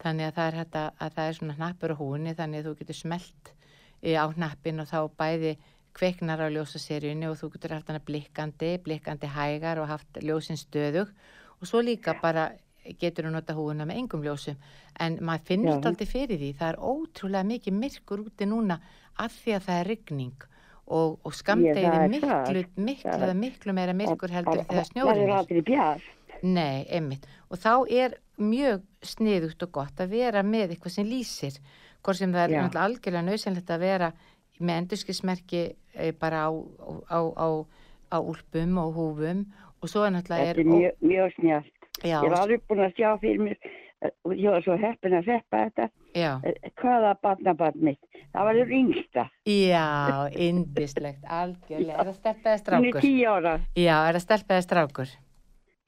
Þannig 0.01 0.29
að 0.29 0.33
það 0.37 0.47
er, 0.47 0.57
hægt 0.61 0.79
að, 0.79 0.89
að 0.99 1.13
það 1.17 1.29
er 1.29 1.37
svona 1.37 1.57
hnappur 1.59 1.93
á 1.93 1.95
húnni, 1.99 2.33
þannig 2.37 2.59
að 2.59 2.67
þú 2.67 2.73
getur 2.81 2.97
smelt 2.97 3.53
eh, 4.01 4.17
á 4.17 4.25
hnappin 4.33 4.83
og 4.83 4.89
þá 4.89 4.99
bæði 5.19 5.53
kveiknar 5.93 6.41
á 6.41 6.47
ljósaserjunni 6.49 7.29
og 7.29 7.37
þú 7.39 7.51
getur 7.53 7.75
haft 7.77 7.91
hana 7.91 8.01
blikkandi, 8.03 8.73
blikkandi 8.83 9.29
hægar 9.29 9.81
og 9.83 9.91
haft 9.91 10.19
ljósin 10.25 10.57
stöðug. 10.57 11.13
Og 11.61 11.69
svo 11.69 11.83
líka 11.85 12.17
bara 12.21 12.49
getur 12.99 13.27
þú 13.27 13.33
nota 13.35 13.55
húuna 13.55 13.85
með 13.87 14.01
engum 14.01 14.23
ljósum. 14.25 14.57
En 14.99 15.19
maður 15.21 15.45
finnur 15.49 15.77
þetta 15.77 15.91
aldrei 15.93 16.09
fyrir 16.09 16.41
því. 16.41 16.49
Það 16.59 16.71
er 16.71 16.79
ótrúlega 16.89 17.49
mikið 17.51 17.77
myrkur 17.77 18.25
úti 18.25 18.49
núna 18.49 18.79
af 19.21 19.37
því 19.43 19.55
að 19.57 19.67
það 19.67 19.79
er 19.79 19.89
rigning. 19.91 20.49
Og, 20.83 21.13
og 21.23 21.35
skamdegið 21.37 21.85
er 21.87 22.09
miklu, 22.11 22.63
miklu, 22.83 23.29
miklu 23.39 23.75
meira 23.77 23.93
myrkur 23.95 24.33
heldur 24.33 24.65
þegar 24.67 24.89
snjórin 24.89 25.31
er. 25.31 26.03
Nei, 26.43 26.83
einmitt. 26.91 27.25
Og 27.49 27.57
þá 27.57 27.73
er 27.89 28.17
mjög 28.37 28.81
sniðugt 29.05 29.63
og 29.63 29.71
gott 29.71 30.01
að 30.03 30.09
vera 30.17 30.41
með 30.43 30.73
eitthvað 30.75 30.95
sem 30.97 31.07
lýsir. 31.07 31.59
Hvort 32.03 32.19
sem 32.19 32.33
það 32.35 32.43
er 32.49 32.55
Já. 32.57 32.63
algjörlega 32.83 33.23
nöðsynlegt 33.29 33.69
að 33.71 33.79
vera 33.85 34.09
með 34.59 34.81
endurskismerki 34.81 35.61
bara 36.19 36.47
á, 36.47 36.51
á, 37.07 37.19
á, 37.39 37.47
á 38.11 38.17
úlpum 38.19 38.75
og 38.81 38.91
húfum 38.97 39.45
og 39.81 39.89
svo 39.91 40.03
er 40.05 40.11
náttúrulega 40.15 40.51
Þetta 40.51 40.59
er 40.59 40.67
mjög, 40.73 40.99
mjög 41.01 41.31
snjátt. 41.37 41.71
já, 42.03 42.17
Ég 42.23 42.29
var 42.31 42.39
alveg 42.43 42.61
búin 42.67 42.83
að 42.85 42.93
sjá 42.97 43.09
fyrir 43.21 43.39
mér 43.39 43.57
eh, 44.03 44.11
og 44.25 44.33
ég 44.35 44.49
var 44.51 44.63
svo 44.65 44.77
heppin 44.79 45.15
að 45.17 45.25
feppa 45.31 45.63
þetta. 45.63 45.87
já, 46.15 46.31
Eh, 46.43 46.69
Hvaða 46.81 47.13
barnabarn 47.23 47.79
mitt? 47.87 47.99
Það 48.33 48.43
var 48.49 48.55
það 48.59 48.71
yngsta. 48.79 49.25
já, 49.47 49.87
indislegt, 50.35 51.23
algjörlega. 51.29 51.99
Er 51.99 52.05
það 52.11 52.17
stelpaði 52.19 52.77
Hún 52.77 52.87
er 52.91 53.01
tíu 53.01 53.27
ára 53.29 53.55
Já, 53.75 53.97
er 54.09 54.13
það 54.19 54.25
stelpaði 54.27 54.61
strákur? 54.67 55.09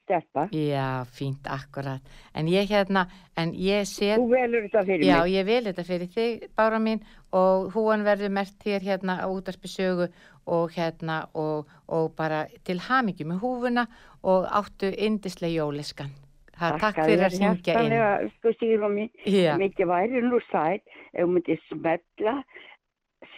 Stelpa. 0.06 0.46
Já, 0.54 1.04
fínt, 1.10 1.46
akkurat. 1.50 2.00
En 2.34 2.48
ég 2.50 2.70
hérna, 2.70 3.06
en 3.36 3.52
ég 3.58 3.86
set 3.90 4.18
Þú 4.20 4.28
velur 4.30 4.66
þetta 4.68 4.84
fyrir 4.86 5.06
Já, 5.06 5.18
mig. 5.22 5.34
ég 5.34 5.46
vil 5.48 5.62
þetta 5.66 5.84
fyrir 5.86 6.12
þig, 6.14 6.46
Bára 6.56 6.78
mín, 6.82 7.02
og 7.34 7.72
húan 7.74 8.06
verður 8.06 8.32
mert 8.38 8.54
þér 8.62 8.86
hérna 8.86 9.18
á 9.20 9.26
útarpi 9.26 9.70
sögu 9.70 10.08
og 10.46 10.70
hérna 10.76 11.24
og, 11.34 11.66
og 11.90 12.14
bara 12.16 12.46
til 12.64 12.78
hamingju 12.78 13.26
með 13.26 13.42
húfuna 13.42 13.86
og 14.22 14.46
áttu 14.46 14.92
indislega 14.94 15.58
jóliskan. 15.58 16.14
Það 16.56 16.78
takk 16.80 17.02
fyrir 17.04 17.26
að 17.26 17.34
syngja 17.36 17.50
inn. 17.52 17.64
Hjartanlega, 17.66 18.12
sko 18.38 18.52
Sigrún 18.56 18.94
mín, 18.96 19.10
Já, 19.28 19.56
mikið 19.60 19.90
væri 19.90 20.22
nú 20.24 20.38
sætt 20.48 20.86
ef 21.12 21.26
hún 21.26 21.34
myndi 21.36 21.58
smetla 21.66 22.38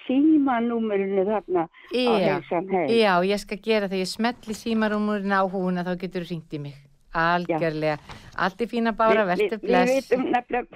símanúmerinu 0.08 1.24
þarna 1.28 1.64
á 1.68 2.18
já, 2.18 2.34
heilsan 2.34 2.68
heim. 2.72 2.88
já, 2.88 3.14
ég 3.28 3.38
skal 3.44 3.58
gera 3.62 3.88
það, 3.88 4.02
ég 4.02 4.10
smelli 4.10 4.54
símarúmurinn 4.56 5.32
á 5.36 5.42
húna, 5.46 5.84
þá 5.84 5.94
getur 6.00 6.24
þú 6.26 6.30
ringt 6.32 6.52
í 6.56 6.60
mig. 6.66 6.74
Algjörlega. 7.14 7.98
Allt 8.36 8.60
í 8.60 8.66
fína 8.68 8.92
vi- 9.24 9.30
verður 9.32 9.58
Við 9.58 9.68
bless. 9.68 10.10
veitum 10.10 10.26
nefnilega 10.32 10.66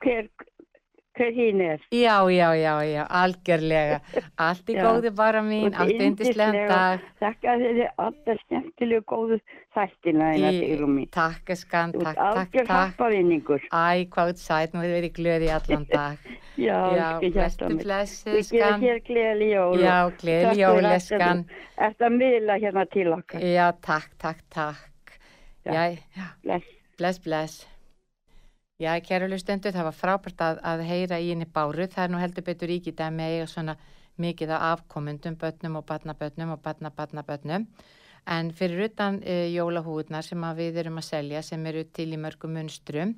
hver, 0.00 0.28
hver, 1.16 1.32
hín 1.34 1.60
er. 1.60 1.80
Já, 1.92 2.16
já, 2.30 2.48
já, 2.56 2.74
já, 2.86 3.02
algjörlega. 3.10 4.00
Allt 4.38 4.68
í 4.70 4.74
Já. 4.76 4.82
góði 4.86 5.10
Bára 5.16 5.42
mín, 5.42 5.74
allt 5.74 5.90
indislega 5.90 6.50
yndisleg 6.50 6.68
dag. 6.68 7.00
og 7.00 7.22
Þakka 7.24 7.54
þér 7.62 7.80
alltaf 7.98 8.38
skemmtilegu 8.44 9.04
góðu 9.10 9.38
þættina 9.74 10.28
Í- 10.36 10.60
Sigrún 10.60 10.94
mín. 10.96 11.08
Takk, 11.10 11.50
eskan, 11.56 11.92
Þú 11.92 12.02
takk, 12.04 12.16
ert 12.16 12.20
takk, 12.20 12.36
algjör 12.36 12.66
takk. 12.66 12.76
happavinningur. 12.94 13.60
Æ, 13.72 14.06
hvað 14.10 14.34
sætt, 14.36 14.72
nú 14.74 14.80
hefur 14.84 14.96
verið 15.00 15.12
glöð 15.18 15.46
í 15.46 15.50
allan 15.56 15.86
dag. 15.90 16.18
Já, 16.60 16.78
Já, 16.96 17.08
mitt. 17.22 17.84
blessuð, 17.84 18.34
Við 18.36 18.50
gerum 18.50 18.68
skan. 18.68 18.80
hér 18.82 18.98
gleðli 19.06 19.50
jól. 19.54 19.78
Já, 19.80 19.96
og 20.06 20.12
gleðileg 20.20 20.44
takk 20.44 20.54
fyrir 20.54 20.66
jól, 20.66 20.84
allt 20.84 21.02
sem 21.02 21.20
eskan. 21.20 21.44
þú 21.44 21.86
Ert 21.86 22.00
að 22.00 22.16
miðla 22.20 22.58
hérna 22.60 22.84
til 22.92 23.08
okkar. 23.16 23.40
Já, 23.40 23.66
takk, 23.80 24.10
takk, 24.18 24.42
takk. 24.50 24.86
Bless. 25.64 26.64
bless, 26.98 27.18
bless. 27.18 27.66
Já, 28.80 28.94
kæru 29.04 29.26
lustendur, 29.28 29.74
það 29.76 29.84
var 29.90 29.92
frábært 29.92 30.38
að, 30.40 30.58
að 30.64 30.82
heyra 30.88 31.18
í 31.20 31.26
henni 31.34 31.44
báru. 31.44 31.84
Það 31.84 32.06
er 32.06 32.12
nú 32.14 32.20
heldur 32.22 32.44
betur 32.46 32.70
ríkið 32.70 33.02
að 33.04 33.10
með 33.12 33.32
eiga 33.34 33.48
svona 33.52 33.74
mikið 34.24 34.52
af 34.56 34.62
afkomundum, 34.70 35.36
börnum 35.36 35.76
og 35.76 35.84
barnabörnum 35.90 36.54
og 36.54 36.62
barnabarnabörnum. 36.64 37.66
En 38.32 38.50
fyrir 38.56 38.86
utan 38.86 39.20
e, 39.20 39.50
jólahúðnar 39.52 40.24
sem 40.24 40.48
við 40.56 40.80
erum 40.80 40.96
að 40.96 41.08
selja, 41.10 41.42
sem 41.44 41.66
eru 41.68 41.84
til 41.92 42.08
í 42.08 42.20
mörgum 42.24 42.56
munstrum 42.56 43.12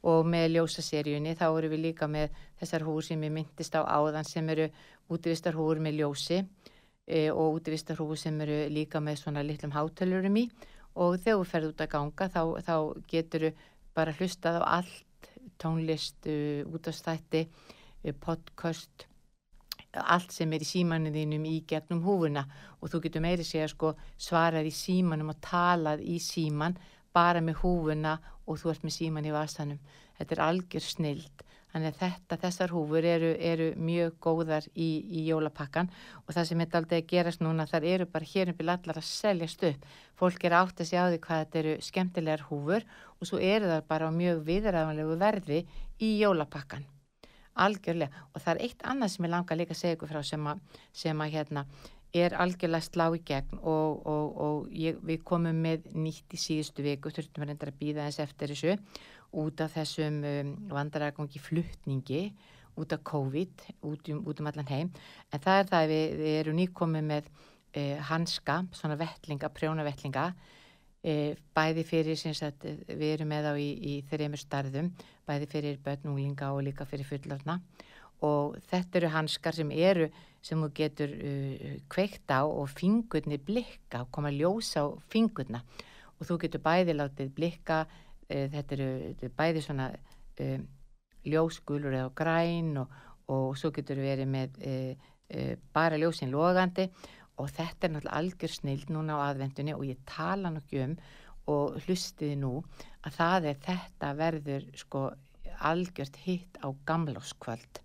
og 0.00 0.24
með 0.32 0.54
ljósaseríunni, 0.54 1.36
þá 1.36 1.46
eru 1.50 1.74
við 1.74 1.84
líka 1.90 2.08
með 2.08 2.32
þessar 2.62 2.88
húr 2.88 3.04
sem 3.04 3.28
ég 3.28 3.36
myndist 3.36 3.76
á 3.76 3.84
áðan 3.84 4.24
sem 4.24 4.48
eru 4.48 4.70
útvistarhúr 5.12 5.80
með 5.84 6.00
ljósi 6.00 6.40
e, 6.40 7.28
og 7.28 7.60
útvistarhúr 7.60 8.16
sem 8.16 8.40
eru 8.40 8.62
líka 8.72 9.04
með 9.04 9.26
svona 9.26 9.44
litlum 9.44 9.76
hátölurum 9.76 10.40
í 10.40 10.48
og 10.92 11.16
þegar 11.20 11.38
þú 11.38 11.44
ferð 11.48 11.70
út 11.70 11.84
að 11.84 11.92
ganga 11.94 12.28
þá, 12.28 12.42
þá 12.66 12.74
getur 13.08 13.46
þú 13.48 13.52
bara 13.94 14.14
hlustað 14.16 14.60
á 14.60 14.80
allt, 14.80 15.30
tónlist, 15.60 16.28
útastætti, 16.68 17.46
uh, 17.46 18.14
podcast, 18.20 19.06
allt 19.92 20.32
sem 20.32 20.52
er 20.52 20.64
í 20.64 20.68
símanum 20.68 21.12
þínum 21.12 21.44
í 21.50 21.58
gegnum 21.68 22.00
húfuna 22.06 22.46
og 22.80 22.88
þú 22.88 23.02
getur 23.04 23.24
meiri 23.24 23.44
segja 23.44 23.68
sko 23.68 23.92
svarað 24.16 24.70
í 24.70 24.72
símanum 24.72 25.34
og 25.34 25.40
talað 25.44 26.00
í 26.00 26.16
síman 26.22 26.78
bara 27.12 27.42
með 27.44 27.60
húfuna 27.60 28.16
og 28.46 28.58
þú 28.60 28.72
ert 28.72 28.86
með 28.86 28.96
síman 28.96 29.28
í 29.28 29.34
vasanum. 29.34 29.80
Þetta 30.16 30.34
er 30.36 30.44
algjör 30.46 30.86
snild. 30.86 31.44
Þannig 31.72 31.94
að 31.94 32.00
þetta, 32.02 32.36
þessar 32.42 32.72
húfur 32.74 33.06
eru, 33.08 33.30
eru 33.40 33.66
mjög 33.80 34.16
góðar 34.20 34.66
í, 34.76 34.88
í 35.08 35.22
jólapakkan 35.24 35.88
og 36.20 36.34
það 36.34 36.48
sem 36.50 36.64
er 36.64 36.74
aldrei 36.76 36.98
gerast 37.08 37.40
núna 37.44 37.64
þar 37.70 37.86
eru 37.88 38.06
bara 38.12 38.28
hér 38.28 38.52
um 38.52 38.58
byrja 38.58 38.74
allar 38.76 39.00
að 39.00 39.06
seljast 39.08 39.64
upp. 39.70 39.86
Fólk 40.20 40.44
er 40.44 40.56
átt 40.58 40.82
að 40.84 40.90
segja 40.90 41.06
á 41.08 41.10
því 41.12 41.22
hvað 41.24 41.44
þetta 41.44 41.60
eru 41.62 41.76
skemmtilegar 41.88 42.44
húfur 42.50 42.84
og 43.16 43.30
svo 43.30 43.40
eru 43.40 43.70
það 43.72 43.88
bara 43.88 44.10
á 44.12 44.18
mjög 44.18 44.44
viðræðanlegu 44.50 45.16
verði 45.24 45.62
í 45.96 46.12
jólapakkan. 46.20 46.84
Algjörlega 47.64 48.28
og 48.32 48.44
það 48.44 48.52
er 48.54 48.62
eitt 48.68 48.86
annað 48.92 49.14
sem 49.14 49.26
ég 49.26 49.32
langar 49.32 49.60
líka 49.60 49.76
að 49.76 49.80
segja 49.80 49.96
ykkur 49.96 50.12
frá 50.12 50.22
sem 50.28 50.46
að, 50.52 50.62
sem 50.92 51.24
að 51.24 51.34
hérna 51.38 51.66
er 52.12 52.36
algjörlega 52.36 52.84
slá 52.84 53.06
í 53.16 53.22
gegn 53.24 53.60
og, 53.62 54.04
og, 54.04 54.26
og 54.44 54.76
ég, 54.76 55.00
við 55.00 55.24
komum 55.24 55.56
með 55.64 55.88
nýtt 55.96 56.36
í 56.36 56.40
síðustu 56.40 56.84
viku, 56.84 57.12
þurftum 57.12 57.44
að 57.44 57.52
reynda 57.52 57.68
að 57.70 57.78
býða 57.80 58.08
þess 58.08 58.24
eftir 58.26 58.52
þessu 58.52 58.74
út 59.32 59.62
af 59.64 59.76
þessum 59.76 60.18
um, 60.28 60.56
vandaragangi 60.72 61.40
fluttningi 61.40 62.24
út 62.76 62.92
af 62.92 63.02
COVID, 63.04 63.64
út 63.84 64.08
um, 64.12 64.24
út 64.26 64.40
um 64.40 64.48
allan 64.48 64.68
heim. 64.68 64.90
En 65.32 65.40
það 65.40 65.60
er 65.60 65.70
það 65.70 65.78
að 65.82 65.92
við, 65.92 66.16
við 66.20 66.36
erum 66.40 66.58
nýkomið 66.60 67.06
með 67.08 67.30
uh, 67.30 67.96
hanska, 68.08 68.58
svona 68.72 68.98
vettlinga, 69.00 69.52
prjónavettlinga 69.52 70.26
uh, 70.32 71.32
bæði 71.56 71.86
fyrir, 71.88 72.20
að 72.48 72.68
við 72.88 73.08
erum 73.14 73.32
með 73.32 73.50
á 73.50 73.54
í, 73.60 73.70
í 73.76 73.94
þreymur 74.10 74.40
starðum, 74.40 74.92
bæði 75.28 75.48
fyrir 75.52 75.80
börnunglinga 75.84 76.52
og 76.52 76.64
líka 76.68 76.88
fyrir 76.88 77.08
fullorna 77.08 77.60
og 78.22 78.58
þetta 78.70 79.00
eru 79.00 79.08
hanskar 79.10 79.56
sem 79.56 79.72
eru 79.74 80.06
sem 80.42 80.60
þú 80.62 80.68
getur 80.74 81.12
uh, 81.12 81.72
kveikt 81.92 82.30
á 82.30 82.42
og 82.46 82.70
fingurnir 82.70 83.42
blikka 83.42 84.06
koma 84.14 84.32
ljós 84.34 84.72
á 84.78 84.90
fingurna. 85.12 85.62
Og 86.18 86.28
þú 86.28 86.38
getur 86.44 86.62
bæði 86.62 86.94
látið 86.94 87.32
blikka 87.34 87.84
þetta 88.52 88.76
eru 88.76 88.90
þetta 89.06 89.26
er 89.28 89.34
bæði 89.38 89.64
svona 89.64 89.88
um, 90.46 90.68
ljósgulur 91.32 91.96
eða 91.96 92.12
græn 92.18 92.76
og, 92.82 92.94
og 93.32 93.56
svo 93.58 93.72
getur 93.74 94.02
verið 94.02 94.30
með 94.30 94.62
uh, 94.66 95.10
uh, 95.36 95.56
bara 95.74 96.00
ljósin 96.00 96.32
logandi. 96.34 96.88
Og 97.40 97.48
þetta 97.48 97.88
er 97.88 97.94
náttúrulega 97.94 98.18
algjör 98.20 98.52
snild 98.52 98.90
núna 98.92 99.16
á 99.18 99.24
aðvendunni 99.30 99.74
og 99.74 99.86
ég 99.88 100.00
tala 100.06 100.52
nokkið 100.52 100.86
um 100.86 100.96
og 101.52 101.78
hlustiði 101.82 102.36
nú 102.38 102.52
að 103.02 103.16
það 103.16 103.46
er 103.50 103.62
þetta 103.64 104.10
verður 104.14 104.66
sko 104.78 105.00
algjört 105.66 106.18
hitt 106.22 106.60
á 106.62 106.70
gamláskvöld 106.86 107.80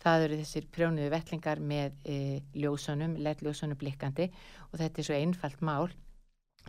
það 0.00 0.26
eru 0.26 0.38
þessir 0.40 0.68
prjónuðu 0.72 1.10
vettlingar 1.12 1.60
með 1.60 1.96
e, 2.08 2.18
ljósunum, 2.56 3.16
lettljósunum 3.20 3.78
blikkandi 3.80 4.30
og 4.70 4.78
þetta 4.80 5.02
er 5.02 5.08
svo 5.08 5.18
einfalt 5.18 5.64
mál. 5.64 5.90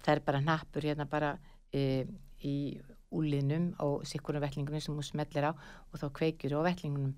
Það 0.01 0.13
er 0.13 0.23
bara 0.27 0.43
nappur 0.43 0.87
hérna 0.87 1.07
bara 1.09 1.31
e, 1.71 2.03
í 2.43 2.55
úlinum 3.11 3.71
og 3.83 4.05
sikkurum 4.07 4.43
vettlingunum 4.43 4.81
sem 4.83 4.95
hún 4.95 5.05
smellir 5.05 5.49
á 5.49 5.51
og 5.51 5.95
þá 5.99 6.07
kveikjur 6.17 6.59
á 6.59 6.67
vettlingunum. 6.69 7.15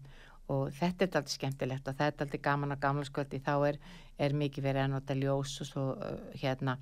Og 0.52 0.74
þetta 0.76 1.06
er 1.06 1.10
alltaf 1.10 1.32
skemmtilegt 1.32 1.88
og 1.88 1.96
þetta 1.96 2.24
er 2.24 2.28
alltaf 2.28 2.44
gaman 2.44 2.76
á 2.76 2.78
gamláskvöldi 2.84 3.40
þá 3.46 3.54
er, 3.70 3.78
er 4.20 4.36
mikið 4.36 4.66
verið 4.68 4.84
að 4.84 4.94
nota 4.94 5.16
ljós 5.16 5.60
og 5.64 5.70
svo 5.70 5.86
uh, 5.96 6.18
hérna. 6.42 6.78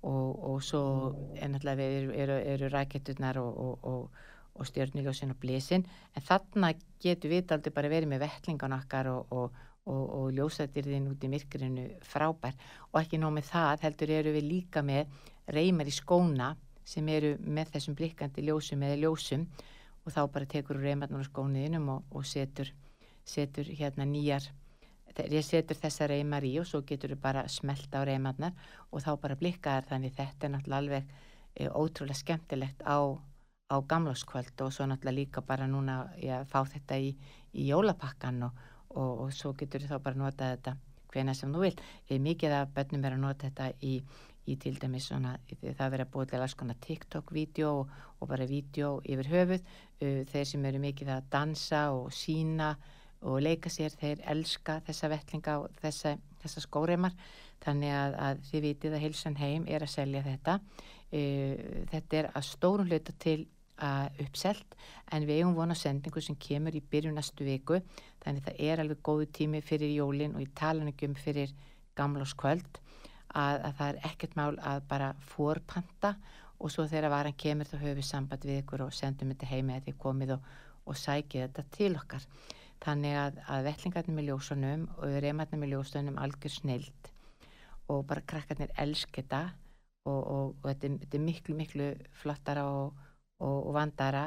Og, 0.00 0.28
og 0.48 0.62
svo 0.64 0.82
náttúrulega 1.36 1.88
eru, 1.98 2.12
eru, 2.16 2.36
eru 2.54 2.68
ræketturnar 2.72 3.36
og, 3.36 3.58
og, 3.84 4.22
og 4.56 4.68
stjörniljósin 4.68 5.34
og 5.34 5.36
blísin 5.42 5.84
en 6.16 6.24
þarna 6.24 6.70
getur 7.04 7.34
við 7.34 7.52
aldrei 7.52 7.74
bara 7.76 7.90
verið 7.92 8.08
með 8.08 8.22
vettlingan 8.24 8.78
okkar 8.78 9.10
og 9.12 9.58
ljósættirðin 10.36 11.10
út 11.10 11.24
í 11.24 11.30
myrkurinu 11.32 11.86
frábær. 12.06 12.56
Og 12.92 13.02
ekki 13.02 13.20
nómið 13.20 13.50
það 13.50 13.84
heldur 13.84 14.14
eru 14.20 14.34
við 14.36 14.48
líka 14.48 14.82
með 14.86 15.12
reymar 15.52 15.88
í 15.90 15.94
skóna 15.94 16.54
sem 16.84 17.08
eru 17.08 17.36
með 17.40 17.74
þessum 17.74 17.96
blikkandi 17.98 18.46
ljósum 18.46 18.82
eða 18.82 19.02
ljósum 19.04 19.46
og 20.04 20.14
þá 20.14 20.22
bara 20.32 20.46
tekur 20.46 20.80
reymarnar 20.80 21.22
á 21.22 21.28
skóniðinum 21.28 21.90
og 21.98 22.24
setur 22.26 22.72
setur 23.24 23.68
hérna 23.68 24.06
nýjar 24.08 24.48
ég 25.28 25.44
setur 25.44 25.76
þessa 25.76 26.06
reymar 26.08 26.44
í 26.46 26.52
og 26.60 26.66
svo 26.68 26.80
getur 26.86 27.14
þú 27.14 27.18
bara 27.20 27.48
smelta 27.48 28.00
á 28.00 28.06
reymarnar 28.06 28.54
og 28.90 29.02
þá 29.04 29.10
bara 29.20 29.36
blikkaðar 29.36 29.88
þannig 29.88 30.14
þetta 30.16 30.46
er 30.46 30.52
náttúrulega 30.54 30.78
alveg 30.78 31.10
e, 31.54 31.68
ótrúlega 31.68 32.20
skemmtilegt 32.20 32.82
á, 32.86 32.98
á 33.68 33.76
gamláskvöld 33.82 34.62
og 34.64 34.72
svo 34.72 34.86
náttúrulega 34.86 35.18
líka 35.18 35.42
bara 35.42 35.66
núna 35.66 36.04
að 36.14 36.46
fá 36.48 36.62
þetta 36.64 36.98
í, 36.98 37.10
í 37.52 37.66
jólapakkan 37.68 38.46
og, 38.46 38.62
og, 38.94 39.26
og 39.26 39.34
svo 39.34 39.52
getur 39.58 39.84
þú 39.84 39.92
þá 39.92 40.06
bara 40.06 40.22
nota 40.22 40.52
þetta 40.54 40.76
hvena 41.10 41.34
sem 41.34 41.52
þú 41.52 41.64
vil. 41.66 41.74
E, 42.06 42.18
mikið 42.22 42.54
af 42.54 42.74
börnum 42.74 43.04
er 43.04 43.16
að 43.16 43.24
nota 43.24 43.50
þetta 43.50 43.72
í, 43.82 43.96
í 44.50 44.56
til 44.60 44.76
dæmis 44.80 45.08
svona, 45.10 45.34
það 45.60 45.80
verður 45.80 46.04
að 46.04 46.12
búið 46.14 46.30
til 46.30 46.40
alls 46.40 46.56
konar 46.58 46.78
TikTok-vídeó 46.86 47.74
og, 47.80 48.24
bara 48.28 48.48
vídeo 48.48 48.96
yfir 49.04 49.30
höfuð, 49.30 49.68
e, 50.00 50.24
þeir 50.30 50.48
sem 50.50 50.64
eru 50.70 50.80
mikið 50.82 51.12
að 51.16 51.28
dansa 51.32 51.84
og 51.96 52.10
sína 52.14 52.74
og 53.20 53.40
leika 53.44 53.70
sér, 53.72 53.94
þeir 54.00 54.24
elska 54.32 54.80
þessa 54.86 55.10
vettlinga 55.12 55.56
og 55.62 55.78
þessa, 55.80 56.16
þessa 56.42 56.64
skóreimar 56.64 57.16
þannig 57.64 57.94
að, 57.94 58.18
að 58.26 58.44
þið 58.50 58.66
vitið 58.66 58.96
að 58.96 59.04
Hilsan 59.04 59.40
Heim 59.40 59.66
er 59.68 59.84
að 59.84 59.94
selja 59.94 60.22
þetta. 60.24 60.58
Uh, 61.10 61.86
þetta 61.90 62.20
er 62.20 62.30
að 62.32 62.46
stórun 62.48 62.88
hluta 62.88 63.16
til 63.20 63.40
að 63.80 64.20
uppselt 64.26 64.76
en 65.12 65.24
við 65.24 65.40
eigum 65.40 65.56
vona 65.56 65.74
sendingu 65.76 66.20
sem 66.22 66.36
kemur 66.36 66.76
í 66.76 66.82
byrju 66.92 67.12
næstu 67.16 67.46
viku. 67.46 67.80
Þannig 68.24 68.46
það 68.46 68.62
er 68.68 68.82
alveg 68.82 69.02
góðu 69.04 69.28
tími 69.36 69.62
fyrir 69.64 69.92
jólin 69.94 70.36
og 70.36 70.44
ég 70.44 70.52
tala 70.56 70.84
ekki 70.88 71.08
um 71.08 71.16
fyrir 71.16 71.52
gamláskvöld 71.96 72.80
að, 73.34 73.60
að 73.68 73.74
það 73.78 73.88
er 73.90 73.98
ekkert 74.10 74.36
mál 74.38 74.54
að 74.72 74.82
bara 74.90 75.10
fórpanta 75.32 76.14
og 76.60 76.72
svo 76.72 76.86
þegar 76.88 77.12
varan 77.14 77.36
kemur 77.40 77.68
þá 77.68 77.76
höfum 77.78 78.00
við 78.00 78.08
samband 78.08 78.46
við 78.48 78.62
ykkur 78.62 78.84
og 78.86 78.96
sendum 78.96 79.32
þetta 79.32 79.50
heimi 79.50 79.76
að 79.76 79.86
þið 79.88 80.00
komið 80.04 80.34
og, 80.36 80.48
og 80.84 80.98
sækið 81.00 81.46
þetta 81.46 81.64
til 81.76 81.92
okkar. 81.96 82.26
Þannig 82.80 83.16
að, 83.20 83.40
að 83.52 83.66
vellingarnir 83.68 84.16
með 84.16 84.28
ljósunum 84.30 84.84
og 84.96 85.16
reymarnir 85.24 85.60
með 85.60 85.72
ljósunum 85.74 86.20
algjör 86.20 86.54
snild 86.54 87.10
og 87.90 88.04
bara 88.08 88.24
krakkarnir 88.32 88.72
elsk 88.80 89.12
þetta 89.18 89.42
og, 90.08 90.20
og, 90.20 90.54
og 90.62 90.66
þetta, 90.68 90.88
er, 90.88 90.98
þetta 91.04 91.18
er 91.18 91.24
miklu 91.26 91.56
miklu 91.58 91.88
flottara 92.22 92.66
og 92.70 93.70
vandara 93.76 94.24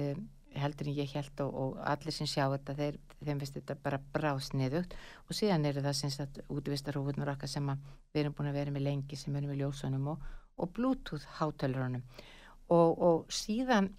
um, 0.00 0.26
heldur 0.58 0.88
en 0.90 0.98
ég 0.98 1.14
held 1.16 1.40
og 1.44 1.78
allir 1.86 2.14
sem 2.14 2.28
sjá 2.28 2.44
þetta 2.52 2.76
þeir, 2.78 2.98
þeim 3.22 3.40
finnst 3.42 3.56
þetta 3.58 3.78
bara 3.84 4.00
brásniðugt 4.14 4.94
og 5.26 5.36
síðan 5.36 5.66
eru 5.70 5.84
það 5.84 5.96
sem 5.98 6.12
sagt 6.12 6.42
útvistarhúðnur 6.52 7.32
okkar 7.34 7.50
sem 7.50 7.72
við 8.12 8.22
erum 8.24 8.36
búin 8.36 8.50
að 8.50 8.60
vera 8.60 8.74
með 8.74 8.86
lengi 8.88 9.18
sem 9.18 9.36
erum 9.36 9.52
með 9.52 9.62
ljósunum 9.62 10.12
og 10.12 10.72
bluetooth 10.76 11.26
hátölurunum. 11.38 12.04
Og 12.72 13.26
síðan 13.32 13.90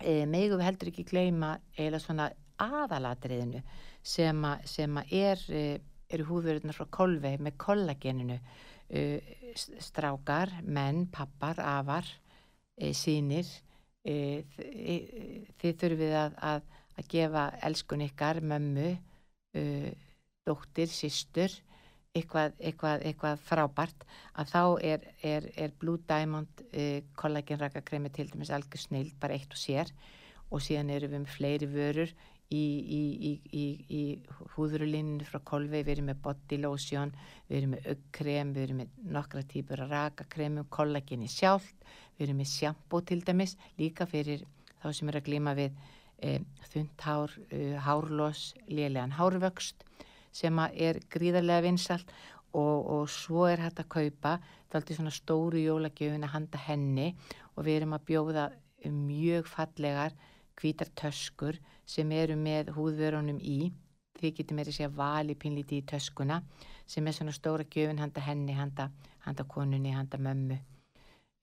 e, 0.00 0.24
megum 0.26 0.60
við 0.60 0.68
heldur 0.68 0.92
ekki 0.92 1.08
gleyma 1.08 1.56
eða 1.76 2.00
svona 2.02 2.30
aðalatriðinu 2.60 3.62
sem 4.02 4.44
að, 4.44 4.66
sem 4.68 4.98
að 5.00 5.14
er, 5.16 5.44
eh, 5.54 5.78
eru 6.10 6.26
húðverðunar 6.28 6.76
frá 6.76 6.88
kolvei 6.90 7.36
með 7.38 7.56
kollageninu. 7.60 8.40
Uh, 8.90 9.22
strákar, 9.78 10.50
menn, 10.66 11.04
pappar, 11.14 11.60
afar, 11.62 12.08
uh, 12.82 12.88
sínir 12.90 13.46
þið 14.04 15.74
þurfið 15.82 16.14
að, 16.16 16.36
að, 16.50 16.62
að 16.96 17.10
gefa 17.14 17.46
elskun 17.68 18.06
ykkar, 18.06 18.40
mömmu 18.40 18.94
dóttir, 20.46 20.88
sístur 20.88 21.52
eitthvað, 22.16 22.56
eitthvað, 22.58 23.04
eitthvað 23.06 23.42
frábært. 23.46 24.06
Að 24.38 24.50
þá 24.52 24.62
er, 24.92 25.06
er, 25.26 25.46
er 25.56 25.74
Blue 25.78 26.00
Diamond 26.08 26.64
kollagenrakakremi 27.20 28.10
til 28.14 28.30
dæmis 28.32 28.52
algjör 28.54 28.84
snild, 28.86 29.14
bara 29.22 29.36
eitt 29.36 29.52
og 29.54 29.60
sér. 29.60 29.92
Og 30.50 30.62
síðan 30.64 30.90
eru 30.96 31.10
við 31.10 31.24
með 31.24 31.34
fleiri 31.36 31.70
vörur 31.70 32.14
í, 32.50 32.62
í, 32.98 33.32
í, 33.54 33.64
í 33.94 34.02
húðurulíninu 34.56 35.26
frá 35.28 35.38
kolvi, 35.46 35.82
við 35.84 35.92
erum 35.94 36.10
með 36.10 36.22
body 36.24 36.58
lotion, 36.64 37.12
við 37.48 37.60
erum 37.60 37.74
með 37.76 37.90
aukkrem, 37.92 38.54
við 38.56 38.64
erum 38.66 38.80
með 38.82 38.96
nokkra 39.16 39.44
típur 39.52 39.84
að 39.84 39.94
raka 39.94 40.26
kremum, 40.32 40.66
kollagenni 40.72 41.30
sjálf, 41.30 41.68
við 42.18 42.26
erum 42.26 42.42
með 42.42 42.50
sjampo 42.54 43.02
til 43.06 43.20
dæmis, 43.26 43.56
líka 43.78 44.06
fyrir 44.10 44.42
þá 44.82 44.90
sem 44.96 45.12
er 45.12 45.20
að 45.20 45.28
glíma 45.28 45.54
við 45.58 45.78
e, 46.18 46.40
þund 46.72 47.06
hár, 47.06 47.36
e, 47.54 47.62
hárlós, 47.86 48.50
lélegan 48.68 49.14
hárvöxt 49.18 49.86
sem 50.34 50.58
er 50.70 51.00
gríðarlega 51.10 51.66
vinsalt 51.66 52.10
og, 52.50 52.86
og 52.86 53.04
svo 53.10 53.46
er 53.50 53.62
hægt 53.62 53.82
að 53.82 53.92
kaupa, 53.94 54.34
það 54.70 54.74
er 54.74 54.80
alltaf 54.80 54.98
svona 54.98 55.14
stóru 55.14 55.62
jólagjöfin 55.62 56.26
að 56.26 56.34
handa 56.34 56.64
henni 56.66 57.08
og 57.54 57.64
við 57.66 57.80
erum 57.80 57.94
að 57.94 58.06
bjóða 58.10 58.48
mjög 58.90 59.48
fallegar 59.50 60.14
hvítar 60.60 60.90
töskur 60.96 61.58
sem 61.88 62.10
eru 62.12 62.36
með 62.38 62.74
húðvörunum 62.76 63.40
í. 63.40 63.70
Því 64.20 64.32
getur 64.36 64.72
sé 64.74 64.84
að 64.84 64.98
vali 64.98 65.34
pinlíti 65.38 65.80
í 65.80 65.86
töskuna 65.86 66.42
sem 66.86 67.06
er 67.06 67.14
svona 67.16 67.32
stóra 67.32 67.64
gjöfin 67.64 68.00
handa 68.02 68.20
henni, 68.20 68.52
handa, 68.52 68.90
handa 69.24 69.46
konunni, 69.48 69.94
handa 69.94 70.18
mömmu 70.18 70.58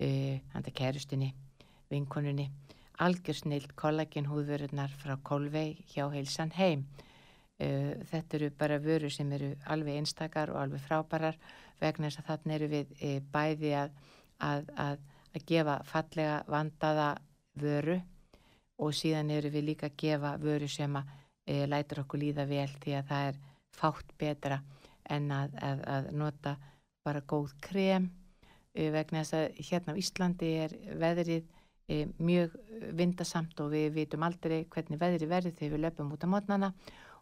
uh, 0.04 0.40
handa 0.54 0.72
kærustinni 0.72 1.34
vinkonunni. 1.90 2.50
Algjör 3.00 3.38
snilt 3.38 3.76
kollagen 3.78 4.28
húðvörunar 4.30 4.94
frá 5.02 5.16
Kolvei 5.24 5.78
hjá 5.94 6.08
heilsan 6.14 6.52
heim. 6.58 6.86
Uh, 7.58 7.96
þetta 8.12 8.38
eru 8.38 8.52
bara 8.58 8.82
vörur 8.84 9.14
sem 9.14 9.32
eru 9.34 9.54
alveg 9.66 9.98
einstakar 10.02 10.52
og 10.54 10.62
alveg 10.62 10.84
frábærar 10.86 11.40
vegna 11.82 12.12
þess 12.12 12.22
að 12.22 12.30
þarna 12.32 12.58
eru 12.60 12.70
við 12.76 12.94
uh, 13.00 13.18
bæði 13.34 13.74
að, 13.80 13.98
að, 14.52 14.70
að, 14.86 15.02
að 15.34 15.48
gefa 15.50 15.80
fallega 15.88 16.38
vandaða 16.52 17.10
vöru 17.58 17.98
og 18.78 18.94
síðan 18.94 19.32
eru 19.34 19.52
við 19.54 19.72
líka 19.72 19.90
að 19.90 19.98
gefa 20.04 20.36
vöru 20.42 20.70
sem 20.70 20.96
að 21.00 21.10
e, 21.48 21.66
lætur 21.70 22.04
okkur 22.04 22.22
líða 22.22 22.46
vel 22.50 22.70
því 22.84 22.96
að 23.00 23.12
það 23.12 23.30
er 23.32 23.40
fátt 23.78 24.14
betra 24.20 24.62
en 25.10 25.32
að, 25.32 25.56
að, 25.64 25.84
að 25.96 26.10
nota 26.20 26.56
bara 27.06 27.24
góð 27.24 27.54
krem. 27.64 28.10
E, 28.74 28.90
vegna 28.94 29.24
þess 29.24 29.38
að 29.38 29.62
hérna 29.70 29.96
á 29.96 30.00
Íslandi 30.02 30.52
er 30.66 30.76
veðrið 31.02 31.48
e, 31.90 32.06
mjög 32.20 32.58
vindasamt 33.00 33.60
og 33.64 33.72
við 33.74 33.90
vitum 33.96 34.26
aldrei 34.28 34.60
hvernig 34.70 35.02
veðrið 35.02 35.32
verður 35.32 35.58
þegar 35.58 35.76
við 35.76 35.86
löpum 35.86 36.14
út 36.14 36.28
á 36.28 36.34
mótnana 36.34 36.72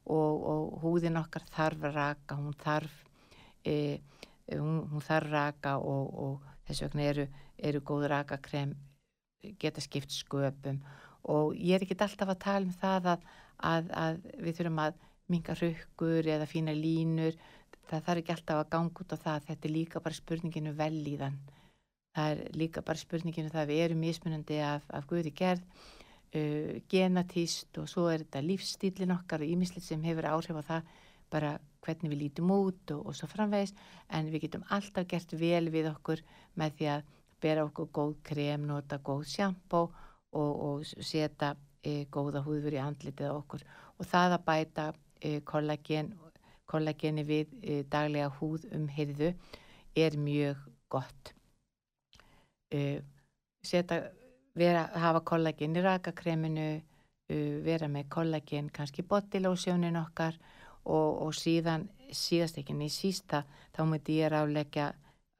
og, 0.06 0.34
og 0.51 0.82
húðin 0.84 1.22
okkar 1.22 1.45
þarf 1.53 1.88
raka, 1.95 2.38
hún 2.38 2.58
þarf 2.62 2.97
e, 3.66 4.01
hún, 4.51 4.84
hún 4.91 5.06
þarf 5.06 5.32
raka 5.32 5.78
og, 5.80 6.12
og 6.26 6.51
þess 6.68 6.86
vegna 6.86 7.08
eru, 7.14 7.28
eru 7.58 7.82
góð 7.86 8.10
rakakrem 8.12 8.76
geta 9.62 9.82
skipt 9.82 10.12
sköpum 10.14 10.82
og 11.32 11.55
ég 11.57 11.76
er 11.78 11.86
ekki 11.86 11.97
alltaf 11.97 12.32
að 12.32 12.43
tala 12.45 12.69
um 12.69 12.78
það 12.80 13.11
að, 13.15 13.28
að, 13.71 13.91
að 14.05 14.23
við 14.45 14.59
þurfum 14.59 14.82
að 14.86 15.03
minga 15.34 15.57
rökkur 15.57 16.32
eða 16.36 16.49
fína 16.49 16.76
línur. 16.78 17.38
Það 17.89 18.07
þarf 18.07 18.21
ekki 18.21 18.34
alltaf 18.36 18.61
að 18.61 18.71
ganga 18.76 19.03
út 19.03 19.13
á 19.13 19.17
það. 19.26 19.45
Þetta 19.49 19.67
er 19.67 19.76
líka 19.76 20.01
bara 20.05 20.19
spurninginu 20.19 20.73
vel 20.78 21.01
í 21.05 21.17
þann 21.21 21.38
það 22.15 22.32
er 22.32 22.55
líka 22.55 22.84
bara 22.86 23.01
spurninginu 23.01 23.51
það 23.51 23.61
að 23.65 23.71
við 23.73 23.84
erum 23.86 24.03
mismunandi 24.03 24.59
af, 24.63 24.86
af 24.88 25.07
guði 25.09 25.34
gerð 25.36 25.63
uh, 25.65 26.78
genatíst 26.91 27.80
og 27.82 27.89
svo 27.91 28.07
er 28.11 28.23
þetta 28.23 28.43
lífstílin 28.45 29.15
okkar 29.17 29.43
og 29.43 29.51
ímislið 29.51 29.88
sem 29.89 30.05
hefur 30.07 30.30
áhrif 30.32 30.61
á 30.63 30.69
það 30.69 30.93
bara 31.34 31.51
hvernig 31.86 32.13
við 32.13 32.21
lítum 32.21 32.53
út 32.55 32.93
og, 32.95 33.03
og 33.09 33.17
svo 33.17 33.28
framvegis. 33.30 33.76
En 34.13 34.32
við 34.32 34.47
getum 34.47 34.63
alltaf 34.73 35.07
gert 35.09 35.36
vel 35.38 35.67
við 35.73 35.89
okkur 35.91 36.23
með 36.57 36.80
því 36.80 36.89
að 36.93 37.11
bera 37.43 37.65
okkur 37.67 37.91
góð 37.93 38.15
krem, 38.26 38.63
nota 38.65 38.97
góð 39.03 39.26
sjampó 39.30 39.89
og, 40.36 40.51
og 40.67 40.86
setja 40.86 41.53
e, 41.83 42.05
góða 42.11 42.43
húður 42.45 42.77
í 42.77 42.81
andlitið 42.83 43.31
á 43.31 43.33
okkur 43.36 43.65
og 43.95 44.09
það 44.09 44.38
að 44.38 44.45
bæta 44.49 44.88
e, 45.21 45.39
kollagen, 45.47 46.11
kollageni 46.69 47.25
við 47.27 47.55
e, 47.61 47.79
daglega 47.91 48.31
húð 48.39 48.67
um 48.75 48.89
hyrðu 48.91 49.33
er 49.95 50.17
mjög 50.19 50.59
gott. 50.91 51.31
Setja, 53.63 54.01
vera, 54.57 54.89
hafa 54.99 55.21
kollagen 55.23 55.77
í 55.77 55.83
rakakreminu, 55.86 56.65
vera 57.63 57.88
með 57.88 58.09
kollagen 58.11 58.67
kannski 58.73 59.05
botilósjónin 59.07 59.95
okkar 60.01 60.36
og, 60.83 61.21
og 61.25 61.31
síðan 61.38 61.88
síðast 62.13 62.59
ekki 62.59 62.75
í 62.83 62.91
sísta 62.91 63.43
þá 63.73 63.81
myndi 63.89 64.19
ég 64.19 64.33
ráleggja 64.33 64.91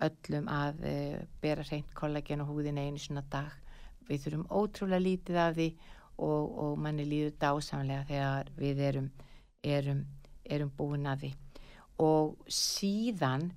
öllum 0.06 0.48
að 0.52 0.82
e, 0.88 0.96
bera 1.42 1.64
reynd 1.68 1.94
kollagen 1.96 2.44
og 2.44 2.52
húðin 2.52 2.80
einu 2.82 3.00
svona 3.00 3.24
dag. 3.32 3.52
Við 4.10 4.26
þurfum 4.26 4.48
ótrúlega 4.50 5.04
lítið 5.06 5.40
af 5.42 5.56
því 5.58 5.70
og, 6.18 6.44
og 6.64 6.78
manni 6.80 7.06
líður 7.10 7.36
dásamlega 7.42 8.08
þegar 8.10 8.52
við 8.60 8.84
erum, 8.90 9.10
erum, 9.64 10.04
erum 10.44 10.74
búin 10.78 11.10
að 11.10 11.26
því. 11.26 11.32
Og 12.06 12.52
síðan 12.52 13.50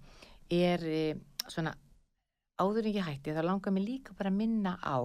er 0.50 0.84
e, 0.86 1.02
svona 1.46 1.74
áður 2.58 2.88
en 2.88 2.96
ég 2.96 3.06
hætti 3.06 3.34
þá 3.36 3.42
langar 3.46 3.74
mér 3.74 3.86
líka 3.86 4.16
bara 4.18 4.32
að 4.32 4.38
minna 4.40 4.76
á 4.82 4.98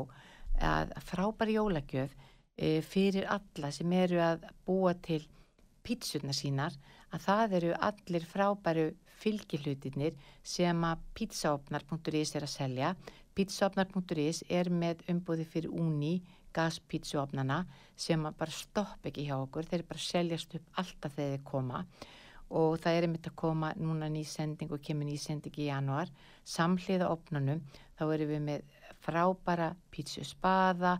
að 0.63 0.93
frábæri 1.05 1.57
jólagjöf 1.57 2.13
e, 2.57 2.81
fyrir 2.85 3.27
alla 3.29 3.71
sem 3.73 3.93
eru 3.97 4.21
að 4.21 4.45
búa 4.65 4.93
til 5.01 5.21
pítsurna 5.83 6.33
sínar 6.33 6.75
að 7.13 7.25
það 7.25 7.55
eru 7.59 7.73
allir 7.89 8.27
frábæru 8.29 8.85
fylgihlutinir 9.23 10.15
sem 10.43 10.85
að 10.87 11.03
pizzaopnar.is 11.17 12.33
er 12.35 12.47
að 12.47 12.53
selja. 12.53 12.93
Pizzaopnar.is 13.33 14.43
er 14.49 14.69
með 14.69 15.03
umbúði 15.09 15.45
fyrir 15.49 15.73
úni 15.73 16.19
gaspítsuopnana 16.53 17.63
sem 17.97 18.21
bara 18.23 18.53
stopp 18.53 19.05
ekki 19.09 19.25
hjá 19.27 19.37
okkur. 19.39 19.65
Þeir 19.65 19.85
bara 19.89 20.01
seljast 20.01 20.53
upp 20.57 20.81
alltaf 20.81 21.15
þegar 21.15 21.37
þeir 21.37 21.47
koma 21.47 21.85
og 22.53 22.75
það 22.83 22.97
er 22.97 23.07
einmitt 23.07 23.27
að 23.31 23.37
koma 23.39 23.71
núna 23.79 24.09
nýsending 24.13 24.73
og 24.75 24.81
kemur 24.85 25.07
nýsending 25.09 25.55
í 25.57 25.69
januar. 25.71 26.11
Samhliða 26.45 27.09
opnunum 27.09 27.63
þá 27.97 28.03
erum 28.05 28.33
við 28.33 28.43
með 28.45 28.75
frábæra 29.03 29.71
pítsuspaða, 29.93 30.97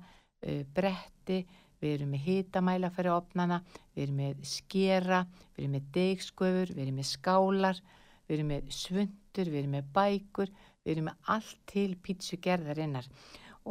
bretti, 0.74 1.44
við 1.84 1.98
erum 1.98 2.14
með 2.16 2.26
hitamæla 2.28 2.90
fyrir 2.96 3.14
opnana, 3.14 3.60
við 3.94 4.08
erum 4.08 4.22
með 4.24 4.44
skera, 4.48 5.24
við 5.54 5.66
erum 5.66 5.76
með 5.78 5.90
degskofur, 5.98 6.74
við 6.74 6.86
erum 6.86 7.00
með 7.00 7.10
skálar, 7.12 7.82
við 8.28 8.38
erum 8.38 8.52
með 8.54 8.70
svundur, 8.80 9.52
við 9.52 9.60
erum 9.62 9.76
með 9.78 9.90
bækur, 9.96 10.54
við 10.84 10.96
erum 10.96 11.10
með 11.10 11.30
allt 11.36 11.60
til 11.72 11.90
pítsugerðarinnar 12.04 13.08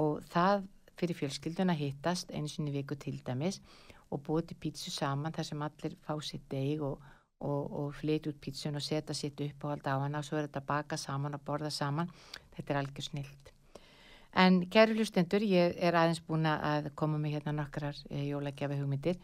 og 0.01 0.23
það 0.33 0.67
fyrir 0.97 1.19
fjölskylduna 1.19 1.77
hittast 1.77 2.31
eins 2.33 2.59
og 2.61 2.71
viku 2.73 2.97
til 2.97 3.19
dæmis 3.27 3.61
og 4.13 4.23
búið 4.27 4.53
til 4.53 4.61
pítsu 4.65 4.93
saman 4.93 5.33
þar 5.33 5.49
sem 5.49 5.65
allir 5.67 5.97
fá 6.05 6.15
sitt 6.25 6.45
deg 6.53 6.83
og, 6.85 7.01
og, 7.41 7.63
og 7.81 7.95
flytja 7.97 8.33
út 8.33 8.41
pítsun 8.41 8.77
og 8.77 8.85
setja 8.85 9.17
sitt 9.17 9.41
upp 9.41 9.65
og 9.65 9.75
halda 9.75 9.97
á 9.97 10.03
hana 10.05 10.21
og 10.21 10.29
svo 10.29 10.39
er 10.39 10.49
þetta 10.49 10.65
baka 10.69 10.97
saman 10.97 11.37
og 11.37 11.45
borða 11.45 11.71
saman. 11.71 12.11
Þetta 12.57 12.75
er 12.75 12.81
algjör 12.83 13.09
snilt. 13.09 13.53
En 14.33 14.63
kæru 14.73 14.97
hlustendur, 14.97 15.45
ég 15.45 15.77
er 15.77 15.97
aðeins 15.97 16.23
búin 16.25 16.49
að 16.49 16.91
koma 16.97 17.19
með 17.21 17.37
hérna 17.37 17.53
nokkrar 17.57 17.97
e, 18.09 18.23
jólagjafi 18.31 18.79
hugmyndir. 18.81 19.19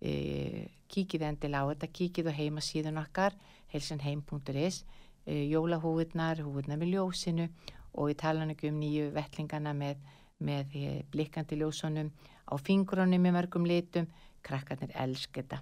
E, 0.00 0.66
kíkið 0.92 1.24
endilega 1.28 1.64
á 1.64 1.70
þetta, 1.72 1.92
kíkið 1.96 2.28
á 2.28 2.32
heima 2.36 2.64
síðan 2.64 3.00
okkar, 3.00 3.36
helsanheim.is, 3.72 4.82
e, 4.84 5.09
jólahúðnar, 5.26 6.42
húðnar 6.44 6.80
með 6.80 6.94
ljósinu 6.94 7.48
og 7.94 8.12
ég 8.12 8.18
tala 8.20 8.46
um 8.46 8.78
nýju 8.80 9.10
vettlingana 9.14 9.74
með, 9.74 9.98
með 10.38 10.76
e, 10.78 11.02
blikkandi 11.10 11.58
ljósunum 11.60 12.10
á 12.50 12.54
fingrunum 12.58 13.20
með 13.20 13.36
mörgum 13.36 13.66
litum. 13.66 14.08
Krakkarnir 14.40 14.94
elsk 14.96 15.36
þetta, 15.36 15.58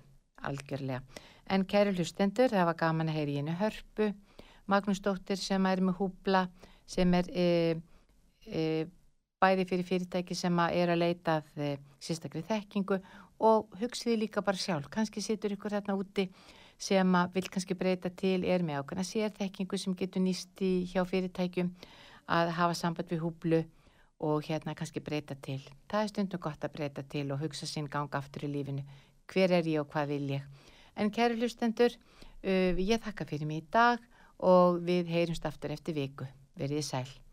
algjörlega. 0.46 1.02
En 1.50 1.64
kæru 1.66 1.96
hlustendur, 1.96 2.52
það 2.52 2.68
var 2.68 2.76
gaman 2.78 3.08
að 3.10 3.18
heyri 3.18 3.38
einu 3.40 3.56
hörpu, 3.58 4.12
Magnús 4.68 5.00
Dóttir 5.02 5.40
sem 5.40 5.66
er 5.66 5.82
með 5.82 5.98
húbla, 6.02 6.46
sem 6.86 7.14
er... 7.18 7.32
E, 7.32 7.48
e, 8.46 8.62
bæði 9.38 9.66
fyrir 9.70 9.86
fyrirtæki 9.86 10.34
sem 10.34 10.56
að 10.58 10.76
er 10.80 10.92
að 10.92 11.02
leita 11.04 11.38
að 11.38 11.62
e, 11.62 11.70
sérstakri 12.02 12.42
þekkingu 12.46 12.98
og 13.46 13.76
hugsiði 13.78 14.16
líka 14.24 14.42
bara 14.42 14.58
sjálf. 14.58 14.88
Kanski 14.90 15.22
situr 15.22 15.54
ykkur 15.54 15.76
þarna 15.76 15.94
úti 15.98 16.26
sem 16.78 17.14
að 17.18 17.34
vil 17.34 17.48
kannski 17.50 17.74
breyta 17.78 18.10
til 18.14 18.44
er 18.46 18.62
með 18.62 18.82
ákveðna 18.82 19.06
sérþekkingu 19.06 19.78
sem 19.78 19.96
getur 19.98 20.22
nýst 20.22 20.62
í 20.62 20.72
hjá 20.90 21.02
fyrirtækjum 21.08 21.72
að 22.38 22.54
hafa 22.58 22.78
samband 22.78 23.10
við 23.10 23.22
húblu 23.24 23.60
og 24.22 24.46
hérna 24.46 24.74
kannski 24.78 25.02
breyta 25.02 25.36
til. 25.42 25.60
Það 25.90 26.02
er 26.02 26.12
stundum 26.12 26.42
gott 26.42 26.64
að 26.64 26.74
breyta 26.74 27.02
til 27.02 27.26
og 27.32 27.42
hugsa 27.42 27.66
sinn 27.66 27.90
ganga 27.90 28.18
aftur 28.18 28.46
í 28.46 28.52
lífinu. 28.52 28.84
Hver 29.28 29.54
er 29.58 29.70
ég 29.70 29.82
og 29.82 29.90
hvað 29.92 30.14
vil 30.14 30.26
ég? 30.38 30.66
En 30.98 31.12
kæru 31.14 31.38
hlustendur, 31.38 31.94
uh, 31.94 32.74
ég 32.78 33.02
þakka 33.02 33.28
fyrir 33.28 33.46
mig 33.46 33.62
í 33.62 33.70
dag 33.70 34.02
og 34.38 34.82
við 34.86 35.10
heyrumst 35.14 35.46
aftur 35.46 35.74
eftir 35.74 35.98
viku. 35.98 36.26
Verðið 36.58 36.86
sæl. 36.86 37.27